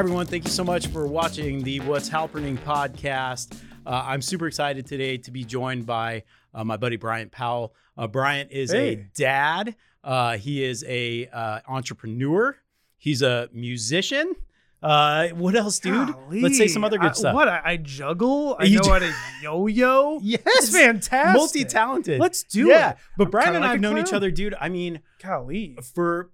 everyone. 0.00 0.24
Thank 0.24 0.44
you 0.44 0.50
so 0.50 0.64
much 0.64 0.86
for 0.86 1.06
watching 1.06 1.62
the 1.62 1.78
What's 1.80 2.08
Halperning 2.08 2.56
podcast. 2.60 3.60
Uh, 3.84 4.02
I'm 4.06 4.22
super 4.22 4.46
excited 4.46 4.86
today 4.86 5.18
to 5.18 5.30
be 5.30 5.44
joined 5.44 5.84
by 5.84 6.22
uh, 6.54 6.64
my 6.64 6.78
buddy 6.78 6.96
Bryant 6.96 7.30
Powell. 7.30 7.74
Uh, 7.98 8.06
Bryant 8.06 8.50
is 8.50 8.72
a 8.72 8.94
dad. 9.14 9.76
Uh, 10.02 10.38
he 10.38 10.64
is 10.64 10.86
a 10.88 11.26
uh, 11.26 11.60
entrepreneur. 11.68 12.56
He's 12.96 13.20
a 13.20 13.50
musician. 13.52 14.34
Uh, 14.82 15.28
what 15.28 15.54
else, 15.54 15.78
dude? 15.78 16.14
Let's 16.30 16.56
say 16.56 16.66
some 16.66 16.82
other 16.82 16.96
good 16.96 17.10
I- 17.10 17.14
stuff. 17.14 17.34
What 17.34 17.48
I, 17.48 17.60
I 17.62 17.76
juggle. 17.76 18.56
I 18.58 18.64
You 18.64 18.76
know 18.78 18.84
do- 18.84 18.90
how 18.90 18.98
to 19.00 19.12
yo-yo. 19.42 20.18
Yes, 20.22 20.40
It's 20.46 20.74
fantastic. 20.74 21.38
multi-talented. 21.38 22.18
Let's 22.18 22.42
do 22.42 22.68
yeah. 22.68 22.92
it. 22.92 22.96
But 23.18 23.24
I'm 23.26 23.30
Bryant 23.32 23.56
and 23.56 23.64
I've 23.66 23.76
a 23.76 23.80
known 23.82 23.98
each 23.98 24.14
other, 24.14 24.30
dude. 24.30 24.54
I 24.58 24.70
mean, 24.70 25.00
Golly. 25.22 25.76
for 25.94 26.30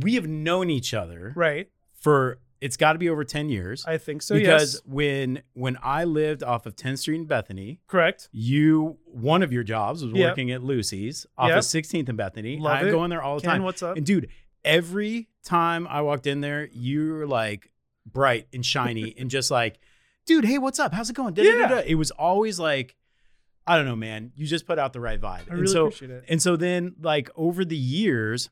we 0.00 0.14
have 0.14 0.28
known 0.28 0.70
each 0.70 0.94
other 0.94 1.32
Right. 1.34 1.68
for 1.98 2.38
it's 2.60 2.76
got 2.76 2.92
to 2.92 2.98
be 2.98 3.08
over 3.08 3.24
ten 3.24 3.48
years. 3.48 3.84
I 3.86 3.96
think 3.98 4.22
so. 4.22 4.34
because 4.34 4.74
yes. 4.74 4.82
when 4.84 5.42
when 5.54 5.78
I 5.82 6.04
lived 6.04 6.42
off 6.42 6.66
of 6.66 6.76
10th 6.76 6.98
Street 6.98 7.16
in 7.16 7.26
Bethany, 7.26 7.80
Correct. 7.86 8.28
you 8.32 8.98
one 9.06 9.42
of 9.42 9.52
your 9.52 9.62
jobs 9.62 10.04
was 10.04 10.12
Yep. 10.12 10.30
working 10.30 10.50
at 10.50 10.62
Lucy's 10.62 11.26
off 11.38 11.48
Yep. 11.48 11.58
of 11.58 11.64
16th 11.64 12.08
and 12.08 12.18
Bethany. 12.18 12.58
Love 12.58 12.78
I 12.82 12.88
it. 12.88 12.90
go 12.90 13.02
in 13.04 13.10
there 13.10 13.22
all 13.22 13.36
the 13.36 13.42
Ken, 13.42 13.50
time. 13.52 13.62
what's 13.62 13.82
up? 13.82 13.96
And 13.96 14.04
dude, 14.04 14.28
every 14.64 15.28
time 15.44 15.86
I 15.88 16.02
walked 16.02 16.26
in 16.26 16.40
there, 16.42 16.68
you 16.72 17.12
were 17.14 17.26
like 17.26 17.70
bright 18.04 18.46
and 18.52 18.64
shiny 18.64 19.14
and 19.18 19.30
just 19.30 19.50
like, 19.50 19.78
dude, 20.26 20.44
hey, 20.44 20.58
what's 20.58 20.78
up? 20.78 20.92
How's 20.92 21.08
it 21.10 21.16
going? 21.16 21.32
Da-da-da-da. 21.34 21.82
It 21.86 21.94
was 21.94 22.10
always 22.10 22.58
like, 22.60 22.96
I 23.66 23.76
don't 23.76 23.86
know, 23.86 23.96
man. 23.96 24.32
You 24.34 24.46
just 24.46 24.66
put 24.66 24.78
out 24.78 24.92
the 24.92 25.00
right 25.00 25.20
vibe. 25.20 25.26
I 25.26 25.40
and 25.48 25.60
really 25.60 25.66
so 25.68 25.86
appreciate 25.86 26.10
it. 26.10 26.24
and 26.28 26.42
so 26.42 26.56
then, 26.56 26.96
like 27.00 27.30
over 27.36 27.64
the 27.64 27.76
years, 27.76 28.50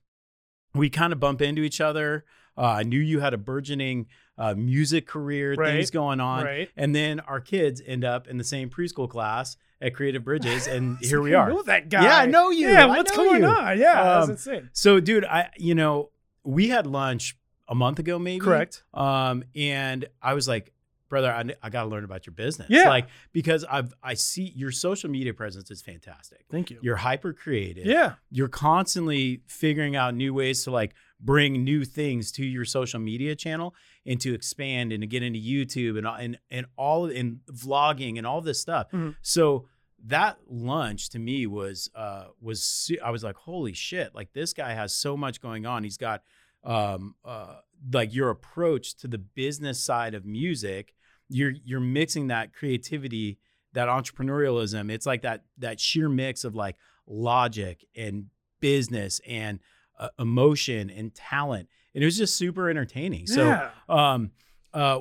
we 0.74 0.88
kind 0.90 1.12
of 1.12 1.18
bump 1.20 1.42
into 1.42 1.62
each 1.62 1.80
other. 1.80 2.24
Uh, 2.58 2.62
I 2.62 2.82
knew 2.82 2.98
you 2.98 3.20
had 3.20 3.32
a 3.34 3.38
burgeoning 3.38 4.06
uh, 4.36 4.54
music 4.54 5.06
career, 5.06 5.54
things 5.56 5.90
going 5.92 6.20
on, 6.20 6.44
Right. 6.44 6.68
and 6.76 6.94
then 6.94 7.20
our 7.20 7.40
kids 7.40 7.80
end 7.86 8.04
up 8.04 8.26
in 8.26 8.36
the 8.36 8.44
same 8.44 8.68
preschool 8.68 9.08
class 9.08 9.56
at 9.80 9.94
Creative 9.94 10.24
Bridges, 10.24 10.66
and 10.74 10.98
It's 11.00 11.08
here 11.08 11.20
we 11.22 11.34
I 11.34 11.40
are. 11.42 11.48
know 11.50 11.62
that 11.62 11.88
guy. 11.88 12.02
Yeah, 12.02 12.16
I 12.18 12.26
know 12.26 12.50
you. 12.50 12.68
Yeah, 12.68 12.86
what's 12.86 13.16
going 13.16 13.42
you. 13.42 13.48
on? 13.48 13.78
Yeah, 13.78 14.02
that's 14.02 14.24
Um, 14.24 14.30
insane. 14.32 14.70
So, 14.72 14.98
dude, 15.00 15.24
I 15.24 15.50
you 15.56 15.74
know 15.76 16.10
we 16.44 16.68
had 16.68 16.86
lunch 16.86 17.36
a 17.68 17.74
month 17.74 17.98
ago, 18.00 18.18
maybe. 18.18 18.40
Correct. 18.40 18.82
Um, 18.94 19.44
and 19.54 20.06
I 20.22 20.34
was 20.34 20.48
like, 20.48 20.72
brother, 21.10 21.30
I, 21.32 21.44
I 21.62 21.68
got 21.70 21.82
to 21.84 21.88
learn 21.88 22.02
about 22.04 22.26
your 22.26 22.32
business. 22.34 22.68
Yeah. 22.70 22.88
like 22.88 23.08
because 23.32 23.64
I've 23.64 23.92
I 24.02 24.14
see 24.14 24.52
your 24.56 24.70
social 24.72 25.10
media 25.10 25.32
presence 25.34 25.70
is 25.70 25.80
fantastic. 25.82 26.44
Thank 26.50 26.70
you. 26.70 26.78
You're 26.82 26.96
hyper 26.96 27.32
creative 27.32 27.86
yeah. 27.86 28.14
you're 28.30 28.48
constantly 28.48 29.42
figuring 29.46 29.96
out 29.96 30.14
new 30.14 30.32
ways 30.34 30.64
to 30.64 30.70
like 30.70 30.94
bring 31.20 31.64
new 31.64 31.84
things 31.84 32.30
to 32.32 32.44
your 32.44 32.64
social 32.64 33.00
media 33.00 33.34
channel 33.34 33.74
and 34.06 34.20
to 34.20 34.34
expand 34.34 34.92
and 34.92 35.00
to 35.02 35.06
get 35.06 35.22
into 35.22 35.40
YouTube 35.40 35.98
and 35.98 36.06
and 36.06 36.38
and 36.50 36.66
all 36.76 37.06
and 37.06 37.40
vlogging 37.50 38.18
and 38.18 38.26
all 38.26 38.40
this 38.40 38.60
stuff. 38.60 38.90
Mhm. 38.92 39.16
So 39.22 39.68
that 40.06 40.38
lunch 40.48 41.10
to 41.10 41.18
me 41.18 41.46
was 41.46 41.90
uh 41.94 42.26
was 42.40 42.90
I 43.04 43.10
was 43.10 43.24
like 43.24 43.34
holy 43.34 43.72
shit 43.72 44.14
like 44.14 44.32
this 44.32 44.52
guy 44.52 44.74
has 44.74 44.94
so 44.94 45.16
much 45.16 45.40
going 45.40 45.66
on. 45.66 45.82
He's 45.82 45.96
got 45.96 46.22
um 46.62 47.14
uh 47.24 47.56
like 47.92 48.14
your 48.14 48.30
approach 48.30 48.96
to 48.98 49.08
the 49.08 49.18
business 49.18 49.80
side 49.82 50.14
of 50.14 50.24
music. 50.24 50.94
You're 51.28 51.54
you're 51.64 51.80
mixing 51.80 52.28
that 52.28 52.52
creativity, 52.52 53.38
that 53.72 53.88
entrepreneurialism. 53.88 54.90
It's 54.90 55.04
like 55.06 55.22
that 55.22 55.44
that 55.58 55.80
sheer 55.80 56.08
mix 56.08 56.44
of 56.44 56.54
like 56.54 56.76
logic 57.06 57.84
and 57.96 58.26
business 58.60 59.20
and 59.26 59.60
uh, 59.98 60.08
emotion 60.18 60.90
and 60.90 61.14
talent 61.14 61.68
and 61.94 62.02
it 62.02 62.06
was 62.06 62.16
just 62.16 62.36
super 62.36 62.68
entertaining 62.70 63.26
so 63.26 63.46
yeah. 63.46 63.70
um 63.88 64.30
uh 64.74 65.00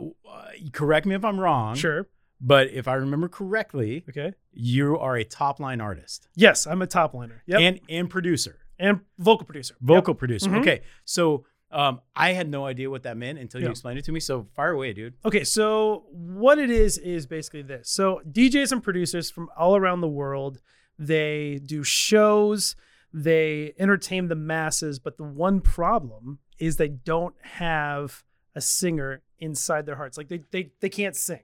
correct 0.71 1.05
me 1.05 1.15
if 1.15 1.23
i'm 1.25 1.39
wrong 1.39 1.75
Sure. 1.75 2.07
but 2.41 2.69
if 2.71 2.87
i 2.87 2.93
remember 2.93 3.27
correctly 3.27 4.03
Okay. 4.09 4.33
you 4.53 4.97
are 4.97 5.15
a 5.15 5.23
top 5.23 5.59
line 5.59 5.81
artist 5.81 6.27
Yes, 6.35 6.65
I'm 6.67 6.81
a 6.81 6.87
top 6.87 7.13
liner. 7.13 7.43
Yep. 7.47 7.59
And, 7.61 7.79
and 7.89 8.09
producer 8.09 8.59
and 8.79 8.99
producer 8.99 9.13
vocal 9.19 9.45
producer. 9.45 9.73
Yep. 9.81 9.87
vocal 9.87 10.13
producer 10.15 10.49
Mhm. 10.49 10.59
okay 10.61 10.81
so 11.05 11.45
um 11.71 11.99
i 12.15 12.31
had 12.33 12.47
no 12.49 12.65
idea 12.65 12.89
what 12.89 13.03
that 13.03 13.17
meant 13.17 13.37
until 13.39 13.59
you 13.61 13.67
Yeah. 13.67 13.71
explained 13.71 13.99
it 13.99 14.05
to 14.05 14.11
me 14.11 14.19
so 14.21 14.47
fire 14.55 14.71
away 14.71 14.93
dude 14.93 15.15
Okay, 15.25 15.43
so 15.43 16.05
what 16.11 16.57
it 16.59 16.69
is 16.69 16.97
is 16.97 17.25
basically 17.27 17.61
this. 17.63 17.89
So 17.89 18.21
DJs 18.31 18.71
and 18.71 18.81
producers 18.81 19.29
from 19.29 19.49
all 19.57 19.75
around 19.75 19.99
the 20.01 20.07
world, 20.07 20.61
they 20.97 21.59
do 21.65 21.83
shows, 21.83 22.75
they 23.13 23.73
entertain 23.79 24.27
the 24.27 24.35
masses, 24.35 24.99
but 24.99 25.17
the 25.17 25.23
one 25.23 25.61
problem 25.61 26.39
is 26.59 26.75
they 26.77 26.87
don't 26.89 27.35
have 27.41 28.23
a 28.55 28.61
singer 28.61 29.21
inside 29.39 29.85
their 29.85 29.95
hearts. 29.95 30.17
Like 30.17 30.27
they 30.29 30.41
they 30.51 30.71
they 30.79 30.89
can't 30.89 31.15
sing 31.15 31.41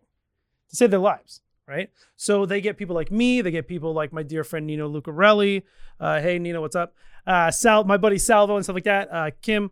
to 0.69 0.75
save 0.75 0.91
their 0.91 0.99
lives, 0.99 1.41
right? 1.67 1.89
So 2.15 2.45
they 2.45 2.61
get 2.61 2.77
people 2.77 2.95
like 2.95 3.11
me, 3.11 3.41
they 3.41 3.51
get 3.51 3.67
people 3.67 3.93
like 3.93 4.11
my 4.11 4.23
dear 4.23 4.43
friend 4.43 4.65
Nino 4.67 4.89
Lucarelli. 4.89 5.63
Uh, 5.99 6.19
hey 6.21 6.39
Nino, 6.39 6.61
what's 6.61 6.75
up? 6.75 6.95
Uh, 7.25 7.51
Sal, 7.51 7.83
my 7.85 7.97
buddy 7.97 8.17
Salvo 8.17 8.55
and 8.55 8.65
stuff 8.65 8.73
like 8.75 8.83
that. 8.85 9.09
Uh, 9.11 9.31
Kim. 9.41 9.71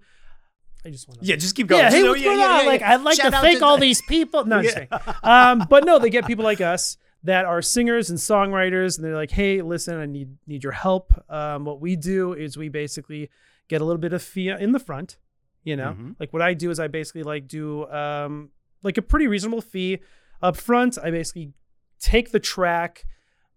I 0.86 0.90
just 0.90 1.08
want 1.08 1.20
to 1.22 1.26
yeah 1.28 1.36
just 1.36 1.56
keep 1.56 1.68
going 1.68 1.82
yeah, 1.84 1.92
hey, 1.92 2.02
what's 2.04 2.24
going 2.24 2.40
on? 2.40 2.66
like, 2.66 2.82
I'd 2.82 3.02
like 3.02 3.18
Shout 3.18 3.32
to 3.34 3.40
thank 3.40 3.62
all 3.62 3.78
these 3.78 4.02
people. 4.04 4.46
No, 4.46 4.58
I'm 4.58 4.64
just 4.64 4.78
Yeah. 4.92 4.98
kidding. 4.98 5.14
Um, 5.24 5.68
but 5.70 5.86
no, 5.86 6.00
they 6.00 6.10
get 6.10 6.26
people 6.26 6.44
like 6.44 6.60
us 6.62 6.98
that 7.24 7.46
are 7.46 7.62
singers 7.62 8.10
and 8.10 8.18
songwriters, 8.18 8.98
and 8.98 9.06
they're 9.06 9.16
like, 9.16 9.32
"Hey, 9.32 9.62
listen, 9.62 9.98
I 10.00 10.06
need 10.06 10.38
need 10.48 10.64
your 10.64 10.74
help." 10.74 11.14
Um, 11.30 11.66
what 11.66 11.80
we 11.80 11.96
do 11.96 12.34
is 12.34 12.58
we 12.58 12.70
basically 12.70 13.30
get 13.68 13.82
a 13.82 13.86
little 13.86 14.00
bit 14.02 14.14
of 14.14 14.22
fee 14.22 14.50
in 14.50 14.72
the 14.72 14.80
front. 14.80 15.18
You 15.64 15.76
know, 15.76 15.94
Mhm. 15.98 16.16
like 16.20 16.34
what 16.34 16.42
I 16.42 16.54
do 16.56 16.72
is 16.72 16.80
I 16.80 16.88
basically 16.88 17.24
like 17.24 17.48
do 17.48 17.88
um, 17.90 18.50
like 18.84 18.98
a 18.98 19.02
pretty 19.04 19.28
reasonable 19.28 19.62
fee 19.62 20.00
up 20.42 20.58
front. 20.58 20.98
I 20.98 21.12
basically 21.12 21.54
take 22.00 22.32
the 22.32 22.40
track, 22.40 23.06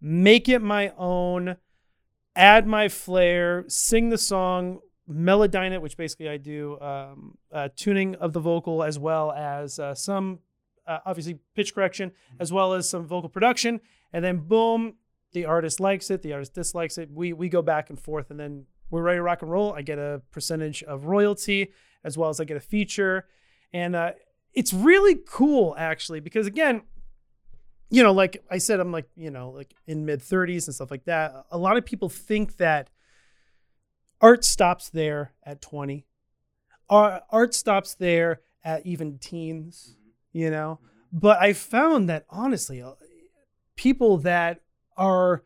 make 0.00 0.46
it 0.48 0.60
my 0.60 0.92
own, 0.98 1.56
add 2.36 2.66
my 2.66 2.88
flair, 2.88 3.64
sing 3.69 4.10
the 4.10 4.19
song, 4.19 4.81
melodyne 5.08 5.72
it, 5.72 5.81
which 5.81 5.96
basically 5.96 6.28
I 6.28 6.36
do 6.36 6.78
um, 6.81 7.38
uh, 7.50 7.69
tuning 7.75 8.14
of 8.16 8.34
the 8.34 8.41
vocal 8.41 8.82
as 8.82 8.98
well 8.98 9.32
as 9.32 9.78
uh, 9.78 9.94
some 9.94 10.41
uh, 10.87 10.99
obviously 11.06 11.39
pitch 11.55 11.75
correction, 11.75 12.12
as 12.39 12.53
well 12.53 12.72
as 12.75 12.89
some 12.89 13.06
vocal 13.06 13.28
production, 13.28 13.81
and 14.12 14.25
then 14.25 14.39
boom, 14.39 14.95
the 15.33 15.45
artist 15.45 15.81
likes 15.81 16.11
it, 16.11 16.22
the 16.22 16.33
artist 16.33 16.55
dislikes 16.55 16.99
it. 16.99 17.11
We 17.11 17.33
we 17.33 17.49
go 17.49 17.62
back 17.62 17.91
and 17.91 17.99
forth, 17.99 18.31
and 18.31 18.39
then 18.39 18.67
we're 18.91 19.03
ready 19.03 19.19
to 19.19 19.23
rock 19.23 19.43
and 19.43 19.50
roll. 19.50 19.73
I 19.73 19.83
get 19.83 19.99
a 19.99 20.23
percentage 20.31 20.83
of 20.83 21.06
royalty 21.06 21.73
as 22.05 22.19
well 22.19 22.28
as 22.28 22.41
I 22.41 22.44
get 22.44 22.56
a 22.56 22.61
feature, 22.61 23.27
and 23.73 23.97
uh, 23.97 24.12
it's 24.53 24.73
really 24.73 25.17
cool 25.27 25.75
actually 25.77 26.21
because 26.21 26.47
again 26.47 26.83
you 27.91 28.03
know, 28.03 28.12
like 28.12 28.43
I 28.50 28.59
said, 28.59 28.81
I'm 28.81 28.91
like, 28.91 29.09
you 29.15 29.31
know, 29.31 29.50
like 29.50 29.73
in 29.87 30.05
mid 30.05 30.21
30s 30.21 30.67
and 30.67 30.75
stuff 30.75 30.91
like 30.91 31.05
that. 31.05 31.33
A 31.53 31.59
lot 31.59 31.77
of 31.77 31.84
people 31.84 32.09
think 32.09 32.56
that 32.56 32.91
art 34.21 34.44
stops 34.44 34.91
there 34.91 35.33
at 35.44 35.61
20. 35.61 36.05
Art 36.91 37.55
stops 37.55 37.94
there 37.94 38.41
at 38.65 38.84
even 38.84 39.19
teens, 39.19 39.97
you 40.34 40.50
know. 40.50 40.78
But 41.11 41.41
I 41.41 41.55
found 41.55 42.11
that 42.11 42.27
honestly, 42.28 42.83
uh, 42.83 42.93
people 43.77 44.19
that 44.19 44.61
are 44.99 45.45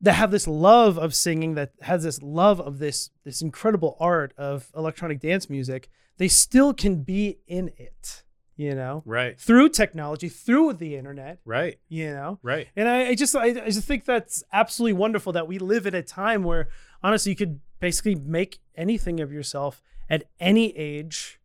that 0.00 0.14
have 0.14 0.30
this 0.30 0.46
love 0.46 0.98
of 0.98 1.14
singing, 1.14 1.54
that 1.54 1.72
has 1.82 2.02
this 2.02 2.20
love 2.22 2.60
of 2.60 2.78
this 2.78 3.10
this 3.24 3.40
incredible 3.40 3.96
art 4.00 4.32
of 4.36 4.72
electronic 4.76 5.20
dance 5.20 5.48
music, 5.48 5.88
they 6.16 6.28
still 6.28 6.74
can 6.74 7.02
be 7.02 7.38
in 7.46 7.70
it, 7.76 8.24
you 8.56 8.74
know 8.74 9.02
right 9.06 9.38
through 9.38 9.68
technology, 9.68 10.28
through 10.28 10.72
the 10.72 10.96
internet, 10.96 11.40
right 11.44 11.78
you 11.88 12.10
know. 12.10 12.38
right 12.42 12.68
And 12.74 12.88
I, 12.88 13.08
I 13.08 13.14
just 13.14 13.36
I, 13.36 13.46
I 13.46 13.70
just 13.70 13.86
think 13.86 14.04
that's 14.04 14.42
absolutely 14.52 14.94
wonderful 14.94 15.32
that 15.34 15.46
we 15.46 15.58
live 15.58 15.86
in 15.86 15.94
a 15.94 16.02
time 16.02 16.42
where 16.42 16.68
honestly 17.02 17.30
you 17.30 17.36
could 17.36 17.60
basically 17.80 18.16
make 18.16 18.60
anything 18.76 19.20
of 19.20 19.32
yourself 19.32 19.82
at 20.10 20.24
any 20.40 20.76
age. 20.76 21.37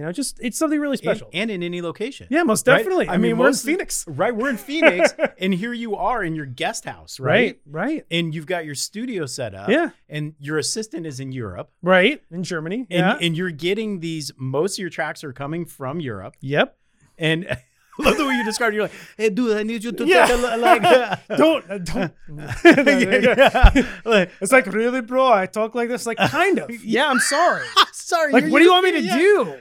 You 0.00 0.06
know, 0.06 0.12
just 0.12 0.38
it's 0.40 0.56
something 0.56 0.80
really 0.80 0.96
special. 0.96 1.28
and 1.34 1.50
in 1.50 1.62
any 1.62 1.82
location 1.82 2.26
yeah, 2.30 2.42
most 2.42 2.66
right? 2.66 2.78
definitely. 2.78 3.06
I 3.08 3.14
I, 3.14 3.16
mean, 3.18 3.32
mean, 3.32 3.38
we're 3.38 3.48
in 3.48 3.54
Phoenix. 3.54 4.04
right 4.08 4.34
we're 4.34 4.48
in 4.48 4.56
phoenix 4.56 5.12
and 5.38 5.52
here 5.52 5.74
you 5.74 5.94
are 5.96 6.24
in 6.24 6.34
your 6.34 6.46
guest 6.46 6.86
house 6.86 7.20
right 7.20 7.60
Right, 7.66 7.84
right. 7.86 8.06
and 8.10 8.34
you've 8.34 8.46
got 8.46 8.64
your 8.64 8.74
studio 8.74 9.26
set 9.26 9.54
up 9.54 9.68
Yeah, 9.68 9.90
and 10.08 10.34
your 10.38 10.56
assistant 10.56 11.04
is 11.06 11.20
in 11.20 11.32
Europe 11.32 11.70
right. 11.82 12.22
In 12.30 12.42
Germany. 12.44 12.86
and, 12.90 12.98
yeah. 13.06 13.18
and 13.20 13.36
you're 13.36 13.50
getting 13.50 14.00
these 14.00 14.32
most 14.38 14.78
of 14.78 14.78
your 14.80 14.88
tracks 14.90 15.22
are 15.22 15.34
coming 15.34 15.66
from 15.66 16.00
Europe 16.00 16.34
yep. 16.40 16.78
and 17.18 17.58
love 18.04 18.16
the 18.16 18.26
way 18.26 18.34
you 18.34 18.44
described 18.44 18.74
it. 18.74 18.76
you're 18.76 18.84
like 18.84 18.92
hey 19.16 19.30
dude 19.30 19.56
I 19.56 19.62
need 19.62 19.84
you 19.84 19.92
to 19.92 20.06
Yeah. 20.06 20.26
take 20.26 20.36
a, 20.36 20.40
li- 20.40 20.56
like 20.56 20.82
don't 21.36 21.70
uh, 21.70 21.78
don't. 21.78 22.12
yeah. 22.64 23.86
Like, 24.04 24.30
It's 24.40 24.52
like 24.52 24.66
really, 24.66 25.00
bro. 25.00 25.32
I 25.32 25.46
talk 25.46 25.74
like 25.74 25.88
this, 25.88 26.06
like 26.06 26.18
kind 26.18 26.58
of. 26.58 26.70
Yeah, 26.84 27.08
I'm 27.08 27.18
sorry. 27.20 27.64
sorry 27.92 28.32
Like, 28.32 28.44
what 28.48 28.58
do 28.58 28.64
you 28.64 28.72
want 28.72 28.84
me 28.84 28.92
to 28.92 29.02
yeah. 29.02 29.16
do? 29.16 29.54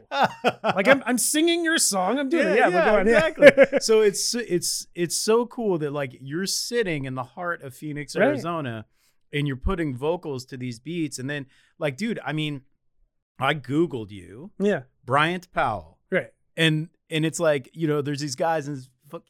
Like, 0.64 0.88
I'm, 0.88 1.04
I'm 1.06 1.18
singing 1.18 1.64
your 1.64 1.78
song. 1.78 2.20
I'm 2.20 2.30
doing 2.30 2.48
it. 2.48 2.58
Yeah, 2.58 2.70
but 2.70 2.86
go 2.86 3.00
on. 3.00 3.08
Yeah. 3.08 3.28
exactly. 3.28 3.80
so 3.80 4.02
it's 4.02 4.34
it's 4.36 4.88
it's 4.96 5.16
so 5.16 5.46
cool 5.46 5.78
that 5.80 5.92
like 5.92 6.18
you're 6.22 6.46
sitting 6.46 7.06
in 7.06 7.16
the 7.16 7.24
heart 7.24 7.62
of 7.64 7.74
Phoenix, 7.74 8.16
Right. 8.16 8.26
Arizona, 8.28 8.86
and 9.34 9.48
you're 9.48 9.56
putting 9.58 9.96
vocals 9.96 10.46
to 10.46 10.58
these 10.58 10.80
beats, 10.80 11.20
and 11.20 11.30
then 11.30 11.46
like, 11.78 11.98
dude, 11.98 12.20
I 12.26 12.34
mean, 12.34 12.62
I 13.40 13.54
googled 13.54 14.12
you, 14.12 14.52
yeah. 14.60 14.82
Bryant 15.06 15.52
Powell, 15.54 15.98
Right. 16.12 16.32
and 16.58 16.90
and 17.10 17.26
it's 17.26 17.40
like 17.40 17.70
you 17.74 17.88
know 17.88 18.02
there's 18.02 18.20
these 18.22 18.36
guys 18.36 18.68
and 18.68 18.88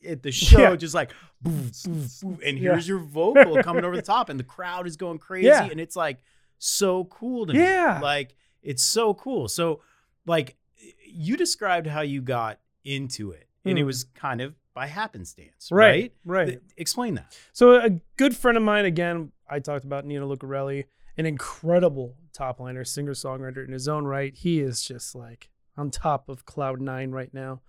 at 0.08 0.24
the 0.24 0.32
show 0.48 0.60
Yeah. 0.72 0.76
just 0.76 0.94
like 0.94 1.12
boof, 1.42 1.72
boof, 1.86 2.22
boof, 2.22 2.40
and 2.46 2.58
Yeah. 2.58 2.72
here's 2.74 2.88
your 2.88 3.00
vocal 3.00 3.62
coming 3.64 3.86
over 3.86 3.96
the 3.96 4.02
top 4.02 4.30
and 4.30 4.40
the 4.40 4.44
crowd 4.44 4.88
is 4.88 4.98
going 4.98 5.20
crazy 5.20 5.48
Yeah. 5.48 5.66
and 5.70 5.80
it's 5.80 5.96
like 5.96 6.20
so 6.58 7.06
cool 7.06 7.46
to 7.46 7.54
me 7.54 7.60
Yeah. 7.60 8.00
like 8.02 8.36
it's 8.62 8.84
so 8.84 9.14
cool 9.14 9.48
so 9.48 9.82
like 10.26 10.58
you 11.06 11.38
described 11.38 11.88
how 11.88 12.02
you 12.02 12.22
got 12.22 12.60
into 12.84 13.32
it 13.32 13.48
and 13.66 13.78
it 13.78 13.82
Hmm. 13.82 13.88
was 13.88 14.04
kind 14.04 14.42
of 14.42 14.56
by 14.74 14.88
happenstance 14.88 15.70
right, 15.72 16.14
Right. 16.26 16.48
Th- 16.48 16.60
explain 16.78 17.16
that 17.16 17.38
So 17.54 17.76
a 17.76 17.90
good 18.18 18.36
friend 18.36 18.56
of 18.58 18.64
mine, 18.64 18.86
again, 18.86 19.32
I 19.50 19.60
talked 19.60 19.84
about 19.84 20.06
Nino 20.06 20.34
Lucarelli, 20.34 20.86
an 21.18 21.26
incredible 21.26 22.16
top 22.34 22.60
liner, 22.62 22.86
singer 22.86 23.14
songwriter 23.14 23.66
in 23.66 23.74
his 23.74 23.88
own 23.90 24.06
right. 24.06 24.34
He 24.34 24.60
is 24.62 24.82
just 24.84 25.16
like 25.16 25.50
on 25.80 25.90
top 25.90 26.30
of 26.30 26.46
cloud 26.46 26.82
nine 26.82 27.12
right 27.12 27.34
now. 27.34 27.62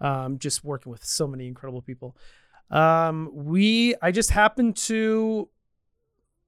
Um, 0.00 0.38
just 0.38 0.64
working 0.64 0.92
with 0.92 1.04
so 1.04 1.26
many 1.26 1.48
incredible 1.48 1.82
people. 1.82 2.16
Um, 2.70 3.30
we, 3.32 3.94
I 4.00 4.12
just 4.12 4.30
happened 4.30 4.76
to, 4.76 5.48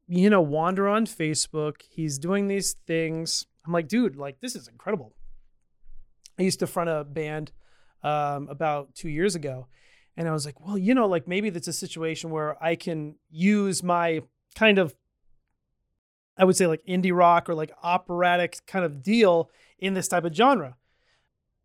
you 0.06 0.30
know, 0.30 0.40
wander 0.40 0.86
on 0.86 1.06
Facebook. 1.06 1.82
He's 1.90 2.18
doing 2.18 2.46
these 2.46 2.76
things. 2.86 3.46
I'm 3.66 3.72
like, 3.72 3.88
dude, 3.88 4.16
like 4.16 4.40
this 4.40 4.54
is 4.54 4.68
incredible. 4.68 5.14
I 6.38 6.42
used 6.42 6.60
to 6.60 6.66
front 6.66 6.90
a 6.90 7.04
band 7.04 7.52
um, 8.02 8.48
about 8.48 8.94
two 8.94 9.08
years 9.08 9.34
ago, 9.34 9.66
and 10.16 10.28
I 10.28 10.32
was 10.32 10.46
like, 10.46 10.60
well, 10.60 10.78
you 10.78 10.94
know, 10.94 11.06
like 11.06 11.26
maybe 11.26 11.50
that's 11.50 11.68
a 11.68 11.72
situation 11.72 12.30
where 12.30 12.62
I 12.62 12.76
can 12.76 13.16
use 13.30 13.82
my 13.82 14.22
kind 14.54 14.78
of, 14.78 14.94
I 16.38 16.44
would 16.44 16.56
say 16.56 16.66
like 16.66 16.84
indie 16.86 17.14
rock 17.14 17.48
or 17.48 17.54
like 17.54 17.72
operatic 17.82 18.58
kind 18.66 18.84
of 18.84 19.02
deal 19.02 19.50
in 19.78 19.94
this 19.94 20.08
type 20.08 20.24
of 20.24 20.34
genre. 20.34 20.76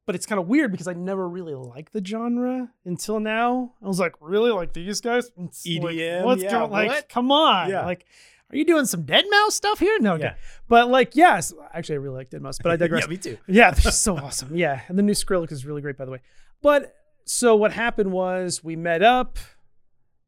But 0.06 0.14
it's 0.16 0.26
kind 0.28 0.40
of 0.40 0.48
weird 0.48 0.72
because 0.72 0.88
I 0.88 0.94
never 0.94 1.28
really 1.28 1.56
liked 1.56 1.92
the 1.94 2.04
genre 2.06 2.70
until 2.86 3.20
now. 3.20 3.74
I 3.84 3.88
was 3.88 4.00
like, 4.00 4.14
really, 4.22 4.52
like 4.52 4.74
these 4.74 5.02
guys? 5.02 5.32
It's 5.38 5.66
like, 5.66 5.96
EDM? 5.96 6.24
what's 6.24 6.44
Yeah, 6.44 6.52
going? 6.52 6.72
Like, 6.72 6.88
what? 6.90 7.10
come 7.10 7.32
on, 7.32 7.70
Yeah. 7.70 7.86
like. 7.86 8.06
Are 8.52 8.56
you 8.58 8.64
doing 8.64 8.86
some 8.86 9.04
deadmau5 9.06 9.50
stuff 9.50 9.80
here? 9.80 9.98
No, 10.00 10.14
okay. 10.14 10.24
Yeah. 10.26 10.36
But 10.68 10.88
like, 10.90 11.16
yes, 11.16 11.52
actually, 11.74 11.96
I 11.96 11.98
really 11.98 12.16
like 12.18 12.30
deadmau5, 12.30 12.60
but 12.62 12.72
I 12.72 12.76
digress. 12.84 13.04
yeah 13.06 13.10
me 13.10 13.18
too 13.18 13.38
Yeah, 13.48 13.72
they're 13.72 13.92
so 13.92 14.16
awesome. 14.18 14.56
Yeah, 14.56 14.82
and 14.88 15.00
the 15.00 15.02
new 15.04 15.14
Skrillex 15.14 15.52
is 15.52 15.66
really 15.66 15.82
great, 15.82 15.98
by 15.98 16.06
the 16.06 16.12
way. 16.12 16.22
But 16.62 16.96
so 17.26 17.56
what 17.56 17.74
happened 17.74 18.12
was 18.12 18.64
we 18.64 18.76
met 18.76 19.02
up. 19.02 19.40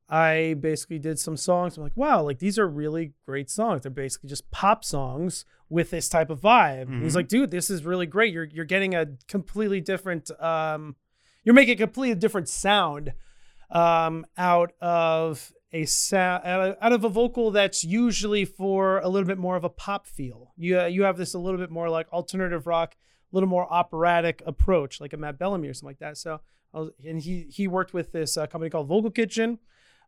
I 0.10 0.56
basically 0.60 1.00
did 1.00 1.20
some 1.20 1.36
songs. 1.36 1.76
I'm 1.76 1.84
like, 1.84 1.98
wow, 1.98 2.22
like 2.24 2.40
these 2.40 2.58
are 2.58 2.68
really 2.68 3.14
great 3.26 3.50
songs. 3.50 3.82
They're 3.82 3.92
basically 3.92 4.30
just 4.30 4.50
pop 4.52 4.86
songs 4.86 5.44
with 5.70 5.90
this 5.90 6.08
type 6.08 6.30
of 6.30 6.40
vibe. 6.40 7.02
He's 7.04 7.12
Mhm. 7.12 7.16
like, 7.16 7.28
dude, 7.28 7.52
this 7.52 7.70
is 7.70 7.84
really 7.84 8.06
great. 8.06 8.34
You're 8.34 8.46
you're 8.46 8.64
getting 8.66 8.96
a 8.96 9.06
completely 9.28 9.82
different. 9.82 10.32
Um, 10.42 10.96
you're 11.44 11.56
making 11.56 11.74
a 11.76 11.78
completely 11.78 12.16
different 12.16 12.48
sound 12.48 13.14
um, 13.70 14.26
out 14.38 14.72
of 14.82 15.52
a 15.74 15.84
sound 15.86 16.46
out 16.46 16.94
of 16.94 17.04
a 17.04 17.10
vocal 17.10 17.52
that's 17.52 17.84
usually 17.84 18.46
for 18.46 19.00
a 19.00 19.10
little 19.10 19.28
bit 19.28 19.38
more 19.38 19.58
of 19.58 19.66
a 19.66 19.70
pop 19.70 20.08
feel. 20.08 20.54
You 20.56 20.86
you 20.86 21.04
have 21.04 21.18
this 21.18 21.34
a 21.34 21.40
little 21.40 21.60
bit 21.60 21.70
more 21.70 21.90
like 21.90 22.08
alternative 22.14 22.66
rock, 22.66 22.96
a 22.96 23.36
little 23.36 23.50
more 23.50 23.68
operatic 23.72 24.42
approach, 24.46 25.02
like 25.02 25.12
a 25.12 25.18
Matt 25.18 25.38
Bellamy 25.38 25.68
or 25.68 25.74
something 25.74 25.90
like 25.90 26.00
that. 26.00 26.18
So, 26.18 26.40
I 26.74 26.80
was, 26.80 26.92
and 27.06 27.22
he 27.22 27.48
he 27.50 27.68
worked 27.68 27.94
with 27.94 28.14
this 28.14 28.38
uh, 28.38 28.48
company 28.48 28.70
called 28.70 28.88
Vocal 28.88 29.12
Kitchen. 29.12 29.60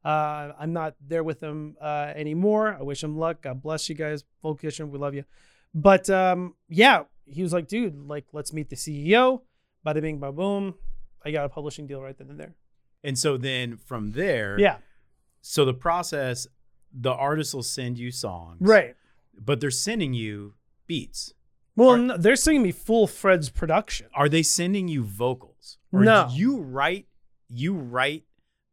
Uh, 0.04 0.54
I'm 0.60 0.72
not 0.74 0.96
there 1.06 1.24
with 1.24 1.40
them 1.42 1.76
uh, 1.82 2.14
anymore. 2.16 2.76
I 2.80 2.84
wish 2.84 3.04
him 3.04 3.18
luck. 3.18 3.42
God 3.42 3.62
bless 3.62 3.90
you 3.90 3.96
guys, 3.96 4.24
Vocal 4.42 4.56
Kitchen. 4.56 4.92
We 4.92 4.98
love 5.00 5.14
you. 5.14 5.26
But 5.74 6.10
um, 6.10 6.56
yeah, 6.70 7.04
he 7.26 7.44
was 7.44 7.52
like, 7.54 7.68
dude, 7.68 7.96
like 8.08 8.26
let's 8.32 8.54
meet 8.54 8.70
the 8.70 8.76
CEO. 8.76 9.42
Bada 9.86 10.02
bing, 10.02 10.20
ba 10.20 10.32
boom. 10.32 10.76
I 11.26 11.32
got 11.32 11.46
a 11.46 11.50
publishing 11.50 11.86
deal 11.88 12.02
right 12.02 12.18
then 12.18 12.30
and 12.30 12.40
there. 12.40 12.56
and 13.04 13.18
so 13.20 13.36
then 13.38 13.76
from 13.78 14.12
there 14.14 14.58
Yeah, 14.60 14.78
so 15.42 15.66
the 15.66 15.74
process 15.74 16.48
the 16.94 17.12
artist 17.12 17.54
will 17.54 17.62
send 17.64 17.98
you 18.00 18.10
songs 18.10 18.58
right. 18.62 18.96
but 19.38 19.60
they're 19.60 19.70
sending 19.70 20.14
you 20.14 20.54
beats 20.88 21.34
Well, 21.76 21.92
Are- 21.92 21.98
no, 21.98 22.18
they're 22.18 22.36
sending 22.38 22.64
me 22.64 22.72
full 22.72 23.06
Fred's 23.06 23.50
production. 23.50 24.08
are 24.16 24.30
they 24.30 24.44
sending 24.44 24.88
you 24.88 25.04
vocals 25.04 25.78
or 25.92 26.04
No. 26.04 26.30
you 26.32 26.58
write 26.62 27.08
you 27.50 27.74
write 27.74 28.24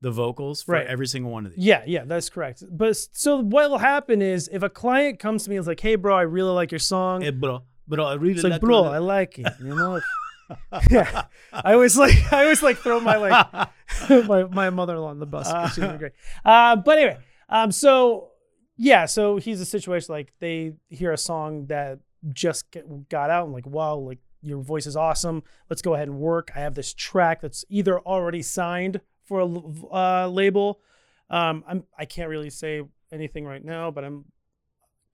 the 0.00 0.10
vocals 0.10 0.62
for 0.62 0.72
Right. 0.72 0.86
every 0.86 1.06
single 1.06 1.32
one 1.32 1.46
of 1.46 1.52
these 1.52 1.64
Yeah, 1.64 1.82
yeah, 1.86 2.04
that's 2.04 2.28
correct. 2.28 2.62
But 2.70 2.96
so 3.12 3.38
what 3.42 3.70
will 3.70 3.78
happen 3.78 4.20
is 4.22 4.48
if 4.52 4.62
a 4.62 4.68
client 4.68 5.18
comes 5.18 5.44
to 5.44 5.50
me 5.50 5.56
and 5.56 5.62
is 5.62 5.66
like, 5.66 5.80
"Hey, 5.80 5.96
bro, 5.96 6.14
I 6.16 6.22
really 6.22 6.52
like 6.52 6.70
your 6.70 6.78
song," 6.78 7.22
Eh, 7.24 7.30
bro 7.30 7.62
bro 7.88 8.04
i 8.04 8.14
really 8.14 8.34
it's 8.34 8.42
like, 8.44 8.52
like 8.52 8.60
"Bro, 8.60 8.84
I 8.84 8.98
like 8.98 9.38
it," 9.38 9.46
you 9.60 9.74
know. 9.74 10.00
yeah, 10.90 11.24
I 11.52 11.72
always 11.74 11.96
like 11.96 12.14
I 12.32 12.42
always 12.42 12.62
like 12.62 12.76
throw 12.78 13.00
my 13.00 13.16
like 13.16 13.46
my, 14.28 14.44
my 14.44 14.70
mother-in-law 14.70 15.08
on 15.08 15.18
the 15.18 15.26
bus. 15.26 15.48
She's 15.74 15.84
great. 15.84 16.12
Uh, 16.44 16.76
but 16.76 16.98
anyway, 16.98 17.18
um, 17.48 17.72
so 17.72 18.30
yeah, 18.76 19.06
so 19.06 19.36
he's 19.38 19.60
a 19.60 19.64
situation 19.64 20.12
like 20.14 20.32
they 20.38 20.74
hear 20.88 21.12
a 21.12 21.16
song 21.18 21.66
that 21.66 22.00
just 22.32 22.70
get, 22.70 23.08
got 23.08 23.30
out 23.30 23.44
and 23.44 23.54
like, 23.54 23.66
wow, 23.66 23.96
like 23.96 24.18
your 24.42 24.60
voice 24.60 24.86
is 24.86 24.96
awesome. 24.96 25.42
Let's 25.70 25.82
go 25.82 25.94
ahead 25.94 26.08
and 26.08 26.18
work. 26.18 26.50
I 26.54 26.60
have 26.60 26.74
this 26.74 26.92
track 26.92 27.40
that's 27.40 27.64
either 27.68 27.98
already 28.00 28.42
signed 28.42 29.00
for 29.26 29.40
a 29.40 30.24
uh, 30.24 30.28
label. 30.28 30.80
Um, 31.28 31.64
I'm 31.66 31.84
I 31.98 32.04
can't 32.04 32.28
really 32.28 32.50
say 32.50 32.82
anything 33.12 33.44
right 33.44 33.64
now, 33.64 33.90
but 33.90 34.04
I'm 34.04 34.26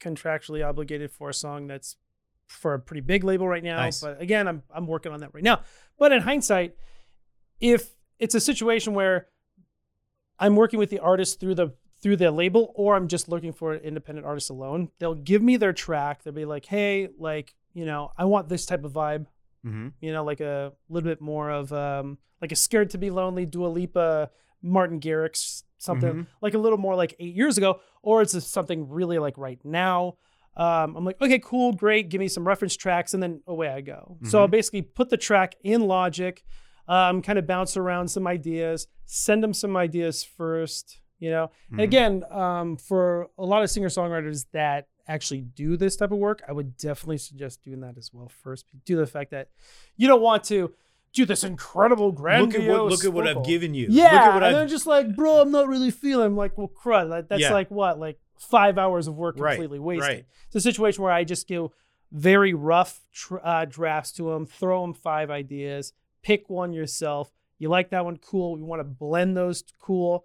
contractually 0.00 0.66
obligated 0.66 1.10
for 1.10 1.30
a 1.30 1.34
song 1.34 1.66
that's 1.66 1.96
for 2.46 2.74
a 2.74 2.78
pretty 2.78 3.00
big 3.00 3.24
label 3.24 3.48
right 3.48 3.64
now. 3.64 3.76
Nice. 3.76 4.00
But 4.00 4.20
again, 4.20 4.46
I'm 4.46 4.62
I'm 4.74 4.86
working 4.86 5.12
on 5.12 5.20
that 5.20 5.34
right 5.34 5.44
now. 5.44 5.62
But 5.98 6.12
in 6.12 6.22
hindsight, 6.22 6.76
if 7.60 7.94
it's 8.18 8.34
a 8.34 8.40
situation 8.40 8.94
where 8.94 9.28
I'm 10.38 10.56
working 10.56 10.78
with 10.78 10.90
the 10.90 10.98
artist 10.98 11.40
through 11.40 11.54
the 11.54 11.74
through 12.02 12.16
the 12.16 12.30
label, 12.30 12.72
or 12.74 12.96
I'm 12.96 13.08
just 13.08 13.28
looking 13.28 13.52
for 13.52 13.74
an 13.74 13.80
independent 13.82 14.26
artist 14.26 14.50
alone, 14.50 14.90
they'll 14.98 15.14
give 15.14 15.40
me 15.40 15.56
their 15.56 15.72
track. 15.72 16.22
They'll 16.22 16.34
be 16.34 16.44
like, 16.44 16.66
"Hey, 16.66 17.08
like 17.18 17.54
you 17.72 17.86
know, 17.86 18.12
I 18.18 18.24
want 18.26 18.48
this 18.48 18.66
type 18.66 18.84
of 18.84 18.92
vibe. 18.92 19.26
Mhm. 19.64 19.92
You 20.00 20.12
know, 20.12 20.24
like 20.24 20.40
a 20.40 20.72
little 20.88 21.08
bit 21.08 21.20
more 21.20 21.50
of 21.50 21.72
um, 21.72 22.18
like 22.40 22.52
a 22.52 22.56
scared 22.56 22.90
to 22.90 22.98
be 22.98 23.10
lonely, 23.10 23.46
Dua 23.46 23.68
Lipa, 23.68 24.30
Martin 24.62 25.00
Garrix, 25.00 25.62
something 25.78 26.14
Mhm. 26.14 26.26
like 26.40 26.54
a 26.54 26.58
little 26.58 26.78
more 26.78 26.94
like 26.94 27.14
eight 27.18 27.34
years 27.34 27.58
ago, 27.58 27.80
or 28.02 28.22
it's 28.22 28.32
just 28.32 28.50
something 28.52 28.88
really 28.88 29.18
like 29.18 29.36
right 29.38 29.60
now. 29.64 30.16
Um, 30.56 30.96
I'm 30.96 31.04
like, 31.04 31.20
okay, 31.20 31.38
cool, 31.38 31.72
great. 31.72 32.08
Give 32.10 32.18
me 32.18 32.28
some 32.28 32.46
reference 32.46 32.76
tracks, 32.76 33.14
and 33.14 33.22
then 33.22 33.40
away 33.46 33.68
I 33.68 33.80
go. 33.80 34.18
So 34.24 34.40
I'll 34.40 34.48
Mhm. 34.48 34.50
basically 34.52 34.82
put 34.82 35.08
the 35.08 35.16
track 35.16 35.54
in 35.62 35.86
Logic, 35.86 36.42
um, 36.88 37.22
kind 37.22 37.38
of 37.38 37.46
bounce 37.46 37.76
around 37.76 38.08
some 38.08 38.26
ideas, 38.26 38.86
send 39.06 39.42
them 39.42 39.54
some 39.54 39.76
ideas 39.76 40.22
first, 40.24 41.00
you 41.18 41.30
know. 41.30 41.50
And 41.70 41.78
Mhm. 41.80 41.84
again, 41.84 42.24
um, 42.30 42.76
for 42.76 43.30
a 43.38 43.46
lot 43.46 43.62
of 43.62 43.70
singer 43.70 43.88
songwriters 43.88 44.46
that 44.52 44.88
actually 45.08 45.40
do 45.42 45.76
this 45.76 45.96
type 45.96 46.12
of 46.12 46.18
work, 46.18 46.42
I 46.48 46.52
would 46.52 46.76
definitely 46.76 47.18
suggest 47.18 47.62
doing 47.62 47.80
that 47.80 47.96
as 47.98 48.10
well 48.12 48.28
first, 48.28 48.66
due 48.84 48.94
to 48.96 49.00
the 49.00 49.06
fact 49.06 49.30
that 49.32 49.48
you 49.96 50.06
don't 50.08 50.22
want 50.22 50.44
to 50.44 50.72
do 51.12 51.26
this 51.26 51.44
incredible 51.44 52.06
look 52.06 52.16
grandiose. 52.16 52.62
at 52.64 52.70
what 52.70 52.90
look 52.90 53.04
at 53.04 53.12
what 53.12 53.28
i've 53.28 53.44
given 53.44 53.74
you 53.74 53.86
Yeah, 53.90 54.04
look 54.04 54.12
at 54.12 54.26
what 54.28 54.36
and 54.36 54.44
I've, 54.46 54.54
then 54.54 54.68
just 54.68 54.86
like, 54.86 55.14
bro, 55.14 55.40
I'm 55.42 55.50
not 55.50 55.68
really 55.68 55.90
feeling. 55.90 56.26
I'm 56.26 56.36
like, 56.36 56.56
well, 56.56 56.68
crud. 56.82 57.08
Like, 57.10 57.28
that's 57.28 57.42
Yeah. 57.42 57.52
like 57.52 57.70
what, 57.70 57.98
like 58.00 58.18
five 58.38 58.78
hours 58.78 59.08
of 59.08 59.16
work 59.16 59.36
Right, 59.38 59.54
completely 59.56 59.78
wasted. 59.78 60.08
right. 60.08 60.24
It's 60.46 60.54
a 60.56 60.60
situation 60.60 61.02
where 61.04 61.12
I 61.12 61.24
just 61.24 61.46
give 61.46 61.68
very 62.10 62.54
rough 62.54 63.00
tr- 63.12 63.38
uh, 63.42 63.64
drafts 63.66 64.12
to 64.12 64.30
them, 64.30 64.46
throw 64.46 64.82
them 64.82 64.94
five 64.94 65.30
ideas, 65.30 65.92
pick 66.22 66.48
one 66.48 66.72
yourself. 66.72 67.30
You 67.58 67.68
like 67.68 67.90
that 67.90 68.04
one? 68.04 68.16
Cool. 68.16 68.54
We 68.56 68.62
want 68.62 68.80
to 68.80 68.84
blend 68.84 69.36
those. 69.36 69.62
Cool. 69.80 70.24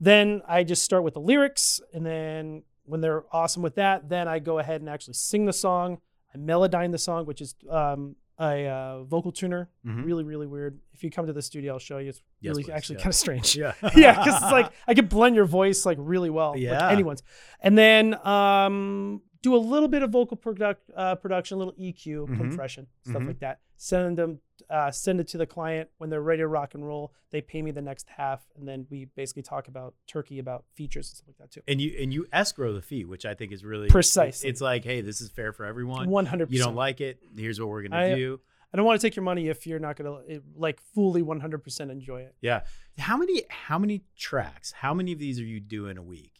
Then 0.00 0.42
I 0.48 0.64
just 0.64 0.82
start 0.82 1.04
with 1.04 1.14
the 1.14 1.20
lyrics, 1.20 1.80
and 1.94 2.04
then 2.04 2.62
when 2.86 3.00
they're 3.00 3.24
awesome 3.32 3.62
with 3.62 3.74
that, 3.76 4.08
then 4.08 4.28
I 4.28 4.38
go 4.38 4.58
ahead 4.58 4.80
and 4.80 4.88
actually 4.90 5.14
sing 5.14 5.44
the 5.46 5.52
song. 5.52 5.98
I 6.34 6.38
melodyne 6.38 6.90
the 6.92 6.98
song, 6.98 7.26
which 7.26 7.40
is 7.40 7.54
um, 7.70 8.16
a 8.38 8.66
uh, 8.68 9.02
vocal 9.04 9.32
tuner. 9.32 9.68
Mhm. 9.86 10.04
Really, 10.04 10.24
really 10.24 10.46
weird. 10.46 10.78
If 10.92 11.02
you 11.04 11.10
come 11.10 11.26
to 11.26 11.32
the 11.32 11.42
studio, 11.42 11.74
I'll 11.74 11.78
show 11.78 11.98
you. 11.98 12.10
It's 12.10 12.22
Yes, 12.40 12.50
really 12.50 12.64
please. 12.64 12.72
actually 12.72 12.96
Yeah. 12.96 13.02
kind 13.02 13.10
of 13.10 13.14
strange. 13.16 13.56
yeah 13.56 13.72
yeah, 13.96 14.12
because 14.24 14.42
it's 14.42 14.52
like 14.52 14.70
I 14.86 14.94
can 14.94 15.06
blend 15.06 15.34
your 15.36 15.46
voice 15.46 15.86
like 15.86 15.98
really 16.00 16.30
well, 16.30 16.50
like 16.52 16.60
Yeah. 16.60 16.88
anyone's, 16.90 17.22
and 17.60 17.76
then 17.78 18.14
um, 18.26 19.22
do 19.42 19.54
a 19.54 19.58
little 19.58 19.88
bit 19.88 20.02
of 20.02 20.10
vocal 20.10 20.36
product 20.36 20.90
uh, 20.96 21.14
production, 21.14 21.56
a 21.56 21.58
little 21.58 21.74
EQ 21.74 22.26
Mhm. 22.28 22.36
compression, 22.36 22.86
stuff 23.08 23.22
Mhm. 23.22 23.26
like 23.28 23.38
that. 23.40 23.60
Send 23.76 24.18
them, 24.18 24.40
uh, 24.70 24.90
send 24.90 25.20
it 25.20 25.28
to 25.28 25.38
the 25.38 25.46
client 25.46 25.88
when 25.98 26.10
they're 26.10 26.20
ready 26.22 26.40
to 26.42 26.48
rock 26.48 26.74
and 26.74 26.86
roll. 26.86 27.12
They 27.30 27.40
pay 27.40 27.62
me 27.62 27.70
the 27.70 27.82
next 27.82 28.06
half, 28.08 28.44
and 28.56 28.66
then 28.66 28.86
we 28.90 29.06
basically 29.16 29.42
talk 29.42 29.68
about 29.68 29.94
Turkey, 30.06 30.38
about 30.38 30.64
features 30.74 31.08
and 31.10 31.16
stuff 31.16 31.26
like 31.28 31.38
that 31.38 31.50
too. 31.50 31.60
and 31.68 31.80
you 31.80 31.94
and 32.00 32.12
you 32.12 32.26
escrow 32.32 32.72
the 32.72 32.82
fee 32.82 33.04
which 33.04 33.24
i 33.26 33.34
think 33.34 33.52
is 33.52 33.64
really 33.64 33.88
precise. 33.88 34.42
it's 34.44 34.60
like 34.60 34.84
hey 34.84 35.00
this 35.00 35.20
is 35.20 35.28
fair 35.30 35.52
for 35.52 35.64
everyone 35.64 36.08
One 36.10 36.26
hundred 36.26 36.52
you 36.52 36.58
don't 36.58 36.74
like 36.74 37.00
it 37.00 37.18
here's 37.36 37.58
what 37.60 37.68
we're 37.68 37.82
gonna 37.82 37.96
I- 37.96 38.14
do 38.14 38.40
I 38.72 38.76
don't 38.76 38.84
want 38.84 39.00
to 39.00 39.06
take 39.06 39.16
your 39.16 39.22
money 39.22 39.48
if 39.48 39.66
you're 39.66 39.78
not 39.78 39.96
gonna 39.96 40.18
like 40.56 40.80
fully 40.94 41.22
one 41.22 41.40
hundred 41.40 41.62
percent 41.64 41.90
enjoy 41.90 42.22
it. 42.22 42.34
yeah 42.40 42.62
how 42.98 43.16
many 43.16 43.44
how 43.48 43.78
many 43.78 44.02
tracks 44.16 44.72
how 44.72 44.92
many 44.94 45.12
of 45.12 45.18
these 45.18 45.38
are 45.40 45.44
you 45.44 45.60
doing 45.60 45.96
a 45.98 46.02
week 46.02 46.32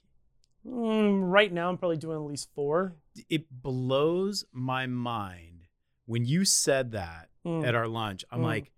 Mm, 0.66 1.30
right 1.30 1.52
now, 1.52 1.68
I'm 1.68 1.78
probably 1.78 1.96
doing 1.96 2.16
at 2.16 2.22
least 2.22 2.48
four. 2.54 2.96
it 3.30 3.44
blows 3.50 4.44
my 4.52 4.86
mind 4.86 5.68
when 6.06 6.24
you 6.24 6.44
said 6.44 6.90
that 6.92 7.28
Mm. 7.46 7.66
at 7.66 7.74
our 7.74 7.86
lunch 7.88 8.24
i'm 8.30 8.40
Mm. 8.40 8.44
like 8.44 8.72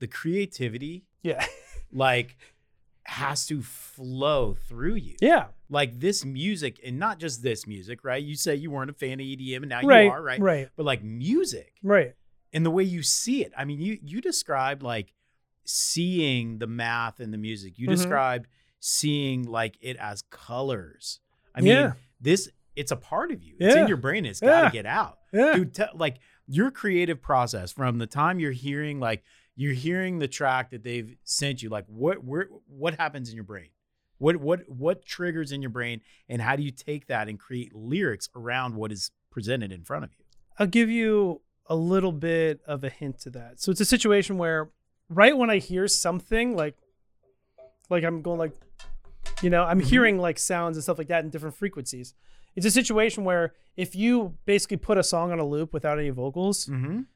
the 0.00 0.06
creativity 0.06 1.04
Yeah. 1.22 1.44
like 1.92 2.36
has 3.04 3.46
to 3.46 3.62
flow 3.62 4.54
through 4.68 4.94
you. 4.94 5.16
yeah. 5.20 5.46
Like 5.68 5.98
this 5.98 6.24
music, 6.24 6.78
and 6.84 6.98
not 7.00 7.18
just 7.18 7.42
this 7.42 7.66
music, 7.66 8.04
right? 8.04 8.22
You 8.22 8.36
say 8.36 8.54
you 8.54 8.70
weren't 8.70 8.90
a 8.90 8.94
fan 8.94 9.14
of 9.14 9.26
EDM, 9.26 9.56
and 9.56 9.68
now 9.70 9.80
right. 9.82 10.04
you 10.04 10.10
are, 10.10 10.22
right? 10.22 10.40
Right. 10.40 10.68
But 10.76 10.86
like 10.86 11.02
music 11.02 11.72
Right. 11.82 12.14
and 12.52 12.64
the 12.64 12.70
way 12.70 12.84
you 12.84 13.02
see 13.02 13.44
it. 13.44 13.52
I 13.58 13.64
mean, 13.64 13.80
you 13.80 13.98
you 14.02 14.20
described 14.20 14.82
like 14.84 15.12
seeing 15.64 16.58
the 16.58 16.66
math 16.66 17.20
and 17.20 17.32
the 17.32 17.38
music. 17.38 17.78
You 17.78 17.86
Mhm. 17.88 17.90
described 17.92 18.46
seeing 18.80 19.44
like 19.44 19.76
it 19.80 19.96
as 19.96 20.22
colors. 20.30 21.20
I 21.54 21.60
mean, 21.60 21.72
Yeah. 21.72 21.92
this 22.20 22.50
it's 22.74 22.90
a 22.92 22.96
part 22.96 23.30
of 23.30 23.42
you. 23.42 23.54
It's 23.60 23.74
Yeah. 23.74 23.82
in 23.82 23.88
your 23.88 23.98
brain. 23.98 24.24
It's 24.24 24.40
got 24.40 24.60
to 24.60 24.64
Yeah. 24.66 24.70
get 24.70 24.86
out. 24.86 25.18
Yeah. 25.32 25.54
Dude, 25.56 25.74
te- 25.74 25.84
like 25.94 26.16
your 26.52 26.70
creative 26.70 27.22
process 27.22 27.72
from 27.72 27.96
the 27.96 28.06
time 28.06 28.38
you're 28.38 28.52
hearing 28.52 29.00
like 29.00 29.22
you're 29.56 29.72
hearing 29.72 30.18
the 30.18 30.28
track 30.28 30.70
that 30.70 30.82
they've 30.82 31.16
sent 31.24 31.62
you 31.62 31.70
like 31.70 31.84
what 31.86 32.22
where 32.22 32.48
what 32.66 32.94
happens 32.96 33.30
in 33.30 33.34
your 33.34 33.44
brain? 33.44 33.70
What 34.18 34.36
what 34.36 34.68
what 34.68 35.04
triggers 35.04 35.50
in 35.50 35.62
your 35.62 35.70
brain 35.70 36.02
and 36.28 36.42
how 36.42 36.56
do 36.56 36.62
you 36.62 36.70
take 36.70 37.06
that 37.06 37.26
and 37.28 37.38
create 37.38 37.74
lyrics 37.74 38.28
around 38.36 38.76
what 38.76 38.92
is 38.92 39.10
presented 39.30 39.72
in 39.72 39.82
front 39.82 40.04
of 40.04 40.10
you? 40.18 40.24
I'll 40.58 40.66
give 40.66 40.90
you 40.90 41.40
a 41.66 41.74
little 41.74 42.12
bit 42.12 42.60
of 42.66 42.84
a 42.84 42.90
hint 42.90 43.20
to 43.20 43.30
that. 43.30 43.58
So 43.60 43.70
it's 43.72 43.80
a 43.80 43.86
situation 43.86 44.36
where 44.36 44.70
right 45.08 45.36
when 45.36 45.48
I 45.48 45.56
hear 45.56 45.88
something 45.88 46.54
like 46.54 46.76
like 47.88 48.04
I'm 48.04 48.20
going 48.20 48.38
like 48.38 48.52
you 49.40 49.48
know, 49.50 49.64
I'm 49.64 49.80
Mhm. 49.80 49.84
hearing 49.84 50.18
like 50.18 50.38
sounds 50.38 50.76
and 50.76 50.84
stuff 50.84 50.98
like 50.98 51.08
that 51.08 51.24
in 51.24 51.30
different 51.30 51.56
frequencies. 51.56 52.14
It's 52.54 52.66
a 52.66 52.70
situation 52.70 53.24
where 53.24 53.54
if 53.76 53.94
you 53.96 54.36
basically 54.44 54.76
put 54.76 54.98
a 54.98 55.02
song 55.02 55.32
on 55.32 55.38
a 55.38 55.44
loop 55.46 55.72
without 55.72 55.98
any 55.98 56.10
vocals, 56.10 56.66
Mhm. 56.66 57.06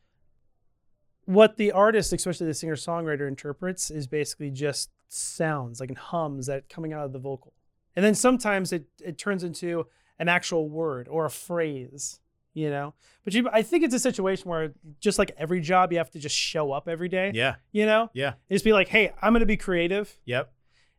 what 1.24 1.56
the 1.56 1.72
artist, 1.72 2.12
especially 2.12 2.46
the 2.46 2.54
singer 2.54 2.76
songwriter, 2.76 3.26
interprets 3.28 3.90
is 3.90 4.06
basically 4.06 4.50
just 4.50 4.90
sounds 5.08 5.80
like 5.80 5.96
hums 5.96 6.46
that 6.46 6.68
coming 6.68 6.92
out 6.92 7.04
of 7.04 7.12
the 7.12 7.18
vocal. 7.18 7.52
And 7.94 8.04
then 8.04 8.14
sometimes 8.14 8.72
it, 8.72 8.86
it 9.02 9.18
turns 9.18 9.42
into 9.42 9.86
an 10.18 10.28
actual 10.28 10.68
word 10.68 11.08
or 11.08 11.24
a 11.26 11.30
phrase, 11.30 12.20
you 12.54 12.70
know? 12.70 12.94
But 13.24 13.34
you, 13.34 13.48
I 13.52 13.62
think 13.62 13.84
it's 13.84 13.94
a 13.94 13.98
situation 13.98 14.48
where 14.50 14.72
just 15.00 15.18
like 15.18 15.32
every 15.36 15.60
job, 15.60 15.92
you 15.92 15.98
have 15.98 16.10
to 16.12 16.18
just 16.18 16.36
show 16.36 16.72
up 16.72 16.88
every 16.88 17.08
day, 17.08 17.32
Yeah. 17.34 17.56
you 17.72 17.86
know? 17.86 18.10
Yeah. 18.14 18.28
And 18.48 18.54
Just 18.54 18.64
be 18.64 18.72
like, 18.72 18.88
hey, 18.88 19.12
I'm 19.20 19.32
going 19.32 19.40
to 19.40 19.46
be 19.46 19.56
creative. 19.56 20.16
Yep. 20.26 20.52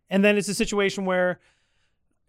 And 0.09 0.23
then 0.23 0.37
it's 0.37 0.47
a 0.49 0.53
situation 0.55 1.05
where 1.05 1.39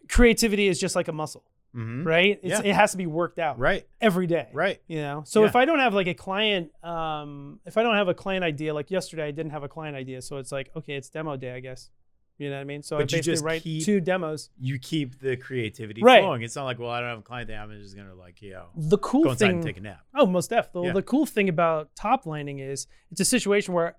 creativity 0.07 0.67
is 0.67 0.79
just 0.79 0.95
like 0.95 1.07
a 1.07 1.13
muscle, 1.13 1.43
Mhm. 1.75 2.03
right? 2.05 2.39
It's, 2.41 2.63
Yeah. 2.63 2.71
It 2.71 2.75
has 2.75 2.91
to 2.91 2.97
be 2.97 3.05
worked 3.05 3.37
out 3.39 3.59
Right. 3.59 3.87
every 4.01 4.25
day 4.27 4.49
Right. 4.53 4.81
you 4.87 4.97
know 5.01 5.21
so 5.25 5.41
Yeah. 5.41 5.49
if 5.49 5.55
i 5.55 5.65
don't 5.65 5.79
have 5.79 5.93
like 5.93 6.07
a 6.07 6.13
client 6.15 6.71
um 6.83 7.59
if 7.65 7.77
i 7.77 7.83
don't 7.83 7.95
have 7.95 8.07
a 8.07 8.13
client 8.15 8.43
idea 8.43 8.73
like 8.73 8.89
yesterday 8.89 9.25
i 9.27 9.31
didn't 9.31 9.51
have 9.51 9.61
a 9.63 9.67
client 9.69 9.95
idea 9.95 10.21
so 10.23 10.37
it's 10.37 10.51
like 10.51 10.71
okay 10.75 10.95
it's 10.95 11.09
demo 11.09 11.37
day 11.37 11.51
i 11.53 11.59
guess 11.59 11.91
you 12.39 12.49
know 12.49 12.55
what 12.55 12.61
i 12.61 12.63
mean 12.63 12.81
so 12.81 12.95
But 12.97 13.01
i 13.01 13.05
basically 13.05 13.21
just 13.33 13.43
write 13.43 13.61
keep- 13.61 13.85
two 13.85 13.99
demos 14.01 14.49
You 14.59 14.79
keep 14.79 15.19
the 15.19 15.37
creativity 15.37 16.01
Right. 16.01 16.23
flowing. 16.23 16.41
It's 16.41 16.55
not 16.55 16.63
like, 16.63 16.79
well, 16.79 16.89
I 16.89 17.01
don't 17.01 17.09
have 17.09 17.19
a 17.19 17.21
client 17.21 17.49
there. 17.49 17.59
I'm 17.59 17.69
just 17.79 17.95
gonna 17.97 18.15
like, 18.15 18.41
you 18.41 18.51
know, 18.53 18.67
the 18.75 18.97
cool 18.97 19.25
go 19.25 19.31
inside 19.31 19.47
thing 19.47 19.55
and 19.57 19.63
take 19.63 19.77
a 19.77 19.81
nap. 19.81 20.01
oh 20.15 20.25
most 20.25 20.49
definitely 20.49 20.87
Yeah. 20.87 20.93
the 20.93 21.03
cool 21.03 21.25
thing 21.25 21.49
about 21.49 21.93
top 21.95 22.25
lining 22.25 22.59
is 22.59 22.87
it's 23.11 23.19
a 23.21 23.25
situation 23.25 23.73
where 23.75 23.95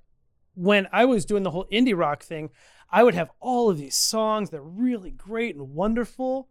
when 0.54 0.88
i 0.92 1.04
was 1.04 1.24
doing 1.24 1.44
the 1.44 1.50
whole 1.52 1.66
indie 1.70 1.96
rock 1.96 2.22
thing 2.24 2.50
i 2.90 3.04
would 3.04 3.14
have 3.14 3.30
all 3.40 3.70
of 3.70 3.78
these 3.78 3.94
songs 3.94 4.50
that 4.50 4.56
are 4.58 4.62
really 4.64 5.10
great 5.12 5.54
and 5.54 5.72
wonderful 5.74 6.48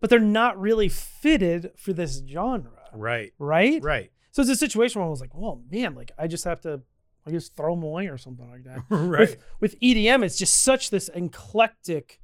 but 0.00 0.10
they're 0.10 0.18
not 0.18 0.58
really 0.60 0.88
fitted 0.88 1.70
for 1.76 1.92
this 1.92 2.22
genre 2.28 2.70
Right. 2.92 3.32
right 3.38 3.82
Right. 3.82 4.10
so 4.32 4.42
it's 4.42 4.50
a 4.50 4.56
situation 4.56 5.00
where 5.00 5.06
i 5.06 5.10
was 5.10 5.20
like 5.20 5.34
well 5.34 5.62
man 5.70 5.94
like 5.94 6.10
i 6.18 6.26
just 6.26 6.44
have 6.44 6.60
to 6.62 6.80
i 7.26 7.30
just 7.30 7.54
throw 7.56 7.74
them 7.74 7.84
away 7.84 8.08
or 8.08 8.18
something 8.18 8.48
like 8.50 8.64
that 8.64 8.82
right. 8.90 9.20
with 9.20 9.36
with 9.60 9.80
EDM, 9.80 10.24
it's 10.24 10.38
just 10.38 10.62
such 10.62 10.90
this 10.90 11.08
eclectic 11.14 12.20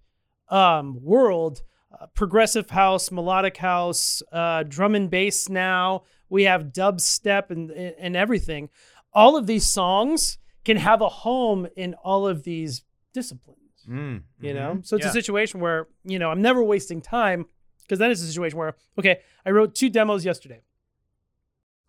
um, 0.48 1.02
world. 1.02 1.62
Uh, 1.98 2.06
progressive 2.14 2.68
house, 2.70 3.10
melodic 3.12 3.56
house, 3.58 4.20
uh, 4.32 4.62
drum 4.64 4.94
and 4.94 5.08
bass. 5.08 5.48
Now 5.48 6.02
we 6.28 6.42
have 6.44 6.72
dubstep 6.72 7.50
and 7.50 7.70
and 7.70 8.16
everything. 8.16 8.68
All 9.12 9.36
of 9.36 9.46
these 9.46 9.64
songs 9.66 10.36
can 10.64 10.76
have 10.78 11.00
a 11.00 11.08
home 11.08 11.66
in 11.76 11.94
all 11.94 12.26
of 12.26 12.42
these 12.42 12.82
disciplines. 13.14 13.60
Mm, 13.88 14.22
You 14.40 14.52
know, 14.52 14.80
so 14.82 14.96
it's 14.96 15.04
Yeah. 15.06 15.10
a 15.10 15.12
situation 15.12 15.60
where 15.60 15.86
you 16.04 16.18
know 16.18 16.30
I'm 16.30 16.42
never 16.42 16.62
wasting 16.62 17.00
time 17.00 17.46
because 17.86 17.98
then 17.98 18.10
it's 18.10 18.22
a 18.22 18.26
situation 18.26 18.58
where 18.58 18.74
okay, 18.98 19.20
I 19.44 19.50
wrote 19.50 19.74
two 19.74 19.90
demos 19.90 20.24
yesterday. 20.24 20.62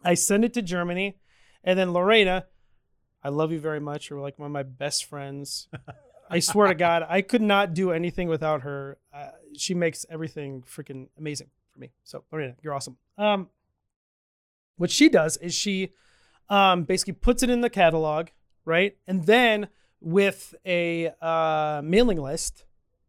I 0.03 0.13
send 0.13 0.45
it 0.45 0.53
to 0.53 0.61
Germany, 0.61 1.17
and 1.63 1.77
then 1.77 1.91
Lorena, 1.91 2.45
I 3.23 3.29
love 3.29 3.51
you 3.51 3.59
very 3.59 3.79
much. 3.79 4.09
You're 4.09 4.21
like 4.21 4.37
one 4.37 4.47
of 4.47 4.51
my 4.51 4.63
best 4.63 5.05
friends. 5.05 5.67
I 6.29 6.39
swear 6.39 6.67
to 6.67 6.75
God, 6.75 7.05
I 7.07 7.21
could 7.21 7.41
not 7.41 7.73
do 7.73 7.91
anything 7.91 8.27
without 8.27 8.61
her. 8.61 8.97
Uh, 9.13 9.29
she 9.55 9.73
makes 9.73 10.05
everything 10.09 10.61
freaking 10.61 11.07
amazing 11.17 11.49
for 11.71 11.79
me. 11.79 11.91
So 12.03 12.23
Lorena, 12.31 12.55
you're 12.61 12.73
awesome. 12.73 12.97
Um, 13.17 13.49
what 14.75 14.91
she 14.91 15.09
does 15.09 15.37
is 15.37 15.53
she 15.53 15.93
um, 16.49 16.83
basically 16.83 17.13
puts 17.13 17.43
it 17.43 17.49
in 17.49 17.61
the 17.61 17.69
catalog, 17.69 18.27
right? 18.65 18.97
And 19.07 19.25
then 19.25 19.69
with 19.99 20.53
a 20.65 21.11
uh, 21.21 21.81
mailing 21.83 22.21
list, 22.21 22.65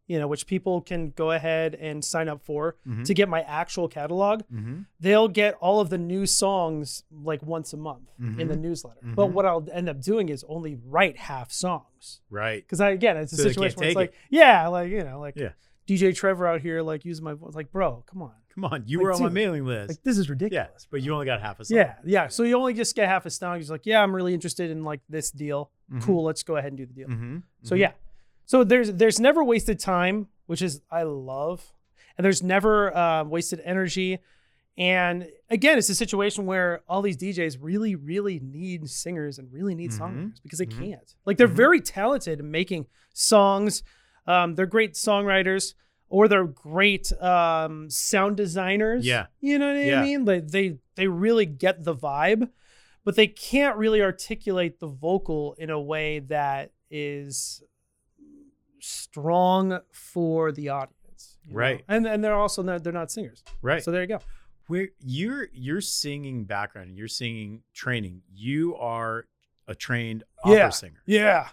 you 0.09 0.19
know, 0.19 0.27
which 0.27 0.45
people 0.47 0.81
can 0.81 1.11
go 1.11 1.31
ahead 1.31 1.75
and 1.75 2.03
sign 2.03 2.27
up 2.27 2.41
for 2.41 2.75
Mhm. 2.85 3.05
to 3.05 3.13
get 3.13 3.29
my 3.29 3.41
actual 3.43 3.87
catalog, 3.87 4.41
Mhm. 4.51 4.85
they'll 4.99 5.27
get 5.29 5.53
all 5.61 5.79
of 5.79 5.89
the 5.89 5.97
new 5.99 6.25
songs 6.25 7.03
like 7.11 7.41
once 7.43 7.71
a 7.73 7.77
month 7.77 8.09
in 8.19 8.47
the 8.47 8.55
Mhm. 8.55 8.59
newsletter. 8.59 8.99
But 9.03 9.27
Mhm. 9.29 9.33
what 9.33 9.45
I'll 9.45 9.65
end 9.71 9.87
up 9.87 10.01
doing 10.01 10.27
is 10.29 10.43
only 10.49 10.75
write 10.75 11.17
half 11.17 11.51
songs. 11.51 12.21
Right. 12.29 12.61
Because 12.63 12.81
I 12.81 12.89
again, 12.89 13.15
it's 13.17 13.31
a 13.33 13.37
So 13.37 13.43
situation 13.43 13.79
where 13.79 13.87
it's 13.89 13.95
like, 13.95 14.13
yeah, 14.29 14.67
like 14.67 14.89
you 14.89 15.03
know, 15.03 15.19
like 15.19 15.35
Yeah. 15.37 15.51
DJ 15.85 16.11
Trevor 16.11 16.47
out 16.47 16.61
here 16.61 16.81
like 16.81 17.05
using 17.05 17.23
my 17.23 17.33
voice, 17.33 17.53
like, 17.53 17.71
bro, 17.71 18.03
come 18.07 18.21
on, 18.23 18.33
Come 18.55 18.65
on. 18.65 18.83
You 18.87 18.97
Like, 18.97 19.03
were 19.05 19.13
on 19.13 19.21
my 19.21 19.29
mailing 19.29 19.63
list. 19.65 19.89
like 19.89 20.03
this 20.03 20.17
is 20.17 20.25
yeah. 20.27 20.31
ridiculous. 20.31 20.87
But 20.89 21.01
you 21.03 21.13
only 21.13 21.27
got 21.27 21.39
half 21.39 21.59
a 21.59 21.65
song. 21.65 21.77
Yeah, 21.77 21.95
yeah. 22.03 22.27
So 22.27 22.41
you 22.43 22.57
only 22.57 22.73
just 22.73 22.93
get 22.95 23.07
half 23.07 23.25
a 23.27 23.29
song. 23.29 23.57
He's 23.57 23.69
like, 23.71 23.85
yeah, 23.85 24.01
I'm 24.03 24.13
really 24.13 24.33
interested 24.33 24.69
in 24.71 24.83
like 24.83 25.01
this 25.07 25.29
deal. 25.31 25.69
Mhm. 25.93 26.01
Cool, 26.01 26.23
let's 26.23 26.41
go 26.43 26.55
ahead 26.57 26.71
and 26.71 26.77
do 26.77 26.85
the 26.87 26.93
deal. 26.93 27.07
Mm-hmm. 27.07 27.37
So 27.63 27.75
yeah. 27.75 27.91
So 28.49 28.63
there's 28.63 28.91
there's 28.93 29.19
never 29.19 29.43
wasted 29.43 29.77
time, 29.79 30.27
which 30.47 30.63
is 30.63 30.81
I 30.89 31.03
love, 31.03 31.71
and 32.17 32.25
there's 32.25 32.41
never 32.41 32.95
uh, 32.97 33.23
wasted 33.23 33.61
energy. 33.63 34.17
And 34.75 35.27
again, 35.51 35.77
it's 35.77 35.89
a 35.89 35.93
situation 35.93 36.47
where 36.47 36.81
all 36.87 37.03
these 37.03 37.15
DJs 37.15 37.59
really, 37.61 37.93
really 37.93 38.39
need 38.39 38.89
singers 38.89 39.37
and 39.37 39.53
really 39.53 39.75
need 39.75 39.91
Mhm. 39.91 39.99
songwriters 39.99 40.41
because 40.41 40.57
they 40.57 40.65
Mhm. 40.65 40.79
can't. 40.79 41.15
Like 41.27 41.37
they're 41.37 41.47
Mhm. 41.47 41.63
very 41.65 41.79
talented 41.79 42.39
in 42.39 42.49
making 42.49 42.87
songs. 43.13 43.83
Um, 44.25 44.55
they're 44.55 44.65
great 44.65 44.95
songwriters, 44.95 45.75
or 46.07 46.27
they're 46.27 46.45
great 46.47 47.13
um, 47.21 47.87
sound 47.91 48.35
designers. 48.35 49.05
Yeah. 49.05 49.27
you 49.41 49.59
know 49.59 49.67
what 49.67 49.75
I 49.75 49.83
Yeah. 49.89 50.01
mean. 50.01 50.25
Like 50.25 50.47
they 50.47 50.79
they 50.95 51.07
really 51.07 51.45
get 51.45 51.83
the 51.83 51.95
vibe, 51.95 52.49
but 53.03 53.15
they 53.15 53.27
can't 53.27 53.77
really 53.77 54.01
articulate 54.01 54.79
the 54.79 54.87
vocal 54.87 55.53
in 55.59 55.69
a 55.69 55.79
way 55.79 56.17
that 56.17 56.71
is 56.89 57.61
strong 58.81 59.79
for 59.91 60.51
the 60.51 60.69
audience. 60.69 61.37
you 61.45 61.53
know? 61.53 61.59
Right. 61.59 61.83
And 61.87 62.05
and 62.07 62.23
they're 62.23 62.33
also 62.35 62.61
not, 62.63 62.83
they're 62.83 62.93
not 62.93 63.11
singers. 63.11 63.43
Right. 63.61 63.83
So 63.83 63.91
there 63.91 64.01
you 64.01 64.07
go. 64.07 64.19
Where 64.67 64.89
you're 65.03 65.47
you're 65.53 65.81
singing 65.81 66.43
background 66.45 66.89
and 66.89 66.97
your 66.97 67.07
singing 67.07 67.63
training, 67.73 68.21
you 68.33 68.75
are 68.75 69.25
a 69.67 69.75
trained 69.75 70.23
opera 70.43 70.55
Yeah. 70.57 70.69
singer. 70.69 71.01
Yeah. 71.05 71.49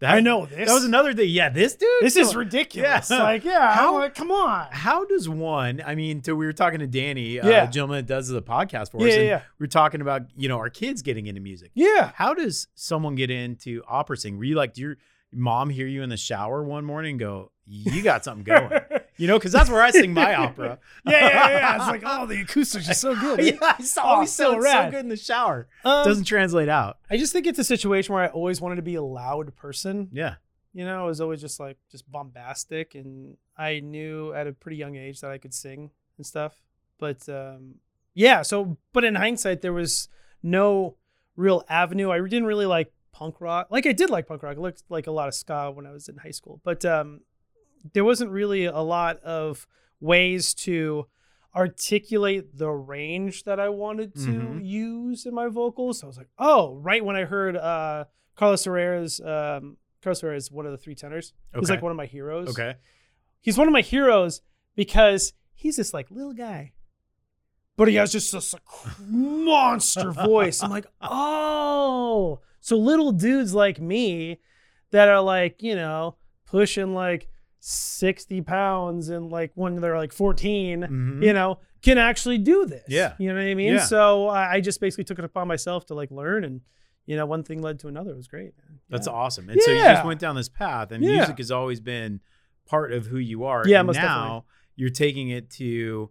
That, 0.00 0.14
I 0.14 0.20
know 0.20 0.46
this. 0.46 0.66
That 0.66 0.72
was 0.72 0.84
another 0.84 1.12
thing. 1.12 1.28
Yeah, 1.28 1.50
this 1.50 1.74
dude. 1.74 1.86
This 2.00 2.16
is 2.16 2.34
ridiculous. 2.34 3.10
Yeah. 3.10 3.22
Like, 3.22 3.44
yeah, 3.44 3.74
How- 3.74 3.98
like, 3.98 4.14
come 4.14 4.30
on. 4.30 4.68
How 4.70 5.04
does 5.04 5.28
one? 5.28 5.82
I 5.84 5.94
mean, 5.94 6.22
to, 6.22 6.34
we 6.34 6.46
were 6.46 6.54
talking 6.54 6.78
to 6.78 6.86
Danny, 6.86 7.38
uh, 7.38 7.46
Yeah. 7.46 7.64
a 7.64 7.70
gentleman 7.70 7.96
that 7.98 8.06
does 8.06 8.28
the 8.28 8.40
podcast 8.40 8.92
for 8.92 9.00
Yeah, 9.02 9.06
us, 9.08 9.12
yeah, 9.14 9.18
and 9.20 9.28
yeah. 9.28 9.42
we 9.58 9.64
are 9.64 9.68
talking 9.68 10.00
about 10.00 10.22
you 10.38 10.48
know 10.48 10.56
our 10.56 10.70
kids 10.70 11.02
getting 11.02 11.26
into 11.26 11.42
music. 11.42 11.70
Yeah. 11.74 12.12
How 12.14 12.32
does 12.32 12.68
someone 12.74 13.14
get 13.14 13.30
into 13.30 13.82
opera 13.86 14.16
singing? 14.16 14.38
Were 14.38 14.44
you 14.44 14.54
like, 14.54 14.72
do 14.72 14.80
your 14.80 14.96
mom 15.32 15.70
hear 15.70 15.86
you 15.86 16.02
in 16.02 16.08
the 16.08 16.16
shower 16.16 16.62
one 16.62 16.84
morning 16.84 17.12
and 17.12 17.20
go, 17.20 17.52
"You 17.66 18.02
got 18.02 18.24
something 18.24 18.44
going"? 18.44 18.80
You 19.16 19.26
know, 19.26 19.38
because 19.38 19.52
that's 19.52 19.68
where 19.68 19.82
I 19.82 19.90
sing 19.90 20.14
my 20.14 20.34
opera. 20.34 20.78
yeah, 21.06 21.28
yeah, 21.28 21.48
yeah. 21.50 21.76
It's 21.76 21.86
like, 21.86 22.02
oh, 22.06 22.24
the 22.24 22.40
acoustics 22.40 22.88
are 22.88 22.94
so 22.94 23.14
good. 23.14 23.44
yeah, 23.44 23.58
I 23.78 23.82
saw 23.82 24.20
Oh, 24.20 24.24
so 24.24 24.52
sound 24.52 24.62
so 24.62 24.90
good 24.90 25.00
in 25.00 25.08
the 25.10 25.16
shower. 25.16 25.68
Um, 25.84 26.06
Doesn't 26.06 26.24
translate 26.24 26.70
out. 26.70 26.98
I 27.10 27.18
just 27.18 27.32
think 27.32 27.46
it's 27.46 27.58
a 27.58 27.64
situation 27.64 28.14
where 28.14 28.24
I 28.24 28.28
always 28.28 28.62
wanted 28.62 28.76
to 28.76 28.82
be 28.82 28.94
a 28.94 29.02
loud 29.02 29.54
person. 29.56 30.08
Yeah. 30.10 30.36
You 30.72 30.86
know, 30.86 31.02
I 31.02 31.06
was 31.06 31.20
always 31.20 31.40
just 31.42 31.60
like 31.60 31.76
just 31.90 32.10
bombastic, 32.10 32.94
and 32.94 33.36
I 33.58 33.80
knew 33.80 34.32
at 34.32 34.46
a 34.46 34.52
pretty 34.52 34.78
young 34.78 34.96
age 34.96 35.20
that 35.20 35.30
I 35.30 35.36
could 35.36 35.52
sing 35.52 35.90
and 36.16 36.24
stuff. 36.24 36.62
But 36.98 37.28
um, 37.28 37.74
yeah, 38.14 38.40
so 38.40 38.78
but 38.92 39.04
in 39.04 39.16
hindsight, 39.16 39.60
there 39.60 39.72
was 39.72 40.08
no 40.42 40.96
real 41.36 41.64
avenue. 41.68 42.10
I 42.10 42.20
didn't 42.20 42.46
really 42.46 42.66
like 42.66 42.92
punk 43.12 43.40
rock. 43.40 43.68
Like 43.70 43.86
I 43.86 43.92
did 43.92 44.10
like 44.10 44.26
punk 44.28 44.42
rock. 44.42 44.56
I 44.56 44.60
looked 44.60 44.82
like 44.88 45.06
a 45.06 45.10
lot 45.10 45.28
of 45.28 45.34
ska 45.34 45.70
when 45.70 45.86
I 45.86 45.92
was 45.92 46.08
in 46.08 46.16
high 46.18 46.30
school, 46.30 46.60
but 46.64 46.84
um, 46.84 47.20
there 47.92 48.04
wasn't 48.04 48.30
really 48.30 48.64
a 48.66 48.78
lot 48.80 49.18
of 49.22 49.66
ways 50.00 50.54
to 50.54 51.06
articulate 51.54 52.56
the 52.58 52.70
range 52.70 53.44
that 53.44 53.58
I 53.58 53.68
wanted 53.70 54.14
to 54.14 54.20
Mhm. 54.20 54.64
use 54.64 55.26
in 55.26 55.34
my 55.34 55.48
vocals. 55.48 55.98
So 56.00 56.06
I 56.06 56.08
was 56.08 56.16
like, 56.16 56.28
oh, 56.38 56.76
right 56.76 57.04
when 57.04 57.16
I 57.16 57.24
heard 57.24 57.56
uh, 57.56 58.04
Carlos 58.36 58.64
Herrera's 58.64 59.20
um, 59.20 59.76
Carlos 60.02 60.20
Herrera 60.20 60.36
is 60.36 60.50
one 60.50 60.64
of 60.64 60.72
the 60.72 60.78
three 60.78 60.94
tenors. 60.94 61.32
He's 61.58 61.68
like 61.68 61.82
one 61.82 61.90
of 61.90 61.96
my 61.96 62.06
heroes. 62.06 62.48
Okay. 62.50 62.76
He's 63.40 63.58
one 63.58 63.66
of 63.66 63.72
my 63.72 63.80
heroes 63.82 64.42
because 64.76 65.32
he's 65.52 65.76
this 65.76 65.92
like 65.92 66.10
little 66.10 66.32
guy, 66.34 66.72
but 67.76 67.88
he 67.88 67.96
has 67.96 68.12
just 68.12 68.32
this 68.32 68.52
like, 68.54 68.62
monster 69.00 70.12
voice. 70.12 70.62
I'm 70.62 70.70
like, 70.70 70.86
oh, 71.02 72.40
so 72.60 72.76
little 72.76 73.12
dudes 73.12 73.54
like 73.54 73.80
me 73.80 74.38
that 74.90 75.08
are 75.08 75.20
like, 75.20 75.62
you 75.62 75.74
know, 75.74 76.16
pushing 76.46 76.94
like 76.94 77.28
60 77.60 78.40
pounds 78.42 79.08
and 79.08 79.30
like 79.30 79.52
when 79.54 79.76
they're 79.80 79.96
like 79.98 80.12
14, 80.12 80.82
Mhm. 80.82 81.22
you 81.24 81.32
know, 81.32 81.58
can 81.82 81.98
actually 81.98 82.38
do 82.38 82.66
this. 82.66 82.84
Yeah. 82.88 83.14
You 83.18 83.28
know 83.28 83.34
what 83.36 83.42
I 83.48 83.54
mean? 83.54 83.74
Yeah. 83.74 83.80
So 83.84 84.28
I 84.28 84.60
just 84.60 84.80
basically 84.80 85.04
took 85.04 85.18
it 85.18 85.24
upon 85.24 85.48
myself 85.48 85.86
to 85.86 85.94
like 85.94 86.10
learn 86.10 86.44
and, 86.44 86.60
you 87.06 87.16
know, 87.16 87.26
one 87.26 87.42
thing 87.42 87.62
led 87.62 87.78
to 87.80 87.88
another. 87.88 88.10
It 88.10 88.16
was 88.16 88.28
great. 88.28 88.52
Man. 88.58 88.80
That's 88.88 89.06
Yeah. 89.06 89.12
awesome. 89.14 89.48
And 89.48 89.60
so 89.62 89.70
you 89.70 89.78
just 89.78 90.04
went 90.04 90.20
down 90.20 90.36
this 90.36 90.48
path, 90.48 90.90
and 90.92 91.02
Yeah. 91.02 91.16
music 91.18 91.38
has 91.38 91.50
always 91.50 91.80
been 91.80 92.20
part 92.66 92.92
of 92.92 93.06
who 93.06 93.16
you 93.18 93.44
are. 93.44 93.62
Yeah, 93.66 93.82
now 93.82 93.92
definitely. 93.92 94.42
you're 94.76 94.90
taking 94.90 95.28
it 95.30 95.50
to 95.52 96.10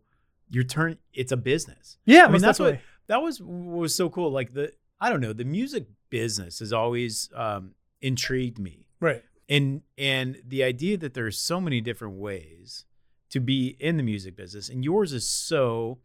your 0.49 0.63
turn. 0.63 0.97
It's 1.13 1.31
a 1.31 1.37
business. 1.37 1.97
Yeah, 2.05 2.25
I 2.25 2.31
mean, 2.31 2.41
that's 2.41 2.57
definitely. 2.57 2.77
what 2.77 3.07
that 3.07 3.21
was 3.21 3.39
was 3.41 3.93
so 3.95 4.09
cool. 4.09 4.31
Like 4.31 4.53
the 4.53 4.73
I 4.99 5.09
don't 5.09 5.21
know, 5.21 5.31
the 5.33 5.45
music 5.45 5.87
business 6.09 6.59
has 6.59 6.71
always 6.73 7.29
um, 7.35 7.75
intrigued 8.01 8.59
me, 8.59 8.85
Right. 8.99 9.23
and 9.47 9.81
and 9.97 10.41
the 10.45 10.63
idea 10.63 10.97
that 10.97 11.13
there's 11.13 11.37
so 11.39 11.59
many 11.61 11.81
different 11.81 12.15
ways 12.15 12.85
to 13.29 13.39
be 13.39 13.75
in 13.79 13.97
the 13.97 14.03
music 14.03 14.35
business, 14.35 14.69
and 14.69 14.83
yours 14.83 15.13
is 15.13 15.27
so. 15.29 15.99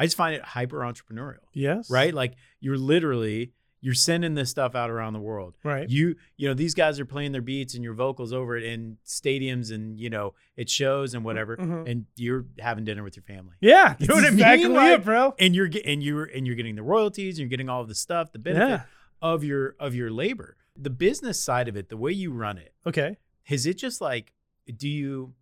I 0.00 0.04
just 0.06 0.16
find 0.16 0.32
it 0.36 0.42
hyper 0.42 0.78
entrepreneurial, 0.78 1.42
Yes. 1.52 1.90
right? 1.90 2.14
Like 2.14 2.34
you're 2.60 2.78
literally 2.78 3.52
you're 3.80 3.94
sending 3.94 4.34
this 4.34 4.50
stuff 4.50 4.74
out 4.76 4.90
around 4.90 5.12
the 5.12 5.20
world. 5.20 5.56
Right. 5.64 5.88
You 5.88 6.14
you 6.36 6.46
know 6.46 6.54
these 6.54 6.74
guys 6.74 7.00
are 7.00 7.04
playing 7.04 7.32
their 7.32 7.42
beats 7.42 7.74
and 7.74 7.82
your 7.82 7.94
vocals 7.94 8.32
over 8.32 8.56
it 8.56 8.62
in 8.62 8.98
stadiums 9.04 9.72
and 9.72 9.98
you 9.98 10.08
know 10.08 10.34
it 10.56 10.70
shows 10.70 11.14
and 11.14 11.24
whatever, 11.24 11.56
Mhm. 11.56 11.88
and 11.90 12.06
you're 12.16 12.44
having 12.60 12.84
dinner 12.84 13.02
with 13.02 13.16
your 13.16 13.24
family 13.24 13.54
Yeah. 13.60 13.96
You 13.98 14.06
know 14.06 14.14
what 14.14 14.24
I 14.24 14.30
mean? 14.30 14.34
Exactly 14.38 14.68
Like- 14.68 15.00
it, 15.00 15.04
bro. 15.04 15.34
and 15.38 15.52
you're 15.54 15.68
and 15.84 16.00
you're 16.00 16.24
and 16.26 16.46
you're 16.46 16.56
getting 16.56 16.76
the 16.76 16.82
royalties 16.84 17.34
and 17.38 17.40
you're 17.40 17.48
getting 17.50 17.68
all 17.68 17.80
of 17.82 17.88
the 17.88 17.94
stuff 17.96 18.30
the 18.30 18.38
benefit 18.38 18.68
Yeah. 18.68 18.82
Of 19.22 19.44
your 19.44 19.74
of 19.80 19.94
your 19.94 20.10
labor. 20.10 20.56
The 20.76 20.90
business 20.90 21.40
side 21.42 21.68
of 21.68 21.76
it 21.76 21.88
the 21.88 21.96
way 21.96 22.12
you 22.12 22.30
run 22.32 22.56
it 22.58 22.72
Okay. 22.86 23.16
is 23.48 23.66
it 23.66 23.74
just 23.78 24.00
like 24.00 24.32
do 24.76 24.88
you 24.88 25.34